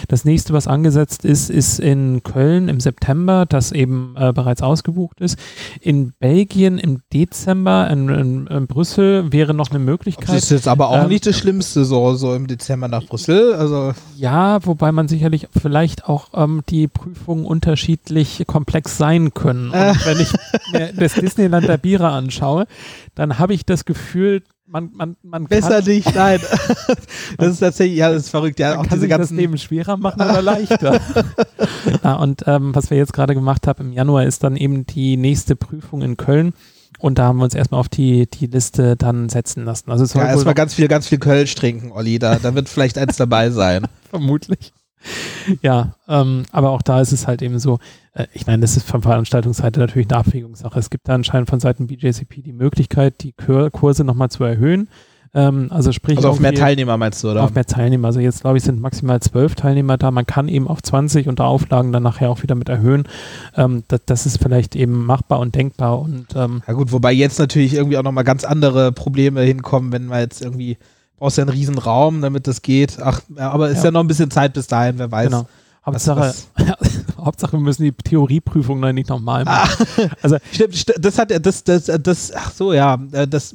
Das 0.08 0.24
nächste, 0.24 0.54
was 0.54 0.68
angesetzt 0.68 1.26
ist, 1.26 1.50
ist 1.50 1.80
in 1.80 2.22
Köln 2.22 2.70
im 2.70 2.80
September, 2.80 3.48
das 3.48 3.72
eben 3.72 4.14
äh, 4.20 4.32
bereits 4.34 4.62
ausgebucht 4.62 5.20
ist. 5.20 5.40
In 5.82 6.14
Belgien 6.20 6.78
im 6.78 7.02
Dezember, 7.12 7.90
in, 7.90 8.08
in, 8.08 8.48
in 8.48 8.68
Brüssel 8.68 9.32
wäre 9.34 9.56
noch 9.56 9.72
eine 9.72 9.80
Möglichkeit. 9.80 10.30
Das 10.30 10.44
ist 10.44 10.52
jetzt 10.52 10.68
aber 10.68 10.90
auch 10.90 11.06
ähm, 11.06 11.10
nicht 11.10 11.26
das 11.26 11.40
Schlimmste, 11.40 11.86
so, 11.86 12.14
so 12.14 12.36
im 12.36 12.46
Dezember 12.46 12.88
nach 12.88 13.08
Brüssel. 13.08 13.56
Also 13.56 13.94
ja, 14.16 14.64
wobei 14.64 14.92
man 14.92 15.08
sicherlich 15.08 15.48
vielleicht 15.60 16.08
auch 16.08 16.28
ähm, 16.36 16.62
die 16.70 16.88
Prüfungen 16.88 17.46
und 17.46 17.63
unterschiedlich 17.64 18.44
komplex 18.46 18.98
sein 18.98 19.34
können. 19.34 19.70
Und 19.70 19.76
äh. 19.76 19.94
wenn 20.06 20.20
ich 20.20 20.34
mir 20.72 20.94
das 20.98 21.14
Disneyland 21.14 21.68
der 21.68 21.78
Biere 21.78 22.10
anschaue, 22.10 22.68
dann 23.16 23.40
habe 23.40 23.54
ich 23.54 23.66
das 23.66 23.86
Gefühl, 23.86 24.44
man, 24.66 24.92
man, 24.94 25.16
man 25.24 25.46
Besser 25.46 25.82
kann, 25.82 25.86
nicht, 25.86 26.16
nein. 26.16 26.40
das 27.38 27.54
ist 27.54 27.60
tatsächlich, 27.60 27.98
ja, 27.98 28.12
das 28.12 28.24
ist 28.24 28.30
verrückt. 28.30 28.60
Ja, 28.60 28.72
man 28.72 28.80
auch 28.80 28.90
kann 28.90 28.98
diese 28.98 29.08
ganzen 29.08 29.36
das 29.36 29.42
Leben 29.42 29.58
schwerer 29.58 29.98
machen 29.98 30.22
oder 30.22 30.42
leichter. 30.42 31.00
ja, 32.04 32.14
und 32.16 32.44
ähm, 32.48 32.74
was 32.74 32.90
wir 32.90 32.98
jetzt 32.98 33.14
gerade 33.14 33.34
gemacht 33.34 33.68
haben 33.68 33.88
im 33.88 33.94
Januar 33.94 34.26
ist 34.26 34.44
dann 34.44 34.56
eben 34.56 34.86
die 34.86 35.18
nächste 35.18 35.56
Prüfung 35.56 36.02
in 36.02 36.18
Köln. 36.18 36.54
Und 37.00 37.18
da 37.20 37.26
haben 37.26 37.38
wir 37.38 37.44
uns 37.44 37.56
erstmal 37.56 37.82
auf 37.82 37.90
die, 37.90 38.28
die 38.30 38.48
Liste 38.48 38.96
dann 38.96 39.28
setzen 39.28 39.66
lassen. 39.66 39.92
Also 39.92 40.06
ja, 40.18 40.28
erstmal 40.28 40.54
ganz 40.54 40.74
viel, 40.74 40.88
ganz 40.88 41.08
viel 41.08 41.18
Kölsch 41.18 41.54
trinken, 41.56 41.92
Olli. 41.92 42.18
Da, 42.18 42.40
da 42.40 42.56
wird 42.56 42.70
vielleicht 42.70 42.98
eins 42.98 43.18
dabei 43.18 43.50
sein. 43.50 43.86
Vermutlich. 44.10 44.72
ja, 45.62 45.96
ähm, 46.08 46.44
aber 46.52 46.72
auch 46.72 46.82
da 46.82 47.02
ist 47.02 47.12
es 47.12 47.28
halt 47.28 47.42
eben 47.42 47.60
so, 47.60 47.80
äh, 48.14 48.28
ich 48.34 48.48
meine, 48.48 48.62
das 48.62 48.78
ist 48.78 48.88
von 48.88 49.02
Veranstaltungsseite 49.02 49.80
natürlich 49.80 50.10
eine 50.10 50.20
Abwägungssache. 50.20 50.80
Es 50.80 50.90
gibt 50.90 51.08
da 51.08 51.16
anscheinend 51.16 51.50
von 51.50 51.60
Seiten 51.60 51.88
BJCP 51.88 52.42
die 52.42 52.54
Möglichkeit, 52.54 53.22
die 53.22 53.34
Kur 53.34 53.70
Kurse 53.72 54.04
nochmal 54.04 54.30
zu 54.30 54.44
erhöhen. 54.44 54.88
Ähm, 55.36 55.68
also 55.72 55.92
sprich 55.92 56.18
Also 56.18 56.30
auf 56.30 56.40
mehr 56.40 56.54
Teilnehmer 56.54 56.96
meinst 56.98 57.24
du, 57.24 57.32
oder? 57.32 57.44
auf 57.44 57.56
mehr 57.56 57.66
Teilnehmer. 57.66 58.08
Also 58.08 58.20
jetzt 58.20 58.42
glaube 58.42 58.58
ich 58.58 58.64
sind 58.64 58.80
maximal 58.80 59.20
zwölf 59.20 59.56
Teilnehmer 59.56 59.98
da. 59.98 60.12
Man 60.12 60.28
kann 60.28 60.48
eben 60.48 60.68
auf 60.68 60.84
20 60.84 61.28
unter 61.28 61.46
Auflagen 61.46 61.92
dann 61.92 62.04
nachher 62.04 62.30
auch 62.30 62.44
wieder 62.44 62.54
mit 62.54 62.70
erhöhen. 62.70 63.08
Ähm, 63.56 63.84
das, 63.88 64.02
das 64.06 64.26
ist 64.28 64.42
vielleicht 64.42 64.76
eben 64.76 65.06
machbar 65.06 65.40
und 65.40 65.56
denkbar 65.56 66.00
und 66.00 66.28
ähm, 66.36 66.62
Ja 66.68 66.74
gut, 66.74 66.92
wobei 66.92 67.12
jetzt 67.12 67.40
natürlich 67.40 67.74
irgendwie 67.74 67.98
auch 67.98 68.04
nochmal 68.04 68.24
ganz 68.24 68.44
andere 68.44 68.92
Probleme 68.92 69.42
hinkommen, 69.42 69.92
wenn 69.92 70.06
man 70.06 70.20
jetzt 70.20 70.42
irgendwie, 70.44 70.78
brauchst 71.18 71.38
ja 71.38 71.44
einen 71.44 71.52
riesen 71.52 71.78
Raum, 71.78 72.22
damit 72.22 72.48
das 72.48 72.62
geht. 72.62 72.98
Ach, 73.02 73.22
aber 73.38 73.70
ist 73.70 73.80
ja. 73.80 73.86
Ja. 73.86 73.92
noch 73.92 74.02
ein 74.02 74.08
bisschen 74.08 74.32
Zeit 74.32 74.54
bis 74.54 74.68
dahin, 74.68 74.98
wer 74.98 75.12
weiß. 75.12 75.30
genau. 75.30 75.48
Hauptsache, 75.86 76.34
Hauptsache, 77.18 77.54
wir 77.54 77.60
müssen 77.60 77.84
die 77.84 77.92
Theorieprüfung 77.92 78.82
dann 78.82 78.96
nicht 78.96 79.10
nochmal 79.10 79.44
machen. 79.44 79.86
Also 80.22 80.38
Stimmt, 80.52 80.76
st 80.76 80.94
das 80.98 81.20
hat 81.20 81.30
ja, 81.30 81.40
das, 81.40 81.64
das, 81.66 81.92
das, 82.02 82.32
ach 82.34 82.52
so, 82.54 82.72
ja, 82.72 82.98
äh, 83.12 83.28
das, 83.28 83.54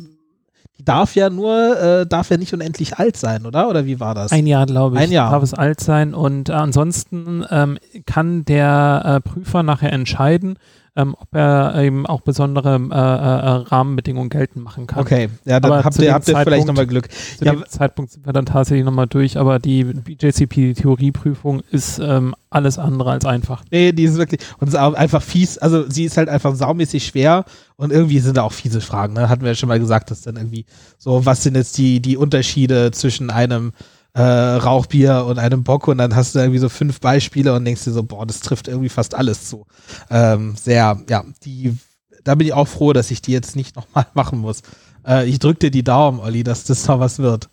die 0.78 0.84
darf 0.84 1.14
ja 1.16 1.30
nur, 1.30 1.80
äh, 1.80 2.06
darf 2.06 2.30
ja 2.30 2.36
nicht 2.36 2.52
unendlich 2.52 2.98
alt 2.98 3.16
sein, 3.16 3.46
oder? 3.46 3.68
Oder 3.68 3.86
wie 3.86 3.98
war 3.98 4.14
das? 4.14 4.30
Ein 4.30 4.46
Jahr, 4.46 4.66
glaube 4.66 4.96
ich, 4.96 5.02
Ein 5.02 5.10
Jahr. 5.10 5.30
darf 5.30 5.42
es 5.42 5.54
alt 5.54 5.80
sein. 5.80 6.12
Und 6.14 6.50
äh, 6.50 6.52
ansonsten 6.52 7.44
ähm, 7.50 7.78
kann 8.04 8.44
der 8.44 9.02
äh, 9.04 9.20
Prüfer 9.28 9.62
nachher 9.62 9.92
entscheiden, 9.92 10.58
ähm, 10.98 11.14
ob 11.18 11.32
er 11.32 11.76
eben 11.80 12.06
auch 12.06 12.22
besondere 12.22 12.74
äh, 12.74 12.94
äh, 12.94 13.68
Rahmenbedingungen 13.68 14.30
geltend 14.30 14.64
machen 14.64 14.88
kann. 14.88 15.00
Okay, 15.00 15.28
ja, 15.44 15.60
dann 15.60 15.72
Aber 15.72 15.84
habt 15.84 15.96
ihr, 16.00 16.12
habt 16.12 16.26
ihr 16.26 16.36
vielleicht 16.36 16.66
nochmal 16.66 16.88
Glück. 16.88 17.08
Zu 17.10 17.44
Ja, 17.44 17.52
dem 17.52 17.64
Zeitpunkt 17.68 18.10
sind 18.10 18.26
wir 18.26 18.32
dann 18.32 18.46
tatsächlich 18.46 18.84
nochmal 18.84 19.06
durch, 19.06 19.38
aber 19.38 19.60
die 19.60 19.84
BJCP, 19.84 20.54
die 20.54 20.74
Theorieprüfung, 20.74 21.62
ist 21.70 22.00
ähm, 22.00 22.34
alles 22.50 22.78
andere 22.78 23.12
als 23.12 23.24
einfach. 23.24 23.62
Nee, 23.70 23.92
die 23.92 24.04
ist 24.04 24.16
wirklich, 24.16 24.40
und 24.58 24.66
ist 24.66 24.74
auch 24.74 24.94
einfach 24.94 25.22
fies, 25.22 25.56
also 25.58 25.88
sie 25.88 26.04
ist 26.04 26.16
halt 26.16 26.28
einfach 26.28 26.54
saumäßig 26.56 27.06
schwer 27.06 27.44
und 27.76 27.92
irgendwie 27.92 28.18
sind 28.18 28.36
da 28.36 28.42
auch 28.42 28.52
fiese 28.52 28.80
Fragen, 28.80 29.14
ne? 29.14 29.28
Hatten 29.28 29.42
wir 29.42 29.48
ja 29.50 29.54
schon 29.54 29.68
mal 29.68 29.78
gesagt, 29.78 30.10
dass 30.10 30.22
dann 30.22 30.36
irgendwie 30.36 30.66
so, 30.98 31.24
was 31.24 31.44
sind 31.44 31.56
jetzt 31.56 31.78
die, 31.78 32.00
die 32.00 32.16
Unterschiede 32.16 32.90
zwischen 32.90 33.30
einem 33.30 33.72
äh, 34.14 34.22
Rauchbier 34.22 35.24
und 35.26 35.38
einem 35.38 35.64
Bock 35.64 35.88
und 35.88 35.98
dann 35.98 36.14
hast 36.16 36.34
du 36.34 36.40
irgendwie 36.40 36.58
so 36.58 36.68
fünf 36.68 37.00
Beispiele 37.00 37.54
und 37.54 37.64
denkst 37.64 37.84
dir 37.84 37.92
so, 37.92 38.02
boah, 38.02 38.26
das 38.26 38.40
trifft 38.40 38.68
irgendwie 38.68 38.88
fast 38.88 39.14
alles 39.14 39.48
zu. 39.48 39.66
Ähm, 40.10 40.56
sehr, 40.56 41.00
ja, 41.08 41.24
die, 41.44 41.76
da 42.24 42.34
bin 42.34 42.46
ich 42.46 42.52
auch 42.52 42.68
froh, 42.68 42.92
dass 42.92 43.10
ich 43.10 43.22
die 43.22 43.32
jetzt 43.32 43.56
nicht 43.56 43.76
nochmal 43.76 44.06
machen 44.14 44.38
muss. 44.38 44.62
Äh, 45.06 45.28
ich 45.28 45.38
drück 45.38 45.60
dir 45.60 45.70
die 45.70 45.84
Daumen, 45.84 46.20
Olli, 46.20 46.42
dass 46.42 46.64
das 46.64 46.86
noch 46.88 47.00
was 47.00 47.18
wird. 47.18 47.48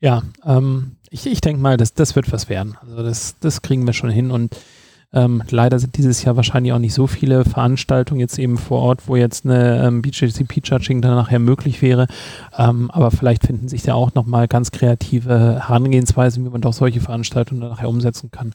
Ja, 0.00 0.22
ähm, 0.44 0.96
ich, 1.10 1.26
ich 1.26 1.40
denke 1.40 1.60
mal, 1.60 1.76
das, 1.76 1.94
das 1.94 2.16
wird 2.16 2.32
was 2.32 2.48
werden. 2.48 2.76
Also 2.80 3.02
das, 3.02 3.36
das 3.40 3.62
kriegen 3.62 3.86
wir 3.86 3.92
schon 3.92 4.10
hin 4.10 4.30
und 4.30 4.56
ähm, 5.12 5.42
leider 5.50 5.78
sind 5.78 5.96
dieses 5.96 6.24
Jahr 6.24 6.36
wahrscheinlich 6.36 6.72
auch 6.72 6.78
nicht 6.78 6.94
so 6.94 7.06
viele 7.06 7.44
Veranstaltungen 7.44 8.20
jetzt 8.20 8.38
eben 8.38 8.56
vor 8.56 8.80
Ort, 8.80 9.08
wo 9.08 9.16
jetzt 9.16 9.44
eine 9.44 9.84
ähm, 9.86 10.02
BJCP-Judging 10.02 11.02
dann 11.02 11.14
nachher 11.14 11.38
möglich 11.38 11.82
wäre. 11.82 12.06
Ähm, 12.56 12.90
aber 12.90 13.10
vielleicht 13.10 13.46
finden 13.46 13.68
sich 13.68 13.82
da 13.82 13.94
auch 13.94 14.14
nochmal 14.14 14.48
ganz 14.48 14.70
kreative 14.70 15.60
Herangehensweisen, 15.66 16.44
wie 16.44 16.50
man 16.50 16.62
doch 16.62 16.72
solche 16.72 17.00
Veranstaltungen 17.00 17.60
dann 17.60 17.70
nachher 17.70 17.88
umsetzen 17.88 18.30
kann. 18.30 18.52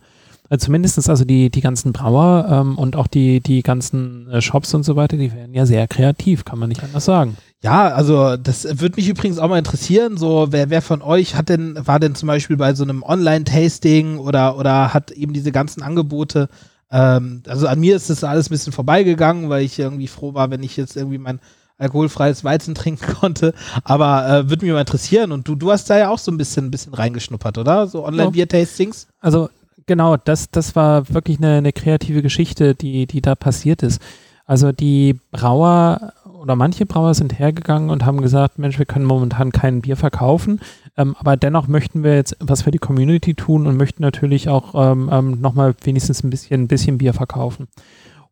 Also 0.50 0.66
zumindest 0.66 1.10
also 1.10 1.26
die, 1.26 1.50
die 1.50 1.62
ganzen 1.62 1.94
Brauer 1.94 2.48
ähm, 2.50 2.78
und 2.78 2.96
auch 2.96 3.08
die, 3.08 3.42
die 3.42 3.62
ganzen 3.62 4.30
äh, 4.32 4.42
Shops 4.42 4.74
und 4.74 4.84
so 4.84 4.96
weiter, 4.96 5.18
die 5.18 5.34
werden 5.34 5.54
ja 5.54 5.66
sehr 5.66 5.88
kreativ, 5.88 6.46
kann 6.46 6.58
man 6.58 6.70
nicht 6.70 6.84
anders 6.84 7.06
sagen. 7.06 7.38
Ja, 7.64 7.90
also 7.90 8.38
das 8.38 8.80
würde 8.80 8.98
mich 8.98 9.10
übrigens 9.10 9.40
auch 9.40 9.50
mal 9.50 9.58
interessieren. 9.58 10.18
So, 10.18 10.48
wer, 10.52 10.70
wer 10.70 10.82
von 10.82 11.02
euch 11.02 11.36
hat 11.36 11.50
denn, 11.50 11.78
war 11.86 12.00
denn 12.00 12.14
zum 12.14 12.28
Beispiel 12.28 12.56
bei 12.56 12.74
so 12.76 12.84
einem 12.84 13.02
Online-Tasting 13.02 14.20
oder, 14.20 14.58
oder 14.58 14.94
hat 14.94 15.12
eben 15.12 15.34
diese 15.34 15.52
ganzen 15.52 15.82
Angebote? 15.82 16.50
Ähm, 16.92 17.42
also 17.48 17.68
an 17.68 17.80
mir 17.80 17.96
ist 17.96 18.10
das 18.10 18.24
alles 18.24 18.48
ein 18.48 18.52
bisschen 18.52 18.74
vorbeigegangen, 18.74 19.50
weil 19.50 19.64
ich 19.64 19.80
irgendwie 19.80 20.08
froh 20.08 20.36
war, 20.36 20.52
wenn 20.52 20.62
ich 20.62 20.78
jetzt 20.78 20.96
irgendwie 20.96 21.18
mein 21.18 21.40
alkoholfreies 21.80 22.44
Weizen 22.44 22.76
trinken 22.76 23.14
konnte. 23.20 23.54
Aber 23.84 24.28
äh, 24.28 24.50
würde 24.50 24.64
mich 24.66 24.74
mal 24.74 24.82
interessieren. 24.82 25.32
Und 25.32 25.48
du, 25.48 25.56
du 25.56 25.72
hast 25.72 25.90
da 25.90 25.98
ja 25.98 26.10
auch 26.10 26.20
so 26.20 26.32
ein 26.32 26.38
bisschen, 26.38 26.66
ein 26.66 26.72
bisschen 26.72 26.94
reingeschnuppert, 26.94 27.58
oder? 27.58 27.88
So 27.88 28.06
Online-Bier-Tastings? 28.06 29.08
Also 29.20 29.50
genau, 29.88 30.18
das, 30.18 30.52
das 30.52 30.76
war 30.76 31.10
wirklich 31.10 31.40
eine, 31.40 31.56
eine 31.56 31.74
kreative 31.74 32.22
Geschichte, 32.22 32.76
die, 32.76 33.08
die 33.08 33.22
da 33.22 33.34
passiert 33.34 33.82
ist. 33.82 34.00
Also 34.48 34.72
die 34.72 35.20
Brauer 35.32 36.14
oder 36.42 36.56
manche 36.56 36.86
Brauer 36.86 37.14
sind 37.14 37.38
hergegangen 37.38 37.90
und 37.90 38.06
haben 38.06 38.22
gesagt, 38.22 38.58
Mensch, 38.58 38.80
wir 38.80 38.86
können 38.86 39.06
momentan 39.06 39.52
kein 39.52 39.82
Bier 39.82 39.98
verkaufen, 39.98 40.62
ähm, 40.96 41.16
aber 41.20 41.36
dennoch 41.36 41.68
möchten 41.68 42.04
wir 42.04 42.16
jetzt 42.16 42.38
was 42.40 42.62
für 42.62 42.72
die 42.72 42.78
Community 42.78 43.34
tun 43.36 43.68
und 43.68 43.76
möchten 43.76 44.02
natürlich 44.02 44.48
auch 44.48 44.74
ähm, 44.74 45.10
ähm, 45.12 45.42
nochmal 45.42 45.76
wenigstens 45.84 46.24
ein 46.24 46.30
bisschen, 46.30 46.64
ein 46.64 46.68
bisschen 46.68 46.98
Bier 46.98 47.14
verkaufen. 47.14 47.68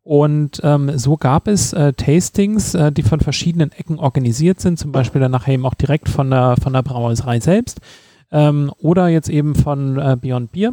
Und 0.02 0.60
ähm, 0.62 0.96
so 0.96 1.16
gab 1.16 1.48
es 1.48 1.72
äh, 1.72 1.92
Tastings, 1.92 2.74
äh, 2.74 2.92
die 2.92 3.02
von 3.02 3.20
verschiedenen 3.20 3.72
Ecken 3.72 3.98
organisiert 3.98 4.60
sind, 4.60 4.78
zum 4.78 4.92
Beispiel 4.92 5.20
dann 5.20 5.32
nachher 5.32 5.54
eben 5.54 5.66
auch 5.66 5.74
direkt 5.74 6.08
von 6.08 6.30
der, 6.30 6.54
von 6.62 6.72
der 6.72 6.82
Brauerei 6.82 7.40
selbst 7.40 7.80
ähm, 8.30 8.72
oder 8.78 9.08
jetzt 9.08 9.28
eben 9.28 9.54
von 9.54 9.98
äh, 9.98 10.16
Beyond 10.18 10.52
Beer. 10.52 10.72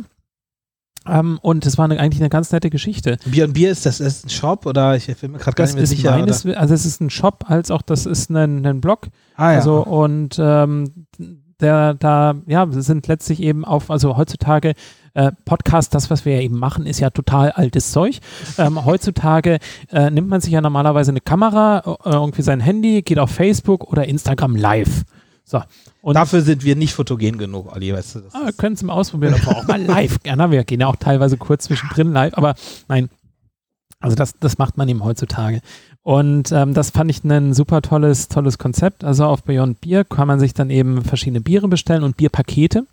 Ähm, 1.07 1.39
und 1.41 1.65
es 1.65 1.77
war 1.77 1.85
eine, 1.85 1.99
eigentlich 1.99 2.21
eine 2.21 2.29
ganz 2.29 2.51
nette 2.51 2.69
Geschichte. 2.69 3.17
Bier 3.25 3.45
und 3.45 3.53
Bier, 3.53 3.71
ist 3.71 3.85
das 3.85 3.99
ist 3.99 4.25
ein 4.25 4.29
Shop 4.29 4.65
oder 4.65 4.95
ich 4.95 5.07
bin 5.17 5.31
mir 5.31 5.37
gerade 5.37 5.55
gar 5.55 5.65
nicht 5.65 5.75
mehr 5.75 5.87
sicher. 5.87 6.11
meines, 6.11 6.45
also 6.45 6.73
es 6.73 6.85
ist 6.85 7.01
ein 7.01 7.09
Shop, 7.09 7.45
als 7.47 7.71
auch 7.71 7.81
das 7.81 8.05
ist 8.05 8.29
ein, 8.29 8.65
ein 8.65 8.81
Blog. 8.81 9.07
Ah, 9.35 9.51
ja. 9.51 9.57
Also 9.57 9.83
und 9.83 10.37
ähm, 10.39 11.05
der 11.59 11.93
da, 11.93 12.35
ja, 12.45 12.73
wir 12.73 12.81
sind 12.81 13.07
letztlich 13.07 13.41
eben 13.41 13.65
auf, 13.65 13.89
also 13.89 14.17
heutzutage 14.17 14.73
äh, 15.13 15.31
Podcast, 15.45 15.93
das, 15.93 16.09
was 16.09 16.25
wir 16.25 16.35
ja 16.35 16.41
eben 16.41 16.57
machen, 16.57 16.85
ist 16.85 16.99
ja 16.99 17.09
total 17.09 17.51
altes 17.51 17.91
Zeug. 17.91 18.19
Ähm, 18.57 18.83
heutzutage 18.85 19.59
äh, 19.91 20.09
nimmt 20.09 20.27
man 20.27 20.41
sich 20.41 20.51
ja 20.51 20.61
normalerweise 20.61 21.11
eine 21.11 21.21
Kamera, 21.21 21.97
äh, 22.03 22.09
irgendwie 22.11 22.41
sein 22.41 22.59
Handy, 22.59 23.01
geht 23.01 23.19
auf 23.19 23.31
Facebook 23.31 23.91
oder 23.91 24.07
Instagram 24.07 24.55
live. 24.55 25.03
So. 25.43 25.61
Und 26.01 26.15
Dafür 26.15 26.41
sind 26.41 26.63
wir 26.63 26.75
nicht 26.75 26.93
fotogen 26.93 27.37
genug, 27.37 27.73
Olli, 27.75 27.93
weißt 27.93 28.15
du. 28.15 28.19
Das 28.21 28.35
Ah, 28.35 28.45
wir 28.45 28.53
können 28.53 28.75
es 28.75 28.83
mal 28.83 28.93
ausprobieren, 28.93 29.35
aber 29.35 29.57
auch 29.57 29.67
mal 29.67 29.81
live. 29.85 30.19
Gerne, 30.23 30.51
wir 30.51 30.63
gehen 30.63 30.79
ja 30.79 30.87
auch 30.87 30.95
teilweise 30.95 31.37
kurz 31.37 31.65
zwischendrin 31.65 32.11
live, 32.11 32.33
aber 32.35 32.55
nein. 32.87 33.09
Also 33.99 34.15
das, 34.15 34.33
das 34.39 34.57
macht 34.57 34.77
man 34.77 34.89
eben 34.89 35.03
heutzutage. 35.03 35.61
Und 36.01 36.51
ähm, 36.51 36.73
das 36.73 36.89
fand 36.89 37.09
ich 37.09 37.23
ein 37.23 37.53
super 37.53 37.81
tolles, 37.81 38.27
tolles 38.27 38.57
Konzept. 38.57 39.05
Also 39.05 39.25
auf 39.25 39.43
Beyond 39.43 39.79
Beer 39.79 40.03
kann 40.03 40.27
man 40.27 40.39
sich 40.39 40.53
dann 40.53 40.69
eben 40.69 41.01
verschiedene 41.03 41.39
Biere 41.39 41.69
bestellen 41.69 42.03
und 42.03 42.17
Bierpakete. 42.17 42.85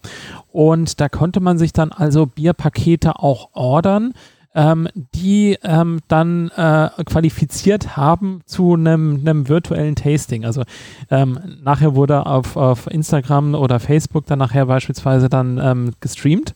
Und 0.53 1.01
da 1.01 1.09
konnte 1.09 1.41
man 1.41 1.59
sich 1.59 1.73
dann 1.73 1.91
also 1.91 2.27
Bierpakete 2.27 3.19
auch 3.19 3.49
ordern, 3.55 4.15
ähm, 4.55 4.89
die 4.95 5.57
ähm, 5.63 6.01
dann 6.09 6.51
äh, 6.51 6.91
qualifiziert 7.05 7.97
haben 7.97 8.41
zu 8.47 8.75
einem 8.75 9.49
virtuellen 9.49 9.97
Tasting. 9.97 10.45
Also 10.45 10.63
ähm, 11.11 11.39
nachher 11.63 11.95
wurde 11.95 12.27
auf, 12.27 12.57
auf 12.57 12.91
Instagram 12.91 13.55
oder 13.55 13.81
Facebook 13.81 14.27
dann 14.27 14.39
nachher 14.41 14.67
beispielsweise 14.67 15.29
dann 15.29 15.59
ähm, 15.63 15.93
gestreamt. 16.01 16.55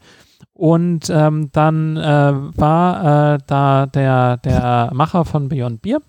Und 0.53 1.11
ähm, 1.11 1.51
dann 1.53 1.97
äh, 1.97 2.01
war 2.01 3.35
äh, 3.35 3.39
da 3.47 3.87
der, 3.87 4.37
der 4.39 4.91
Macher 4.95 5.25
von 5.25 5.49
Beyond 5.49 5.83
Beer 5.83 6.01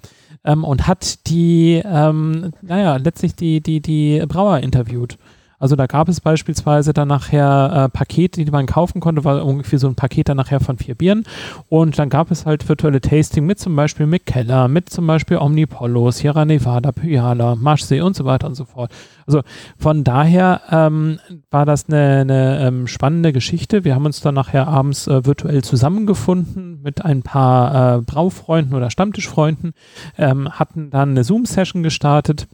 ähm, 0.44 0.64
und 0.64 0.88
hat 0.88 1.28
die, 1.28 1.82
ähm, 1.84 2.52
naja, 2.62 2.98
letztlich 2.98 3.36
die, 3.36 3.62
die, 3.62 3.82
die 3.82 4.24
Brauer 4.28 4.60
interviewt. 4.60 5.18
Also 5.66 5.76
da 5.76 5.88
gab 5.88 6.10
es 6.10 6.22
beispielsweise 6.22 6.94
dann 6.94 7.08
nachher 7.08 7.86
äh, 7.86 7.90
Pakete, 7.90 8.46
die 8.46 8.52
man 8.52 8.68
kaufen 8.68 9.00
konnte, 9.00 9.24
war 9.24 9.44
ungefähr 9.44 9.80
so 9.80 9.88
ein 9.88 9.96
Paket 9.96 10.30
dann 10.30 10.38
nachher 10.38 10.60
von 10.60 10.78
vier 10.78 10.94
Bieren. 10.94 11.24
Und 11.70 11.98
dann 11.98 12.10
gab 12.10 12.30
es 12.30 12.46
halt 12.46 12.70
virtuelle 12.70 13.02
Tasting 13.02 13.48
mit 13.48 13.58
zum 13.58 13.76
Beispiel 13.76 14.06
Mikkeller, 14.06 14.68
mit 14.68 14.92
zum 14.92 15.08
Beispiel 15.08 15.38
Omnipollo, 15.38 16.12
Sierra 16.12 16.46
Nevada, 16.46 16.92
Pyala, 16.92 17.56
Marschsee 17.56 18.02
und 18.02 18.16
so 18.16 18.26
weiter 18.26 18.46
und 18.46 18.54
so 18.54 18.66
fort. 18.66 18.92
Also 19.26 19.42
von 19.80 20.04
daher 20.04 20.62
ähm, 20.70 21.18
war 21.50 21.66
das 21.66 21.90
eine, 21.90 22.20
eine 22.20 22.60
ähm, 22.68 22.86
spannende 22.86 23.34
Geschichte. 23.34 23.84
Wir 23.84 23.96
haben 23.96 24.06
uns 24.06 24.22
dann 24.22 24.36
nachher 24.36 24.68
abends 24.68 25.08
äh, 25.08 25.26
virtuell 25.26 25.64
zusammengefunden 25.64 26.80
mit 26.84 27.04
ein 27.04 27.24
paar 27.24 27.96
äh, 27.96 28.02
Braufreunden 28.04 28.76
oder 28.76 28.92
Stammtischfreunden, 28.92 29.74
ähm, 30.20 30.48
hatten 30.48 30.92
dann 30.92 31.10
eine 31.10 31.24
Zoom-Session 31.24 31.82
gestartet 31.82 32.48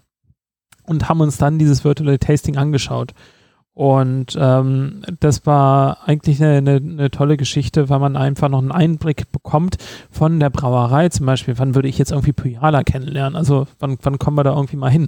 und 0.92 1.10
haben 1.10 1.22
uns 1.22 1.38
dann 1.38 1.58
dieses 1.58 1.84
virtuelle 1.84 2.20
Tasting 2.20 2.58
angeschaut. 2.58 3.14
Und 3.74 4.38
ähm, 4.40 5.02
das 5.22 5.46
war 5.46 6.00
eigentlich 6.06 6.44
eine, 6.44 6.58
eine, 6.58 6.76
eine 6.76 7.10
tolle 7.10 7.38
Geschichte, 7.38 7.90
weil 7.90 8.00
man 8.00 8.18
einfach 8.18 8.50
noch 8.50 8.60
einen 8.60 8.72
Einblick 8.72 9.32
bekommt 9.32 9.78
von 10.12 10.40
der 10.40 10.50
Brauerei. 10.50 11.08
Zum 11.10 11.26
Beispiel, 11.26 11.58
wann 11.58 11.74
würde 11.74 11.88
ich 11.88 11.98
jetzt 11.98 12.12
irgendwie 12.12 12.34
Pyala 12.34 12.84
kennenlernen? 12.84 13.38
Also 13.38 13.68
wann, 13.80 13.98
wann 14.04 14.20
kommen 14.20 14.38
wir 14.38 14.44
da 14.44 14.54
irgendwie 14.54 14.76
mal 14.76 14.92
hin? 14.92 15.08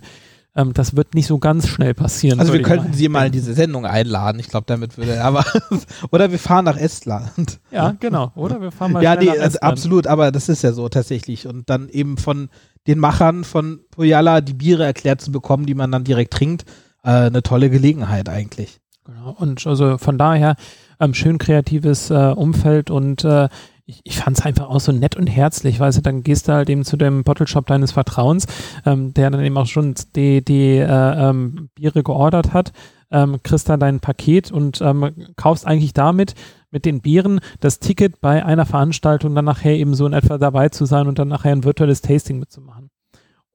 Ähm, 0.55 0.71
das 0.73 0.95
wird 0.95 1.13
nicht 1.13 1.27
so 1.27 1.39
ganz 1.39 1.67
schnell 1.67 1.93
passieren. 1.93 2.39
Also 2.39 2.53
wir 2.53 2.61
könnten 2.61 2.93
sie 2.93 3.09
mal 3.09 3.25
in 3.25 3.31
diese 3.31 3.53
Sendung 3.53 3.85
einladen. 3.85 4.39
Ich 4.39 4.47
glaube, 4.47 4.65
damit 4.67 4.97
würde 4.97 5.13
er 5.13 5.25
aber. 5.25 5.43
oder 6.11 6.31
wir 6.31 6.39
fahren 6.39 6.65
nach 6.65 6.77
Estland. 6.77 7.59
Ja, 7.69 7.95
genau. 7.99 8.31
Oder 8.35 8.61
wir 8.61 8.71
fahren 8.71 8.93
mal 8.93 9.03
Ja, 9.03 9.15
nee, 9.15 9.25
nach 9.25 9.33
also 9.33 9.43
Estland. 9.45 9.63
absolut, 9.73 10.07
aber 10.07 10.31
das 10.31 10.49
ist 10.49 10.61
ja 10.61 10.71
so 10.71 10.87
tatsächlich. 10.89 11.47
Und 11.47 11.69
dann 11.69 11.89
eben 11.89 12.17
von 12.17 12.49
den 12.87 12.99
Machern 12.99 13.43
von 13.43 13.79
Pojala 13.91 14.41
die 14.41 14.53
Biere 14.53 14.85
erklärt 14.85 15.21
zu 15.21 15.31
bekommen, 15.31 15.65
die 15.65 15.75
man 15.75 15.91
dann 15.91 16.03
direkt 16.03 16.33
trinkt, 16.33 16.65
äh, 17.03 17.09
eine 17.09 17.43
tolle 17.43 17.69
Gelegenheit 17.69 18.29
eigentlich. 18.29 18.79
Genau. 19.05 19.35
Und 19.37 19.65
also 19.67 19.97
von 19.97 20.17
daher 20.17 20.55
ähm, 20.99 21.13
schön 21.13 21.37
kreatives 21.37 22.09
äh, 22.09 22.33
Umfeld 22.35 22.89
und 22.89 23.23
äh, 23.25 23.49
ich, 23.85 23.99
ich 24.03 24.17
fand 24.17 24.37
es 24.37 24.45
einfach 24.45 24.69
auch 24.69 24.79
so 24.79 24.93
nett 24.93 25.17
und 25.17 25.27
herzlich, 25.27 25.79
weißt 25.79 25.97
du, 25.97 26.01
dann 26.01 26.23
gehst 26.23 26.47
du 26.47 26.53
halt 26.53 26.69
eben 26.69 26.85
zu 26.85 26.95
dem 26.95 27.23
Bottle 27.23 27.47
Shop 27.47 27.65
deines 27.67 27.91
Vertrauens, 27.91 28.47
ähm, 28.85 29.13
der 29.13 29.29
dann 29.29 29.43
eben 29.43 29.57
auch 29.57 29.65
schon 29.65 29.93
die, 30.15 30.43
die 30.43 30.77
äh, 30.77 31.29
ähm, 31.29 31.69
Biere 31.75 32.01
geordert 32.03 32.53
hat, 32.53 32.71
ähm, 33.13 33.39
kriegst 33.43 33.69
dann 33.69 33.79
dein 33.79 33.99
Paket 34.01 34.51
und 34.51 34.81
ähm, 34.81 35.13
kaufst 35.37 35.65
eigentlich 35.65 35.93
damit 35.93 36.35
mit 36.71 36.85
den 36.85 37.01
Bieren 37.01 37.39
das 37.59 37.79
Ticket 37.79 38.19
bei 38.19 38.43
einer 38.43 38.65
Veranstaltung 38.65 39.35
dann 39.35 39.45
nachher 39.45 39.75
eben 39.75 39.93
so 39.95 40.05
in 40.05 40.13
etwa 40.13 40.37
dabei 40.37 40.69
zu 40.69 40.85
sein 40.85 41.07
und 41.07 41.19
dann 41.19 41.29
nachher 41.29 41.51
ein 41.51 41.63
virtuelles 41.63 42.01
Tasting 42.01 42.39
mitzumachen. 42.39 42.89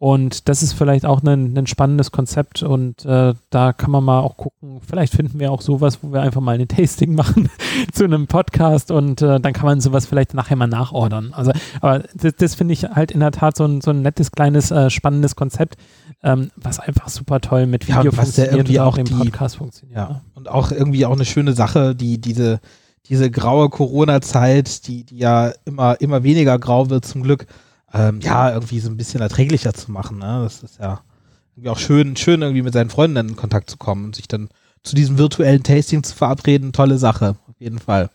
Und 0.01 0.49
das 0.49 0.63
ist 0.63 0.75
vielleicht 0.75 1.05
auch 1.05 1.25
ein, 1.25 1.59
ein 1.59 1.67
spannendes 1.67 2.13
Konzept 2.13 2.63
und 2.63 3.05
äh, 3.05 3.35
da 3.51 3.73
kann 3.73 3.91
man 3.91 4.05
mal 4.05 4.21
auch 4.21 4.37
gucken. 4.37 4.81
Vielleicht 4.81 5.13
finden 5.13 5.41
wir 5.41 5.51
auch 5.51 5.61
sowas, 5.61 5.99
wo 6.03 6.13
wir 6.13 6.23
einfach 6.23 6.41
mal 6.41 6.57
ein 6.57 6.69
Tasting 6.69 7.15
machen 7.17 7.51
zu 7.93 8.05
einem 8.05 8.29
Podcast 8.29 8.93
und 8.93 9.23
äh, 9.23 9.41
dann 9.41 9.53
kann 9.53 9.67
man 9.67 9.81
sowas 9.81 10.07
vielleicht 10.07 10.35
nachher 10.35 10.55
mal 10.55 10.69
nachordern. 10.69 11.33
Also, 11.33 11.51
aber 11.81 12.05
das, 12.15 12.37
das 12.37 12.55
finde 12.55 12.75
ich 12.75 12.85
halt 12.85 13.11
in 13.11 13.19
der 13.19 13.33
Tat 13.33 13.57
so 13.57 13.65
ein, 13.65 13.81
so 13.81 13.91
ein 13.91 14.03
nettes, 14.03 14.31
kleines, 14.31 14.71
äh, 14.71 14.89
spannendes 14.89 15.35
Konzept, 15.35 15.77
ähm, 16.23 16.51
was 16.57 16.79
einfach 16.81 17.09
super 17.09 17.41
toll 17.41 17.67
mit 17.67 17.87
Video 17.89 18.05
Ja, 18.05 18.11
funktioniert 18.13 18.55
irgendwie 18.55 18.79
und 18.79 18.85
auch 18.85 18.99
im 18.99 19.05
die- 19.05 19.15
Podcast 19.15 19.57
funktioniert. 19.57 19.97
Ja. 19.97 20.09
ne? 20.09 20.21
Und 20.35 20.49
auch 20.49 20.73
irgendwie 20.73 21.07
auch 21.07 21.13
eine 21.13 21.25
schöne 21.25 21.53
Sache, 21.53 21.95
die 21.95 22.21
diese, 22.21 22.61
diese 23.07 23.31
graue 23.31 23.69
Corona-Zeit, 23.69 24.87
die, 24.87 25.05
die 25.05 25.19
ja 25.19 25.53
immer, 25.65 26.01
immer 26.01 26.23
weniger 26.23 26.59
grau 26.59 26.91
wird 26.91 27.05
zum 27.05 27.23
Glück, 27.23 27.47
ähm, 27.93 28.21
ja, 28.21 28.53
irgendwie 28.53 28.81
so 28.81 28.91
ein 28.91 28.97
bisschen 28.97 29.21
erträglicher 29.21 29.73
zu 29.75 29.91
machen. 29.93 30.19
Ne? 30.19 30.41
Das 30.43 30.63
ist 30.63 30.79
ja 30.79 31.01
irgendwie 31.55 31.71
auch 31.71 31.79
schön, 31.79 32.17
schön 32.17 32.43
irgendwie 32.43 32.63
mit 32.63 32.73
seinen 32.75 32.91
Freunden 32.91 33.17
in 33.31 33.37
Kontakt 33.37 33.71
zu 33.71 33.77
kommen 33.77 34.05
und 34.07 34.17
sich 34.17 34.29
dann 34.29 34.49
zu 34.83 34.95
diesem 34.95 35.19
virtuellen 35.19 35.63
Tasting 35.63 36.03
zu 36.03 36.15
verabreden. 36.15 36.73
Tolle 36.73 36.99
Sache, 36.99 37.37
auf 37.49 37.61
jeden 37.61 37.79
Fall. 37.79 38.11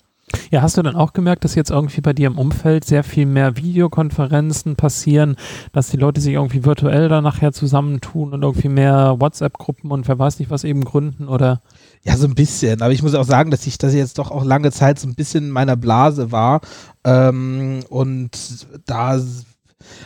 Ja, 0.51 0.61
hast 0.61 0.77
du 0.77 0.81
dann 0.81 0.95
auch 0.95 1.13
gemerkt, 1.13 1.43
dass 1.43 1.55
jetzt 1.55 1.71
irgendwie 1.71 2.01
bei 2.01 2.13
dir 2.13 2.27
im 2.27 2.38
Umfeld 2.38 2.86
sehr 2.86 3.03
viel 3.03 3.25
mehr 3.25 3.57
Videokonferenzen 3.57 4.75
passieren, 4.75 5.36
dass 5.71 5.89
die 5.89 5.97
Leute 5.97 6.21
sich 6.21 6.34
irgendwie 6.34 6.65
virtuell 6.65 7.09
dann 7.09 7.23
nachher 7.23 7.53
zusammentun 7.53 8.34
und 8.34 8.43
irgendwie 8.43 8.69
mehr 8.69 9.15
WhatsApp-Gruppen 9.19 9.91
und 9.91 10.07
wer 10.07 10.19
weiß 10.19 10.39
nicht 10.39 10.51
was 10.51 10.63
eben 10.63 10.84
gründen 10.84 11.27
oder? 11.27 11.61
Ja, 12.03 12.17
so 12.17 12.27
ein 12.27 12.36
bisschen. 12.36 12.81
Aber 12.81 12.91
ich 12.91 13.01
muss 13.01 13.15
auch 13.15 13.23
sagen, 13.23 13.51
dass 13.51 13.65
ich, 13.65 13.81
ich 13.81 13.93
jetzt 13.93 14.19
doch 14.19 14.31
auch 14.31 14.43
lange 14.43 14.71
Zeit 14.71 14.99
so 14.99 15.07
ein 15.07 15.15
bisschen 15.15 15.45
in 15.45 15.51
meiner 15.51 15.75
Blase 15.75 16.31
war. 16.31 16.61
Ähm, 17.03 17.79
und 17.89 18.67
da, 18.86 19.19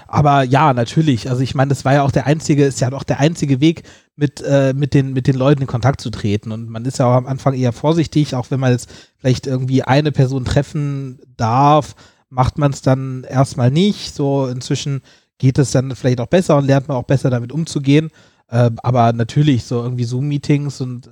aber 0.08 0.44
ja, 0.44 0.74
natürlich. 0.74 1.30
Also 1.30 1.42
ich 1.42 1.56
meine, 1.56 1.70
das 1.70 1.86
war 1.86 1.94
ja 1.94 2.04
auch 2.04 2.12
der 2.12 2.26
einzige, 2.26 2.66
ist 2.66 2.80
ja 2.80 2.92
auch 2.94 3.04
der 3.04 3.20
einzige 3.20 3.60
Weg, 3.62 3.84
mit, 4.18 4.42
äh, 4.42 4.74
mit, 4.76 4.94
den, 4.94 5.14
mit 5.14 5.28
den 5.28 5.36
Leuten 5.36 5.62
in 5.62 5.68
Kontakt 5.68 6.02
zu 6.02 6.10
treten. 6.10 6.52
Und 6.52 6.70
man 6.70 6.84
ist 6.86 6.98
ja 6.98 7.06
auch 7.06 7.16
am 7.16 7.28
Anfang 7.28 7.54
eher 7.54 7.72
vorsichtig, 7.72 8.36
auch 8.36 8.52
wenn 8.52 8.60
man 8.60 8.72
jetzt 8.72 8.90
vielleicht 9.18 9.48
irgendwie 9.48 9.84
eine 9.84 10.12
Person 10.12 10.44
treffen 10.44 11.20
darf, 11.38 11.96
macht 12.30 12.58
man 12.58 12.74
es 12.74 12.82
dann 12.82 13.24
erstmal 13.24 13.72
nicht. 13.72 14.16
So 14.16 14.48
inzwischen 14.48 15.02
geht 15.38 15.60
es 15.60 15.72
dann 15.72 15.96
vielleicht 15.96 16.20
auch 16.20 16.28
besser 16.28 16.58
und 16.58 16.66
lernt 16.66 16.88
man 16.88 16.98
auch 16.98 17.04
besser 17.04 17.30
damit 17.30 17.52
umzugehen. 17.52 18.10
Äh, 18.50 18.72
aber 18.78 19.14
natürlich 19.14 19.66
so 19.66 19.84
irgendwie 19.84 20.06
Zoom-Meetings 20.06 20.82
und 20.82 21.08
äh, 21.08 21.12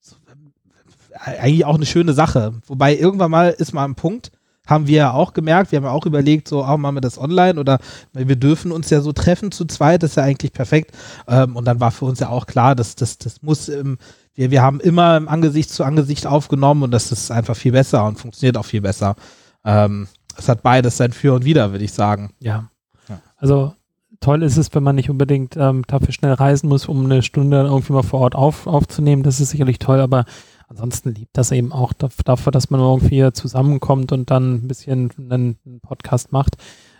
so, 0.00 0.16
äh, 0.26 1.38
eigentlich 1.38 1.66
auch 1.66 1.76
eine 1.76 1.86
schöne 1.86 2.14
Sache. 2.14 2.54
Wobei 2.66 2.96
irgendwann 2.96 3.30
mal 3.30 3.50
ist 3.50 3.74
mal 3.74 3.84
ein 3.84 3.96
Punkt, 3.96 4.32
haben 4.66 4.86
wir 4.86 4.96
ja 4.96 5.12
auch 5.12 5.34
gemerkt, 5.34 5.72
wir 5.72 5.76
haben 5.76 5.84
ja 5.84 5.90
auch 5.90 6.06
überlegt, 6.06 6.48
so, 6.48 6.64
auch 6.64 6.76
machen 6.76 6.96
wir 6.96 7.00
das 7.00 7.18
online 7.18 7.60
oder 7.60 7.78
wir 8.12 8.36
dürfen 8.36 8.72
uns 8.72 8.90
ja 8.90 9.00
so 9.00 9.12
treffen 9.12 9.52
zu 9.52 9.64
zweit, 9.66 10.02
das 10.02 10.10
ist 10.10 10.16
ja 10.16 10.22
eigentlich 10.22 10.52
perfekt. 10.52 10.92
Ähm, 11.28 11.56
und 11.56 11.66
dann 11.66 11.80
war 11.80 11.90
für 11.90 12.06
uns 12.06 12.20
ja 12.20 12.28
auch 12.28 12.46
klar, 12.46 12.74
dass 12.74 12.96
das, 12.96 13.18
das 13.18 13.42
muss 13.42 13.68
im, 13.68 13.98
wir, 14.34 14.50
wir 14.50 14.62
haben 14.62 14.80
immer 14.80 15.16
im 15.16 15.28
Angesicht 15.28 15.70
zu 15.70 15.84
Angesicht 15.84 16.26
aufgenommen 16.26 16.82
und 16.82 16.90
das 16.90 17.12
ist 17.12 17.30
einfach 17.30 17.56
viel 17.56 17.72
besser 17.72 18.04
und 18.06 18.18
funktioniert 18.18 18.56
auch 18.56 18.64
viel 18.64 18.80
besser. 18.80 19.16
Ähm, 19.64 20.08
es 20.36 20.48
hat 20.48 20.62
beides 20.62 20.96
sein 20.96 21.12
Für 21.12 21.34
und 21.34 21.44
Wider, 21.44 21.72
würde 21.72 21.84
ich 21.84 21.92
sagen. 21.92 22.32
Ja. 22.40 22.70
Ja. 23.08 23.20
Also 23.36 23.74
toll 24.20 24.42
ist 24.42 24.56
es, 24.56 24.74
wenn 24.74 24.82
man 24.82 24.96
nicht 24.96 25.10
unbedingt 25.10 25.56
ähm, 25.56 25.82
dafür 25.86 26.12
schnell 26.12 26.32
reisen 26.32 26.68
muss, 26.68 26.86
um 26.86 27.04
eine 27.04 27.22
Stunde 27.22 27.62
irgendwie 27.62 27.92
mal 27.92 28.02
vor 28.02 28.20
Ort 28.20 28.34
auf, 28.34 28.66
aufzunehmen. 28.66 29.22
Das 29.22 29.40
ist 29.40 29.50
sicherlich 29.50 29.78
toll, 29.78 30.00
aber 30.00 30.24
ansonsten 30.68 31.14
liebt 31.14 31.36
das 31.36 31.52
eben 31.52 31.72
auch 31.72 31.92
daf- 31.92 32.24
dafür, 32.24 32.52
dass 32.52 32.70
man 32.70 32.80
irgendwie 32.80 33.32
zusammenkommt 33.32 34.12
und 34.12 34.30
dann 34.30 34.54
ein 34.54 34.68
bisschen 34.68 35.10
einen, 35.18 35.58
einen 35.64 35.80
Podcast 35.80 36.32
macht, 36.32 36.56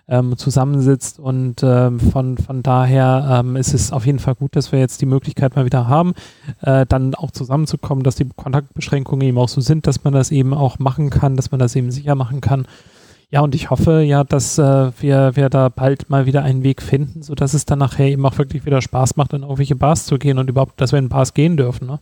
ähm, 0.06 0.36
zusammensitzt 0.36 1.18
und 1.18 1.62
ähm, 1.62 1.98
von, 1.98 2.36
von 2.36 2.62
daher 2.62 3.40
ähm, 3.40 3.56
ist 3.56 3.72
es 3.72 3.90
auf 3.90 4.04
jeden 4.04 4.18
Fall 4.18 4.34
gut, 4.34 4.54
dass 4.54 4.70
wir 4.70 4.78
jetzt 4.78 5.00
die 5.00 5.06
Möglichkeit 5.06 5.56
mal 5.56 5.64
wieder 5.64 5.88
haben, 5.88 6.12
äh, 6.60 6.84
dann 6.86 7.14
auch 7.14 7.30
zusammenzukommen, 7.30 8.04
dass 8.04 8.16
die 8.16 8.28
Kontaktbeschränkungen 8.36 9.26
eben 9.26 9.38
auch 9.38 9.48
so 9.48 9.62
sind, 9.62 9.86
dass 9.86 10.04
man 10.04 10.12
das 10.12 10.30
eben 10.30 10.52
auch 10.52 10.78
machen 10.78 11.08
kann, 11.08 11.36
dass 11.36 11.50
man 11.50 11.58
das 11.58 11.74
eben 11.74 11.90
sicher 11.90 12.14
machen 12.14 12.42
kann. 12.42 12.66
Ja, 13.30 13.40
und 13.40 13.54
ich 13.54 13.70
hoffe 13.70 14.02
ja, 14.02 14.22
dass 14.22 14.58
äh, 14.58 14.92
wir, 15.00 15.34
wir 15.34 15.48
da 15.48 15.70
bald 15.70 16.10
mal 16.10 16.26
wieder 16.26 16.42
einen 16.42 16.62
Weg 16.62 16.82
finden, 16.82 17.22
sodass 17.22 17.54
es 17.54 17.64
dann 17.64 17.78
nachher 17.80 18.06
eben 18.06 18.24
auch 18.26 18.38
wirklich 18.38 18.64
wieder 18.66 18.82
Spaß 18.82 19.16
macht, 19.16 19.32
in 19.32 19.42
irgendwelche 19.42 19.74
Bars 19.74 20.04
zu 20.04 20.18
gehen 20.18 20.38
und 20.38 20.50
überhaupt, 20.50 20.80
dass 20.80 20.92
wir 20.92 20.98
in 20.98 21.08
Bars 21.08 21.34
gehen 21.34 21.56
dürfen. 21.56 21.88
Ne? 21.88 21.98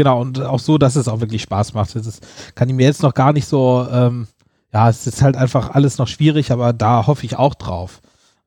Genau, 0.00 0.18
und 0.18 0.40
auch 0.40 0.60
so, 0.60 0.78
dass 0.78 0.96
es 0.96 1.08
auch 1.08 1.20
wirklich 1.20 1.42
Spaß 1.42 1.74
macht. 1.74 1.94
Das 1.94 2.20
kann 2.54 2.70
ich 2.70 2.74
mir 2.74 2.86
jetzt 2.86 3.02
noch 3.02 3.12
gar 3.12 3.34
nicht 3.34 3.46
so, 3.46 3.86
ähm, 3.92 4.28
ja, 4.72 4.88
es 4.88 5.06
ist 5.06 5.20
halt 5.20 5.36
einfach 5.36 5.74
alles 5.74 5.98
noch 5.98 6.08
schwierig, 6.08 6.52
aber 6.52 6.72
da 6.72 7.06
hoffe 7.06 7.26
ich 7.26 7.36
auch 7.36 7.54
drauf. 7.54 8.00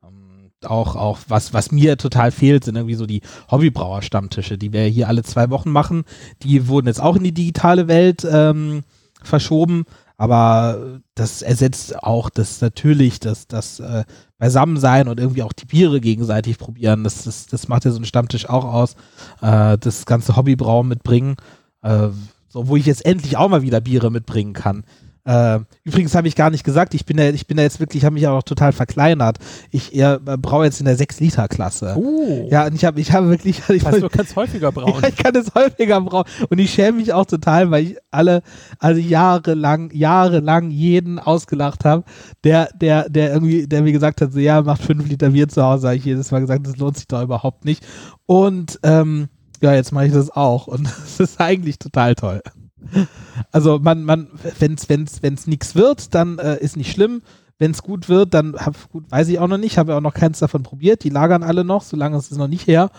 Ähm, 0.04 0.50
auch, 0.66 0.96
auch 0.96 1.20
was, 1.28 1.54
was 1.54 1.72
mir 1.72 1.96
total 2.00 2.32
fehlt, 2.32 2.64
sind 2.64 2.76
irgendwie 2.76 2.96
so 2.96 3.06
die 3.06 3.22
Hobbybrauer-Stammtische, 3.52 4.58
die 4.58 4.74
wir 4.74 4.86
hier 4.86 5.08
alle 5.08 5.22
zwei 5.22 5.52
Wochen 5.52 5.70
machen. 5.70 6.06
Die 6.42 6.68
wurden 6.68 6.88
jetzt 6.88 7.00
auch 7.00 7.18
in 7.18 7.24
die 7.24 7.36
digitale 7.36 7.88
Welt 7.88 8.28
ähm, 8.28 8.82
verschoben, 9.22 9.86
aber 10.18 11.02
das 11.14 11.44
ersetzt 11.44 12.02
auch 12.02 12.32
das 12.32 12.62
natürlich, 12.62 13.20
das, 13.20 13.46
das 13.48 13.80
äh, 13.80 14.06
Beisammensein 14.44 15.08
und 15.08 15.22
irgendwie 15.22 15.42
auch 15.42 15.54
die 15.54 15.64
Biere 15.64 16.02
gegenseitig 16.02 16.58
probieren. 16.58 17.06
Das, 17.06 17.24
das, 17.24 17.46
das 17.46 17.70
macht 17.70 17.86
ja 17.86 17.92
so 17.92 18.00
ein 18.00 18.04
Stammtisch 18.04 18.50
auch 18.50 18.66
aus. 18.66 18.98
Äh, 19.42 19.78
das 19.78 20.06
ganze 20.06 20.36
Hobbybrauen 20.36 20.86
mitbringen. 20.86 21.38
Äh, 21.82 22.10
so, 22.50 22.68
wo 22.68 22.76
ich 22.76 22.86
jetzt 22.86 23.06
endlich 23.06 23.38
auch 23.38 23.48
mal 23.48 23.62
wieder 23.62 23.80
Biere 23.80 24.12
mitbringen 24.12 24.52
kann. 24.52 24.84
Äh, 25.26 25.60
übrigens 25.84 26.16
habe 26.16 26.28
ich 26.28 26.36
gar 26.36 26.50
nicht 26.50 26.64
gesagt, 26.64 26.94
ich 26.94 27.06
bin 27.06 27.18
ja, 27.18 27.30
ich 27.30 27.48
bin 27.48 27.58
ja 27.58 27.64
jetzt 27.64 27.80
wirklich, 27.80 28.04
habe 28.04 28.14
mich 28.14 28.28
auch 28.28 28.44
total 28.44 28.74
verkleinert. 28.74 29.38
Ich 29.72 29.96
äh, 29.96 30.20
braue 30.20 30.66
jetzt 30.66 30.80
in 30.80 30.86
der 30.86 30.98
6-Liter-Klasse. 30.98 31.96
Oh. 31.98 32.48
Ja, 32.52 32.66
und 32.66 32.76
ich 32.76 32.84
habe 32.84 33.00
ich 33.00 33.12
habe 33.14 33.30
wirklich, 33.30 33.62
ich, 33.70 33.86
heißt, 33.86 34.02
du 34.02 34.10
kannst 34.10 34.36
häufiger 34.36 34.72
brauen. 34.74 35.02
ja, 35.02 35.10
ich 35.10 35.16
kann 35.16 35.36
es 35.36 35.54
häufiger 35.56 36.02
brauen. 36.02 36.26
Und 36.50 36.60
ich 36.60 36.74
schäme 36.74 36.98
mich 36.98 37.14
auch 37.14 37.26
total, 37.26 37.72
weil 37.72 37.84
ich 37.84 37.98
alle, 38.12 38.42
also 38.80 39.00
jahrelang, 39.00 39.92
jahrelang 39.94 40.72
jeden 40.72 41.20
ausgelacht 41.20 41.86
habe, 41.86 42.04
der, 42.44 42.70
der, 42.74 43.10
der 43.10 43.34
irgendwie, 43.34 43.68
der 43.68 43.82
mir 43.82 43.94
gesagt 43.94 44.20
hat, 44.20 44.34
so 44.34 44.40
ja, 44.40 44.62
macht 44.62 44.82
fünf 44.82 45.08
Liter 45.08 45.30
Bier 45.30 45.48
zu 45.48 45.64
Hause, 45.64 45.88
habe 45.88 45.98
ich 45.98 46.06
jedes 46.06 46.32
Mal 46.32 46.42
gesagt, 46.42 46.68
das 46.68 46.78
lohnt 46.78 46.98
sich 46.98 47.08
doch 47.08 47.24
überhaupt 47.24 47.64
nicht. 47.64 47.86
Und 48.26 48.80
ähm, 48.84 49.30
ja, 49.62 49.74
jetzt 49.74 49.94
mache 49.94 50.08
ich 50.08 50.14
das 50.14 50.30
auch. 50.30 50.68
Und 50.68 50.86
das 51.04 51.20
ist 51.20 51.40
eigentlich 51.40 51.80
total 51.80 52.16
toll. 52.16 52.42
Also 53.52 53.80
man, 53.80 54.04
man, 54.04 54.28
wenn's, 54.60 54.90
wenn's, 54.90 55.22
wenn's 55.22 55.48
nichts 55.48 55.76
wird, 55.76 56.14
dann 56.14 56.40
äh, 56.40 56.58
ist 56.60 56.78
nicht 56.78 56.92
schlimm. 56.92 57.22
Wenn 57.60 57.72
es 57.72 57.84
gut 57.84 58.10
wird, 58.10 58.34
dann 58.34 58.56
hab, 58.56 58.76
gut, 58.92 59.10
weiß 59.12 59.28
ich 59.30 59.38
auch 59.40 59.48
noch 59.48 59.60
nicht, 59.60 59.78
habe 59.78 59.92
ja 59.92 59.98
auch 59.98 60.02
noch 60.02 60.16
keins 60.16 60.40
davon 60.40 60.64
probiert. 60.64 61.04
Die 61.04 61.10
lagern 61.10 61.44
alle 61.44 61.64
noch, 61.64 61.84
solange 61.84 62.18
ist 62.18 62.32
es 62.32 62.38
noch 62.38 62.48
nicht 62.48 62.68
her. 62.68 62.90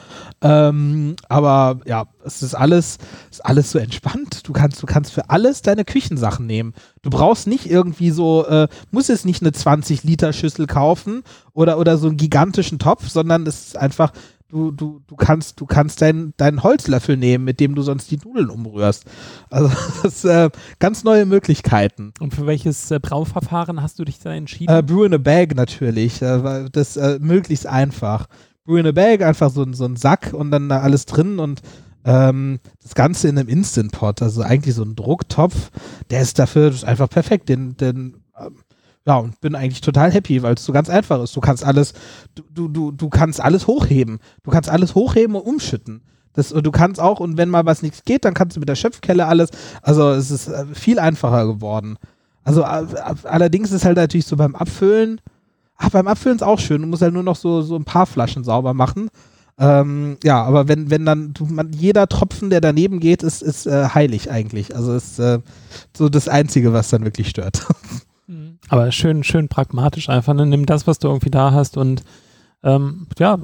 Ähm, 0.41 1.17
aber 1.29 1.81
ja, 1.87 2.07
es 2.25 2.41
ist 2.41 2.55
alles, 2.55 2.99
ist 3.31 3.45
alles 3.45 3.73
so 3.73 3.79
entspannt. 3.79 4.49
Du 4.49 4.53
kannst, 4.53 4.81
du 4.81 4.87
kannst 4.87 5.13
für 5.13 5.29
alles 5.29 5.63
deine 5.63 5.85
Küchensachen 5.85 6.47
nehmen. 6.47 6.73
Du 7.03 7.11
brauchst 7.11 7.49
nicht 7.49 7.69
irgendwie 7.69 8.11
so, 8.11 8.47
äh, 8.47 8.69
muss 8.93 9.09
es 9.09 9.25
nicht 9.25 9.43
eine 9.43 9.53
20 9.53 10.05
Liter 10.05 10.33
Schüssel 10.33 10.67
kaufen 10.67 11.25
oder, 11.53 11.77
oder 11.77 11.99
so 11.99 12.07
einen 12.07 12.17
gigantischen 12.17 12.79
Topf, 12.79 13.09
sondern 13.09 13.47
es 13.47 13.67
ist 13.67 13.77
einfach, 13.77 14.13
du, 14.55 14.71
du, 14.71 15.01
du 15.07 15.17
kannst, 15.17 15.61
du 15.61 15.67
kannst 15.67 16.01
deinen 16.01 16.33
deinen 16.37 16.63
Holzlöffel 16.63 17.17
nehmen, 17.17 17.45
mit 17.45 17.59
dem 17.59 17.75
du 17.75 17.83
sonst 17.83 18.11
die 18.11 18.19
Nudeln 18.25 18.51
umrührst. 18.51 19.05
Also 19.51 19.69
das 20.03 20.15
ist 20.15 20.25
äh, 20.25 20.49
ganz 20.79 21.03
neue 21.03 21.27
Möglichkeiten. 21.27 22.13
Und 22.21 22.35
für 22.35 22.47
welches 22.47 22.91
äh, 22.93 23.01
Brauverfahren 23.01 23.83
hast 23.83 23.99
du 23.99 24.05
dich 24.05 24.21
da 24.21 24.33
entschieden? 24.33 24.73
Äh, 24.75 24.83
Brew 24.83 25.05
in 25.05 25.15
a 25.15 25.19
Bag 25.19 25.55
natürlich, 25.57 26.23
äh, 26.23 26.45
weil 26.45 26.71
das 26.71 26.97
äh, 26.97 27.19
möglichst 27.21 27.67
einfach. 27.67 28.27
Brew 28.65 28.77
in 28.79 28.87
a 28.87 28.93
Bag, 28.93 29.23
einfach 29.23 29.51
so, 29.51 29.63
ein- 29.63 29.75
so 29.75 29.85
ein 29.85 29.97
Sack 29.97 30.33
und 30.33 30.51
dann 30.51 30.69
da 30.69 30.81
alles 30.81 31.05
drin 31.07 31.39
und 31.39 31.61
ähm, 32.07 32.61
das 32.83 32.95
Ganze 32.95 33.29
in 33.29 33.39
einem 33.39 33.49
Instant 33.49 33.93
Pot, 33.93 34.23
also 34.23 34.43
eigentlich 34.43 34.75
so 34.75 34.83
ein 34.85 34.95
Drucktopf, 34.95 35.71
der 36.11 36.21
ist 36.23 36.39
dafür 36.39 36.73
einfach 36.85 37.09
perfekt. 37.11 37.49
Den, 37.49 37.77
den, 37.77 38.24
ja, 39.07 39.17
und 39.19 39.41
bin 39.41 39.55
eigentlich 39.55 39.83
total 39.83 40.11
happy, 40.13 40.43
weil 40.43 40.55
es 40.55 40.65
so 40.65 40.73
ganz 40.73 40.89
einfach 40.89 41.23
ist. 41.23 41.37
Du 41.37 41.41
kannst 41.41 41.65
alles, 41.65 41.93
du, 42.35 42.69
du, 42.69 42.91
du, 42.91 43.09
kannst 43.11 43.41
alles 43.41 43.67
hochheben. 43.67 44.19
Du 44.43 44.51
kannst 44.51 44.71
alles 44.71 44.95
hochheben 44.95 45.37
und 45.37 45.43
umschütten. 45.43 46.01
Das, 46.33 46.49
du 46.49 46.71
kannst 46.71 47.01
auch, 47.01 47.21
und 47.21 47.37
wenn 47.37 47.51
mal 47.51 47.67
was 47.67 47.83
nichts 47.83 48.05
geht, 48.05 48.25
dann 48.25 48.35
kannst 48.35 48.57
du 48.57 48.61
mit 48.61 48.69
der 48.69 48.77
Schöpfkelle 48.77 49.27
alles. 49.27 49.51
Also 49.83 50.11
es 50.11 50.31
ist 50.31 50.49
äh, 50.49 50.65
viel 50.73 50.99
einfacher 50.99 51.47
geworden. 51.47 51.99
Also 52.45 52.63
äh, 52.63 52.87
allerdings 53.25 53.73
ist 53.73 53.85
halt 53.85 53.97
natürlich 53.97 54.27
so 54.27 54.37
beim 54.37 54.57
Abfüllen, 54.57 55.21
ach, 55.77 55.91
beim 55.91 56.09
Abfüllen 56.09 56.37
ist 56.37 56.43
auch 56.43 56.59
schön. 56.59 56.81
Du 56.81 56.89
musst 56.89 57.03
halt 57.03 57.15
nur 57.15 57.23
noch 57.23 57.37
so, 57.37 57.61
so 57.63 57.77
ein 57.77 57.85
paar 57.85 58.07
Flaschen 58.07 58.43
sauber 58.43 58.73
machen. 58.73 59.11
Ähm, 59.59 60.17
ja, 60.25 60.43
aber 60.43 60.67
wenn, 60.67 60.91
wenn 60.91 61.05
dann 61.05 61.33
du, 61.35 61.45
man, 61.45 61.73
jeder 61.73 62.09
Tropfen, 62.09 62.51
der 62.51 62.61
daneben 62.61 63.01
geht, 63.01 63.23
ist, 63.23 63.43
ist 63.43 63.67
äh, 63.67 63.89
heilig 63.91 64.31
eigentlich. 64.31 64.75
Also 64.75 64.95
ist 64.95 65.19
äh, 65.19 65.41
so 65.97 66.09
das 66.09 66.27
Einzige, 66.27 66.73
was 66.73 66.89
dann 66.89 67.05
wirklich 67.05 67.29
stört. 67.29 67.67
Aber 68.69 68.91
schön, 68.93 69.23
schön 69.25 69.49
pragmatisch 69.49 70.09
einfach. 70.09 70.35
Ne? 70.35 70.47
Nimm 70.47 70.67
das, 70.67 70.87
was 70.87 70.99
du 70.99 71.09
irgendwie 71.09 71.31
da 71.31 71.53
hast 71.53 71.77
und 71.77 72.03
ähm, 72.65 73.07
ja, 73.19 73.39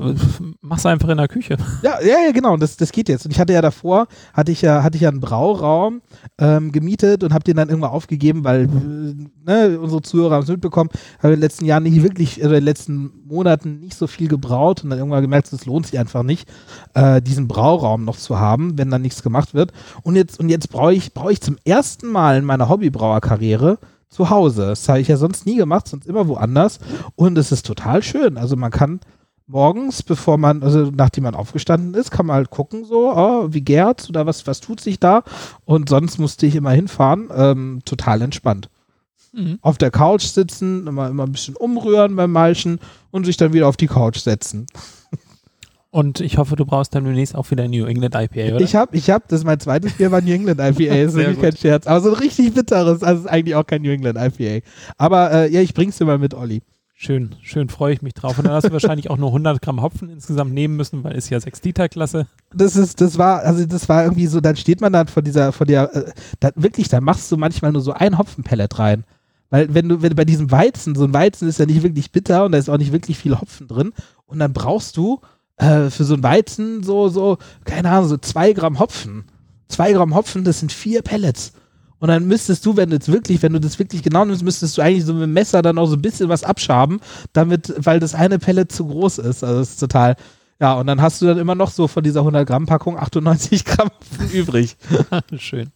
mach's 0.62 0.86
einfach 0.86 1.10
in 1.10 1.18
der 1.18 1.28
Küche. 1.28 1.58
Ja, 1.82 2.00
ja, 2.00 2.26
ja 2.26 2.32
genau. 2.32 2.56
Das, 2.56 2.76
das 2.76 2.90
geht 2.90 3.08
jetzt. 3.08 3.26
Und 3.26 3.32
ich 3.32 3.38
hatte 3.38 3.52
ja 3.52 3.60
davor, 3.60 4.06
hatte 4.32 4.50
ich 4.50 4.62
ja, 4.62 4.82
hatte 4.82 4.96
ich 4.96 5.02
ja 5.02 5.10
einen 5.10 5.20
Brauraum 5.20 6.00
ähm, 6.38 6.72
gemietet 6.72 7.22
und 7.22 7.34
habe 7.34 7.44
den 7.44 7.56
dann 7.56 7.68
irgendwann 7.68 7.90
aufgegeben, 7.90 8.44
weil 8.44 8.66
ne, 8.66 9.78
unsere 9.78 10.00
Zuhörer 10.00 10.36
haben 10.36 10.42
es 10.42 10.48
mitbekommen, 10.48 10.88
habe 11.18 11.34
in 11.34 11.38
den 11.38 11.40
letzten 11.40 11.66
Jahren 11.66 11.82
nicht 11.82 12.02
wirklich, 12.02 12.38
oder 12.38 12.48
in 12.48 12.54
den 12.54 12.64
letzten 12.64 13.10
Monaten 13.26 13.80
nicht 13.80 13.94
so 13.94 14.06
viel 14.06 14.28
gebraut 14.28 14.82
und 14.84 14.90
dann 14.90 14.98
irgendwann 14.98 15.22
gemerkt, 15.22 15.52
es 15.52 15.66
lohnt 15.66 15.86
sich 15.86 15.98
einfach 15.98 16.22
nicht, 16.22 16.48
äh, 16.94 17.20
diesen 17.20 17.46
Brauraum 17.46 18.04
noch 18.04 18.16
zu 18.16 18.38
haben, 18.38 18.78
wenn 18.78 18.90
dann 18.90 19.02
nichts 19.02 19.22
gemacht 19.22 19.52
wird. 19.52 19.72
Und 20.02 20.16
jetzt, 20.16 20.40
und 20.40 20.48
jetzt 20.48 20.70
brauche 20.70 20.94
ich, 20.94 21.12
brauche 21.12 21.32
ich 21.32 21.42
zum 21.42 21.56
ersten 21.64 22.08
Mal 22.08 22.38
in 22.38 22.44
meiner 22.44 22.70
Hobbybrauerkarriere 22.70 23.78
zu 24.10 24.28
Hause. 24.28 24.66
Das 24.66 24.88
habe 24.88 25.00
ich 25.00 25.08
ja 25.08 25.16
sonst 25.16 25.46
nie 25.46 25.56
gemacht, 25.56 25.88
sonst 25.88 26.06
immer 26.06 26.28
woanders. 26.28 26.80
Und 27.14 27.38
es 27.38 27.52
ist 27.52 27.64
total 27.64 28.02
schön. 28.02 28.36
Also 28.36 28.56
man 28.56 28.70
kann 28.70 29.00
morgens, 29.46 30.02
bevor 30.02 30.36
man, 30.36 30.62
also 30.62 30.90
nachdem 30.94 31.24
man 31.24 31.34
aufgestanden 31.34 31.94
ist, 31.94 32.10
kann 32.10 32.26
man 32.26 32.36
halt 32.36 32.50
gucken, 32.50 32.84
so, 32.84 33.12
oh, 33.12 33.48
wie 33.50 33.62
gärt 33.62 34.08
oder 34.08 34.26
was, 34.26 34.46
was 34.46 34.60
tut 34.60 34.80
sich 34.80 35.00
da? 35.00 35.22
Und 35.64 35.88
sonst 35.88 36.18
musste 36.18 36.46
ich 36.46 36.56
immer 36.56 36.72
hinfahren. 36.72 37.28
Ähm, 37.34 37.80
total 37.84 38.22
entspannt. 38.22 38.68
Mhm. 39.32 39.58
Auf 39.62 39.78
der 39.78 39.92
Couch 39.92 40.24
sitzen, 40.24 40.86
immer, 40.86 41.08
immer 41.08 41.24
ein 41.24 41.32
bisschen 41.32 41.56
umrühren 41.56 42.16
beim 42.16 42.32
Malchen 42.32 42.80
und 43.12 43.24
sich 43.24 43.36
dann 43.36 43.52
wieder 43.52 43.68
auf 43.68 43.76
die 43.76 43.86
Couch 43.86 44.18
setzen. 44.18 44.66
Und 45.92 46.20
ich 46.20 46.38
hoffe, 46.38 46.54
du 46.54 46.64
brauchst 46.64 46.94
dann 46.94 47.04
demnächst 47.04 47.34
auch 47.34 47.50
wieder 47.50 47.64
ein 47.64 47.70
New 47.70 47.84
England 47.84 48.14
IPA, 48.14 48.54
oder? 48.54 48.60
Ich 48.60 48.76
habe, 48.76 48.96
ich 48.96 49.10
habe, 49.10 49.24
das 49.26 49.40
ist 49.40 49.44
mein 49.44 49.58
zweites 49.58 49.94
Bier, 49.94 50.12
war 50.12 50.20
New 50.20 50.32
England 50.32 50.60
IPA, 50.60 50.94
ist 51.02 51.14
wirklich 51.14 51.40
kein 51.40 51.56
Scherz. 51.56 51.86
Aber 51.88 52.00
so 52.00 52.10
ein 52.10 52.14
richtig 52.14 52.54
bitteres, 52.54 53.02
also 53.02 53.22
ist 53.22 53.28
eigentlich 53.28 53.56
auch 53.56 53.66
kein 53.66 53.82
New 53.82 53.90
England 53.90 54.16
IPA. 54.16 54.64
Aber 54.98 55.32
äh, 55.32 55.52
ja, 55.52 55.60
ich 55.60 55.74
bring's 55.74 55.98
dir 55.98 56.04
mal 56.04 56.18
mit, 56.18 56.34
Olli. 56.34 56.62
Schön, 56.94 57.34
schön 57.42 57.70
freue 57.70 57.94
ich 57.94 58.02
mich 58.02 58.12
drauf. 58.12 58.38
Und 58.38 58.44
dann 58.46 58.52
hast 58.52 58.68
du 58.68 58.72
wahrscheinlich 58.72 59.10
auch 59.10 59.16
nur 59.16 59.30
100 59.30 59.62
Gramm 59.62 59.82
Hopfen 59.82 60.10
insgesamt 60.10 60.52
nehmen 60.52 60.76
müssen, 60.76 61.02
weil 61.02 61.16
ist 61.16 61.30
ja 61.30 61.40
6 61.40 61.62
Liter 61.64 61.88
Klasse. 61.88 62.26
Das 62.54 62.76
ist, 62.76 63.00
das 63.00 63.16
war, 63.16 63.40
also 63.40 63.64
das 63.64 63.88
war 63.88 64.04
irgendwie 64.04 64.26
so, 64.26 64.40
dann 64.40 64.54
steht 64.54 64.82
man 64.82 64.92
dann 64.92 65.08
vor 65.08 65.22
dieser, 65.22 65.50
vor 65.52 65.66
der, 65.66 65.96
äh, 65.96 66.12
da, 66.40 66.50
wirklich, 66.56 66.88
da 66.88 67.00
machst 67.00 67.32
du 67.32 67.36
manchmal 67.36 67.72
nur 67.72 67.80
so 67.80 67.92
ein 67.92 68.18
Hopfenpellet 68.18 68.78
rein. 68.78 69.04
Weil 69.48 69.74
wenn 69.74 69.88
du, 69.88 70.02
wenn 70.02 70.10
du 70.10 70.14
bei 70.14 70.26
diesem 70.26 70.50
Weizen, 70.50 70.94
so 70.94 71.04
ein 71.04 71.14
Weizen 71.14 71.48
ist 71.48 71.58
ja 71.58 71.66
nicht 71.66 71.82
wirklich 71.82 72.12
bitter 72.12 72.44
und 72.44 72.52
da 72.52 72.58
ist 72.58 72.68
auch 72.68 72.78
nicht 72.78 72.92
wirklich 72.92 73.18
viel 73.18 73.40
Hopfen 73.40 73.66
drin 73.66 73.92
und 74.26 74.38
dann 74.38 74.52
brauchst 74.52 74.96
du 74.96 75.20
äh, 75.60 75.90
für 75.90 76.04
so 76.04 76.14
ein 76.14 76.22
Weizen 76.22 76.82
so, 76.82 77.08
so, 77.08 77.38
keine 77.64 77.90
Ahnung, 77.90 78.08
so 78.08 78.16
zwei 78.16 78.52
Gramm 78.52 78.78
Hopfen. 78.78 79.24
Zwei 79.68 79.92
Gramm 79.92 80.14
Hopfen, 80.14 80.42
das 80.42 80.60
sind 80.60 80.72
vier 80.72 81.02
Pellets. 81.02 81.52
Und 81.98 82.08
dann 82.08 82.26
müsstest 82.26 82.64
du, 82.64 82.76
wenn 82.76 82.88
du 82.88 82.96
jetzt 82.96 83.12
wirklich, 83.12 83.42
wenn 83.42 83.52
du 83.52 83.60
das 83.60 83.78
wirklich 83.78 84.02
genau 84.02 84.24
nimmst, 84.24 84.42
müsstest 84.42 84.78
du 84.78 84.82
eigentlich 84.82 85.04
so 85.04 85.12
mit 85.12 85.22
dem 85.22 85.34
Messer 85.34 85.60
dann 85.60 85.76
auch 85.76 85.86
so 85.86 85.96
ein 85.96 86.02
bisschen 86.02 86.30
was 86.30 86.44
abschaben, 86.44 87.00
damit, 87.34 87.74
weil 87.76 88.00
das 88.00 88.14
eine 88.14 88.38
Pellet 88.38 88.72
zu 88.72 88.86
groß 88.86 89.18
ist. 89.18 89.44
Also 89.44 89.60
das 89.60 89.70
ist 89.70 89.80
total, 89.80 90.16
ja, 90.60 90.74
und 90.74 90.86
dann 90.86 91.02
hast 91.02 91.20
du 91.20 91.26
dann 91.26 91.36
immer 91.36 91.54
noch 91.54 91.70
so 91.70 91.88
von 91.88 92.02
dieser 92.02 92.20
100 92.20 92.46
Gramm 92.46 92.64
Packung 92.64 92.98
98 92.98 93.66
Gramm 93.66 93.90
übrig. 94.32 94.76
Schön. 95.36 95.72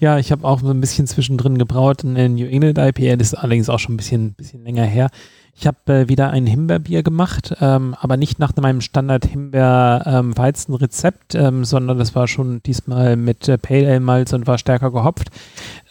Ja, 0.00 0.18
ich 0.18 0.32
habe 0.32 0.46
auch 0.46 0.60
so 0.60 0.70
ein 0.70 0.80
bisschen 0.80 1.06
zwischendrin 1.06 1.58
gebraut, 1.58 2.04
eine 2.04 2.28
New 2.28 2.46
England 2.46 2.78
IPA, 2.78 3.16
das 3.16 3.28
ist 3.28 3.34
allerdings 3.34 3.68
auch 3.68 3.78
schon 3.78 3.94
ein 3.94 3.98
bisschen, 3.98 4.34
bisschen 4.34 4.64
länger 4.64 4.84
her. 4.84 5.10
Ich 5.58 5.66
habe 5.66 5.78
äh, 5.86 6.06
wieder 6.08 6.28
ein 6.30 6.44
Himbeerbier 6.44 7.02
gemacht, 7.02 7.56
ähm, 7.62 7.96
aber 7.98 8.18
nicht 8.18 8.38
nach 8.38 8.54
meinem 8.56 8.82
Standard-Himbeer-Weizen-Rezept, 8.82 11.34
ähm, 11.34 11.64
sondern 11.64 11.96
das 11.96 12.14
war 12.14 12.28
schon 12.28 12.62
diesmal 12.62 13.16
mit 13.16 13.48
äh, 13.48 13.56
Pale 13.56 13.88
Ale 13.88 14.00
Malz 14.00 14.34
und 14.34 14.46
war 14.46 14.58
stärker 14.58 14.90
gehopft. 14.90 15.28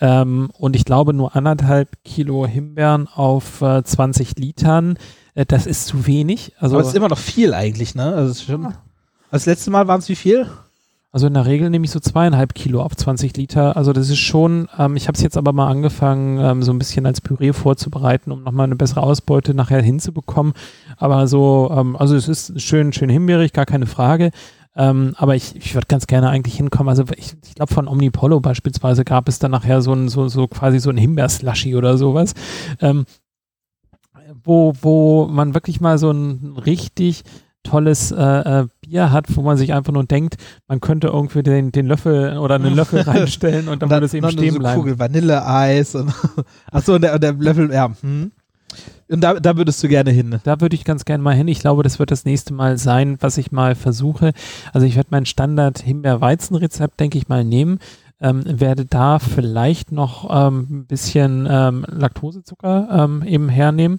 Ähm, 0.02 0.52
und 0.60 0.76
ich 0.76 0.86
glaube 0.86 1.14
nur 1.14 1.36
anderthalb 1.36 1.90
Kilo 2.04 2.46
Himbeeren 2.46 3.08
auf 3.08 3.64
äh, 3.64 3.84
20 3.84 4.38
Litern. 4.38 5.00
Äh, 5.34 5.48
das 5.48 5.66
ist 5.66 5.88
zu 5.88 6.06
wenig. 6.06 6.54
Also, 6.60 6.76
Aber 6.76 6.84
es 6.84 6.90
ist 6.90 6.96
immer 6.96 7.10
noch 7.10 7.18
viel 7.18 7.56
eigentlich, 7.56 7.96
ne? 7.96 8.14
Also 8.14 8.46
schon, 8.46 8.76
das 9.32 9.48
letzte 9.48 9.72
Mal 9.72 9.88
waren 9.88 9.98
es 10.00 10.10
wie 10.10 10.16
viel? 10.16 10.48
Also 11.16 11.28
in 11.28 11.34
der 11.34 11.46
Regel 11.46 11.70
nehme 11.70 11.86
ich 11.86 11.92
so 11.92 12.02
zweieinhalb 12.02 12.54
Kilo 12.56 12.82
auf 12.82 12.94
20 12.94 13.38
Liter. 13.38 13.78
Also 13.78 13.94
das 13.94 14.10
ist 14.10 14.20
schon, 14.20 14.68
ähm, 14.78 14.98
ich 14.98 15.08
habe 15.08 15.16
es 15.16 15.22
jetzt 15.22 15.38
aber 15.38 15.54
mal 15.54 15.70
angefangen, 15.70 16.40
ähm, 16.42 16.62
so 16.62 16.74
ein 16.74 16.78
bisschen 16.78 17.06
als 17.06 17.22
Püree 17.22 17.54
vorzubereiten, 17.54 18.34
um 18.34 18.44
nochmal 18.44 18.66
eine 18.66 18.76
bessere 18.76 19.02
Ausbeute 19.02 19.54
nachher 19.54 19.82
hinzubekommen. 19.82 20.52
Aber 20.98 21.28
so, 21.28 21.72
ähm, 21.74 21.96
also 21.96 22.18
es 22.18 22.28
ist 22.28 22.60
schön, 22.62 22.92
schön 22.92 23.08
himbeerig, 23.08 23.54
gar 23.54 23.66
keine 23.66 23.86
Frage. 23.86 24.32
Ähm, 24.76 25.16
aber 25.16 25.38
ich, 25.38 25.56
ich 25.56 25.74
würde 25.74 25.88
ganz 25.88 26.06
gerne 26.06 26.28
eigentlich 26.28 26.58
hinkommen. 26.58 26.90
Also 26.90 27.06
ich, 27.16 27.34
ich 27.46 27.56
glaube 27.56 27.74
von 27.74 27.88
Omnipollo 27.88 28.42
beispielsweise 28.42 29.06
gab 29.06 29.30
es 29.30 29.40
dann 29.40 29.52
nachher 29.52 29.82
so 29.82 29.94
ein, 29.94 30.10
so, 30.10 30.28
so 30.28 30.50
quasi 30.50 30.82
so 30.82 30.90
ein 30.90 30.98
Himbeerslushy 30.98 31.78
oder 31.78 31.98
sowas. 31.98 32.34
Ähm, 32.82 33.06
wo, 34.44 34.74
wo 34.82 35.28
man 35.28 35.54
wirklich 35.54 35.80
mal 35.80 35.98
so 35.98 36.12
ein 36.12 36.58
richtig 36.58 37.24
tolles 37.66 38.12
äh, 38.12 38.24
äh, 38.24 38.68
Bier 38.82 39.12
hat, 39.12 39.36
wo 39.36 39.42
man 39.42 39.58
sich 39.58 39.74
einfach 39.74 39.92
nur 39.92 40.06
denkt, 40.06 40.38
man 40.68 40.80
könnte 40.80 41.08
irgendwie 41.08 41.44
den, 41.44 41.72
den 41.72 41.88
Löffel 41.88 42.38
oder 42.38 42.56
einen 42.56 42.76
Löffel 42.76 43.02
reinstellen 43.02 43.68
und 43.68 43.82
dann, 43.82 43.90
würde 43.90 44.06
es 44.06 44.14
eben 44.14 44.30
stehen 44.32 44.54
so 44.54 44.60
bleiben. 44.60 44.80
Kugel 44.80 45.00
Vanilleeis 45.00 45.96
und 45.96 46.14
achso, 46.72 46.96
und 46.96 47.02
der, 47.02 47.16
und 47.16 47.24
der 47.24 47.34
Löffel, 47.34 47.72
ja. 47.74 47.92
Hm. 48.02 48.32
Und 49.08 49.22
da, 49.22 49.36
da 49.36 49.56
würdest 49.56 49.84
du 49.84 49.88
gerne 49.88 50.12
hin. 50.12 50.40
Da 50.44 50.60
würde 50.60 50.76
ich 50.76 50.84
ganz 50.84 51.06
gerne 51.06 51.24
mal 51.24 51.36
hin. 51.36 51.48
Ich 51.48 51.60
glaube, 51.60 51.84
das 51.84 52.00
wird 52.00 52.12
das 52.12 52.26
nächste 52.26 52.54
Mal 52.54 52.78
sein, 52.78 53.18
was 53.20 53.38
ich 53.38 53.52
mal 53.52 53.76
versuche. 53.76 54.32
Also 54.74 54.88
ich 54.88 54.96
werde 54.96 55.10
mein 55.12 55.26
Standard 55.26 55.80
Himbeer-Weizen-Rezept, 55.80 57.00
denke 57.00 57.18
ich 57.18 57.28
mal, 57.28 57.44
nehmen. 57.44 57.80
Ähm, 58.22 58.44
werde 58.46 58.86
da 58.86 59.20
vielleicht 59.20 59.92
noch 59.92 60.30
ähm, 60.32 60.68
ein 60.70 60.86
bisschen 60.86 61.46
ähm, 61.50 61.86
Laktosezucker 61.90 62.88
ähm, 62.90 63.24
eben 63.24 63.50
hernehmen 63.50 63.98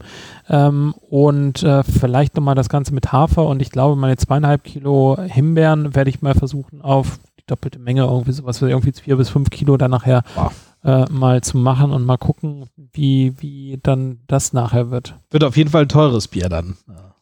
ähm, 0.49 0.95
und 1.11 1.63
äh, 1.63 1.83
vielleicht 1.83 2.35
nochmal 2.35 2.55
das 2.55 2.71
Ganze 2.71 2.95
mit 2.95 3.13
Hafer 3.13 3.47
und 3.47 3.61
ich 3.61 3.71
glaube, 3.71 3.95
meine 3.95 4.17
zweieinhalb 4.17 4.65
Kilo 4.65 5.19
Himbeeren 5.21 5.95
werde 5.95 6.09
ich 6.09 6.23
mal 6.23 6.35
versuchen 6.35 6.81
auf 6.81 7.19
die 7.39 7.45
doppelte 7.47 7.79
Menge, 7.79 8.05
irgendwie 8.05 8.33
sowas, 8.33 8.63
wie 8.63 8.67
irgendwie 8.71 8.93
vier 8.93 9.17
bis 9.17 9.29
fünf 9.29 9.51
Kilo 9.51 9.77
dann 9.77 9.91
nachher 9.91 10.23
Wow. 10.35 10.53
äh, 10.83 11.05
mal 11.13 11.43
zu 11.43 11.59
machen 11.59 11.93
und 11.93 12.07
mal 12.07 12.17
gucken, 12.17 12.65
wie, 12.95 13.35
wie 13.39 13.79
dann 13.83 14.21
das 14.29 14.55
nachher 14.55 14.91
wird. 14.91 15.15
Wird 15.31 15.45
auf 15.45 15.59
jeden 15.59 15.69
Fall 15.71 15.83
ein 15.83 15.89
teures 15.91 16.27
Bier 16.29 16.49
dann. 16.49 16.77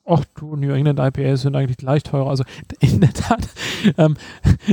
Ach 0.06 0.22
du, 0.38 0.54
New 0.54 0.70
England 0.70 0.98
IPAs 0.98 1.42
sind 1.42 1.56
eigentlich 1.56 1.78
gleich 1.78 2.02
teurer. 2.02 2.28
Also 2.28 2.44
in 2.80 3.00
der 3.00 3.14
Tat, 3.14 3.48
ähm, 3.98 4.16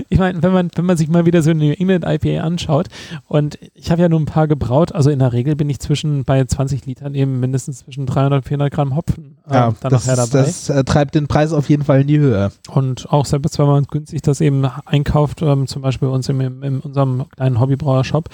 ich 0.10 0.20
meine, 0.20 0.44
wenn 0.44 0.52
man, 0.52 0.70
wenn 0.76 0.86
man 0.86 0.98
sich 0.98 1.08
mal 1.08 1.26
wieder 1.26 1.42
so 1.42 1.52
eine 1.52 1.64
New 1.64 1.72
England 1.72 2.04
IPA 2.06 2.44
anschaut 2.44 2.88
und 3.28 3.58
ich 3.74 3.92
habe 3.92 4.02
ja 4.02 4.10
nur 4.10 4.20
ein 4.20 4.26
paar 4.26 4.50
gebraut, 4.50 4.92
also 4.92 5.10
in 5.10 5.20
der 5.20 5.32
Regel 5.32 5.56
bin 5.56 5.70
ich 5.70 5.80
zwischen 5.80 6.26
bei 6.26 6.44
20 6.44 6.86
Litern 6.86 7.16
eben 7.16 7.40
mindestens 7.40 7.80
zwischen 7.80 8.06
300 8.06 8.40
und 8.40 8.48
400 8.48 8.74
Gramm 8.74 8.96
Hopfen 8.96 9.38
äh, 9.50 9.54
Ja, 9.54 9.74
dann 9.80 9.92
das, 9.92 10.06
nachher 10.06 10.18
dabei. 10.18 10.46
das 10.46 10.70
äh, 10.70 10.84
treibt 10.84 11.16
den 11.16 11.28
Preis 11.28 11.54
auf 11.54 11.70
jeden 11.70 11.84
Fall 11.84 12.02
in 12.02 12.08
die 12.08 12.20
Höhe. 12.20 12.52
Und 12.70 13.10
auch 13.10 13.26
selbst 13.26 13.58
wenn 13.58 13.68
man 13.68 13.86
günstig 13.86 14.22
das 14.24 14.42
eben 14.42 14.66
einkauft, 14.86 15.42
ähm, 15.42 15.66
zum 15.66 15.82
Beispiel 15.82 16.10
bei 16.10 16.14
uns 16.14 16.28
im, 16.28 16.42
im, 16.42 16.62
in 16.62 16.80
unserem 16.82 17.30
kleinen 17.30 17.58
Hobbybrauer-Shop, 17.60 18.28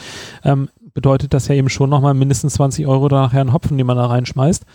ähm, 0.43 0.69
bedeutet 0.95 1.31
das 1.35 1.47
ja 1.47 1.53
eben 1.53 1.69
schon 1.69 1.91
nochmal 1.91 2.15
mindestens 2.15 2.53
20 2.55 2.87
Euro 2.87 3.07
da 3.07 3.21
nachher 3.21 3.41
einen 3.41 3.53
Hopfen, 3.53 3.77
den 3.77 3.85
man 3.85 3.97
da 3.97 4.07
reinschmeißt. 4.07 4.65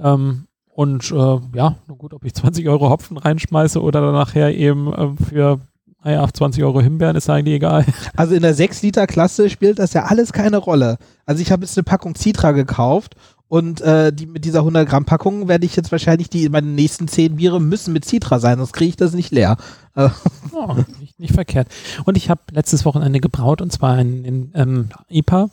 Ähm, 0.00 0.48
und 0.74 1.10
äh, 1.10 1.14
ja, 1.14 1.76
na 1.86 1.94
gut, 1.96 2.14
ob 2.14 2.24
ich 2.24 2.34
20 2.34 2.66
Euro 2.68 2.88
Hopfen 2.88 3.18
reinschmeiße 3.18 3.80
oder 3.80 4.00
dann 4.00 4.14
nachher 4.14 4.54
eben 4.54 4.92
äh, 4.92 5.24
für 5.24 5.60
naja, 6.04 6.26
20 6.32 6.64
Euro 6.64 6.80
Himbeeren 6.80 7.14
ist 7.14 7.30
eigentlich 7.30 7.56
egal. 7.56 7.84
Also 8.16 8.34
in 8.34 8.42
der 8.42 8.56
6-Liter-Klasse 8.56 9.50
spielt 9.50 9.78
das 9.78 9.92
ja 9.92 10.04
alles 10.04 10.32
keine 10.32 10.56
Rolle. 10.56 10.98
Also 11.26 11.42
ich 11.42 11.52
habe 11.52 11.64
jetzt 11.64 11.76
eine 11.78 11.84
Packung 11.84 12.16
Citra 12.16 12.52
gekauft 12.52 13.14
und 13.48 13.82
äh, 13.82 14.12
die, 14.12 14.26
mit 14.26 14.44
dieser 14.44 14.60
100 14.60 14.88
Gramm 14.88 15.04
Packung 15.04 15.46
werde 15.46 15.66
ich 15.66 15.76
jetzt 15.76 15.92
wahrscheinlich 15.92 16.30
die, 16.30 16.48
meine 16.48 16.68
nächsten 16.68 17.06
10 17.06 17.36
Biere 17.36 17.60
müssen 17.60 17.92
mit 17.92 18.04
Citra 18.04 18.40
sein, 18.40 18.58
sonst 18.58 18.72
kriege 18.72 18.88
ich 18.88 18.96
das 18.96 19.12
nicht 19.12 19.30
leer. 19.30 19.58
Oh, 19.94 20.74
nicht, 21.00 21.20
nicht 21.20 21.34
verkehrt. 21.34 21.68
Und 22.04 22.16
ich 22.16 22.30
habe 22.30 22.40
letztes 22.50 22.86
Wochenende 22.86 23.20
gebraut 23.20 23.60
und 23.60 23.70
zwar 23.70 23.92
ein, 23.92 24.24
in, 24.24 24.52
ähm, 24.54 24.88
IPA, 25.10 25.50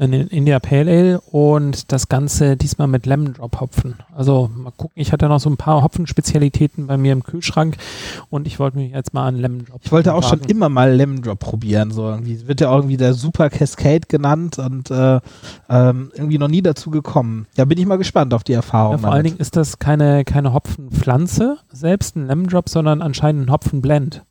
ein 0.00 0.12
India 0.12 0.60
Pale 0.60 0.88
Ale 0.90 1.20
und 1.22 1.90
das 1.90 2.08
Ganze 2.08 2.56
diesmal 2.56 2.86
mit 2.86 3.04
Lemon 3.04 3.32
Drop 3.34 3.60
Hopfen. 3.60 3.96
Also 4.14 4.48
mal 4.54 4.70
gucken, 4.70 4.92
ich 4.94 5.10
hatte 5.12 5.26
noch 5.28 5.40
so 5.40 5.50
ein 5.50 5.56
paar 5.56 5.82
Hopfenspezialitäten 5.82 6.86
bei 6.86 6.96
mir 6.96 7.12
im 7.12 7.24
Kühlschrank 7.24 7.76
und 8.30 8.46
ich 8.46 8.60
wollte 8.60 8.76
mich 8.78 8.92
jetzt 8.92 9.12
mal 9.12 9.26
an 9.26 9.34
Lemon 9.34 9.64
Drop 9.64 9.80
ich 9.82 9.90
wollte 9.90 10.14
auch 10.14 10.22
schon 10.22 10.40
wagen. 10.40 10.50
immer 10.50 10.68
mal 10.68 10.92
Lemon 10.94 11.20
Drop 11.22 11.40
probieren. 11.40 11.90
So 11.90 12.08
irgendwie 12.08 12.46
wird 12.46 12.60
ja 12.60 12.70
auch 12.70 12.76
irgendwie 12.76 12.96
der 12.96 13.14
Super 13.14 13.50
Cascade 13.50 14.02
genannt 14.06 14.58
und 14.60 14.88
äh, 14.92 15.18
ähm, 15.68 16.12
irgendwie 16.14 16.38
noch 16.38 16.48
nie 16.48 16.62
dazu 16.62 16.90
gekommen. 16.90 17.48
Ja, 17.56 17.64
bin 17.64 17.78
ich 17.78 17.86
mal 17.86 17.98
gespannt 17.98 18.34
auf 18.34 18.44
die 18.44 18.52
Erfahrung. 18.52 18.92
Ja, 18.92 18.98
vor 18.98 19.12
allen 19.12 19.24
Dingen 19.24 19.38
ist 19.38 19.56
das 19.56 19.80
keine, 19.80 20.24
keine 20.24 20.52
Hopfenpflanze 20.52 21.58
selbst, 21.72 22.14
ein 22.14 22.28
Lemon 22.28 22.46
Drop, 22.46 22.68
sondern 22.68 23.02
anscheinend 23.02 23.46
ein 23.48 23.52
Hopfenblend. 23.52 24.24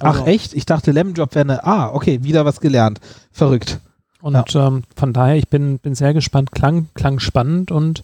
Also- 0.00 0.22
Ach 0.22 0.26
echt? 0.26 0.52
Ich 0.52 0.66
dachte 0.66 0.90
Lemon 0.90 1.14
Drop 1.14 1.34
wäre 1.36 1.44
eine. 1.44 1.64
Ah, 1.64 1.90
okay, 1.94 2.24
wieder 2.24 2.44
was 2.44 2.60
gelernt. 2.60 2.98
Verrückt. 3.30 3.78
Und 4.26 4.56
ähm, 4.56 4.82
von 4.96 5.12
daher, 5.12 5.36
ich 5.36 5.48
bin, 5.48 5.78
bin 5.78 5.94
sehr 5.94 6.12
gespannt. 6.12 6.50
Klang, 6.50 6.88
klang 6.94 7.20
spannend 7.20 7.70
und 7.70 8.02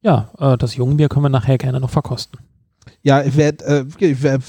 ja, 0.00 0.30
äh, 0.38 0.56
das 0.56 0.76
Jungbier 0.76 1.10
können 1.10 1.26
wir 1.26 1.28
nachher 1.28 1.58
gerne 1.58 1.78
noch 1.78 1.90
verkosten. 1.90 2.38
Ja, 3.02 3.22
ich 3.22 3.36
werd, 3.36 3.60
äh, 3.60 3.84
werd, 4.22 4.42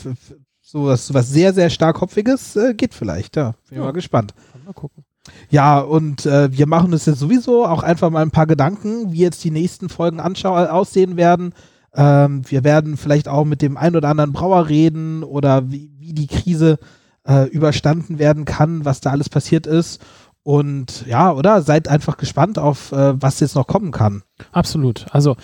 so 0.62 0.86
was, 0.86 1.14
was 1.14 1.30
sehr, 1.30 1.54
sehr 1.54 1.70
stark 1.70 2.00
Hopfiges 2.00 2.56
äh, 2.56 2.74
geht 2.74 2.94
vielleicht, 2.94 3.36
ja. 3.36 3.54
Bin 3.68 3.80
ja. 3.80 3.84
mal 3.84 3.92
gespannt. 3.92 4.34
Mal 4.66 4.72
gucken. 4.72 5.04
Ja, 5.50 5.80
und 5.82 6.26
äh, 6.26 6.58
wir 6.58 6.68
machen 6.68 6.94
uns 6.94 7.06
jetzt 7.06 7.20
sowieso 7.20 7.66
auch 7.66 7.84
einfach 7.84 8.10
mal 8.10 8.22
ein 8.22 8.32
paar 8.32 8.48
Gedanken, 8.48 9.12
wie 9.12 9.20
jetzt 9.20 9.44
die 9.44 9.52
nächsten 9.52 9.90
Folgen 9.90 10.22
aussehen 10.22 11.18
werden. 11.18 11.54
Ähm, 11.94 12.44
wir 12.50 12.64
werden 12.64 12.96
vielleicht 12.96 13.28
auch 13.28 13.44
mit 13.44 13.62
dem 13.62 13.76
ein 13.76 13.98
oder 13.98 14.08
anderen 14.08 14.32
Brauer 14.32 14.70
reden 14.70 15.26
oder 15.26 15.70
wie, 15.70 15.92
wie 15.98 16.14
die 16.14 16.28
Krise 16.28 16.80
äh, 17.28 17.50
überstanden 17.50 18.20
werden 18.20 18.46
kann, 18.46 18.86
was 18.86 19.02
da 19.02 19.12
alles 19.12 19.28
passiert 19.28 19.68
ist. 19.68 20.02
Und 20.44 21.06
ja, 21.06 21.32
oder? 21.32 21.62
Seid 21.62 21.88
einfach 21.88 22.18
gespannt 22.18 22.58
auf, 22.58 22.92
äh, 22.92 23.22
was 23.22 23.40
jetzt 23.40 23.56
noch 23.56 23.68
kommen 23.68 23.92
kann. 23.92 24.24
Absolut. 24.52 25.06
Also 25.12 25.36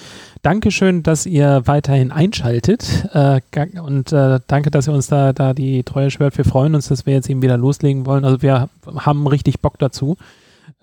Dankeschön, 0.42 1.02
dass 1.02 1.26
ihr 1.26 1.64
weiterhin 1.66 2.12
einschaltet. 2.12 3.08
Äh, 3.14 3.42
und 3.80 4.14
äh, 4.14 4.40
danke, 4.46 4.72
dass 4.72 4.88
ihr 4.88 4.94
uns 4.94 5.08
da, 5.08 5.34
da 5.34 5.54
die 5.54 5.84
Treue 5.84 6.12
schwört. 6.12 6.38
Wir 6.38 6.46
freuen 6.46 6.76
uns, 6.76 6.88
dass 6.88 7.06
wir 7.06 7.14
jetzt 7.14 7.30
eben 7.30 7.42
wieder 7.42 7.58
loslegen 7.58 8.06
wollen. 8.06 8.24
Also 8.24 8.42
wir 8.42 8.70
haben 8.96 9.28
richtig 9.28 9.62
Bock 9.62 9.80
dazu. 9.80 10.18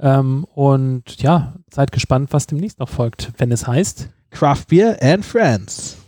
Ähm, 0.00 0.44
und 0.54 1.22
ja, 1.22 1.54
seid 1.70 1.92
gespannt, 1.92 2.32
was 2.32 2.48
demnächst 2.48 2.80
noch 2.80 2.88
folgt, 2.88 3.32
wenn 3.38 3.52
es 3.52 3.66
heißt 3.66 4.08
Craft 4.30 4.64
Beer 4.68 4.98
and 5.00 5.24
Friends. 5.24 6.01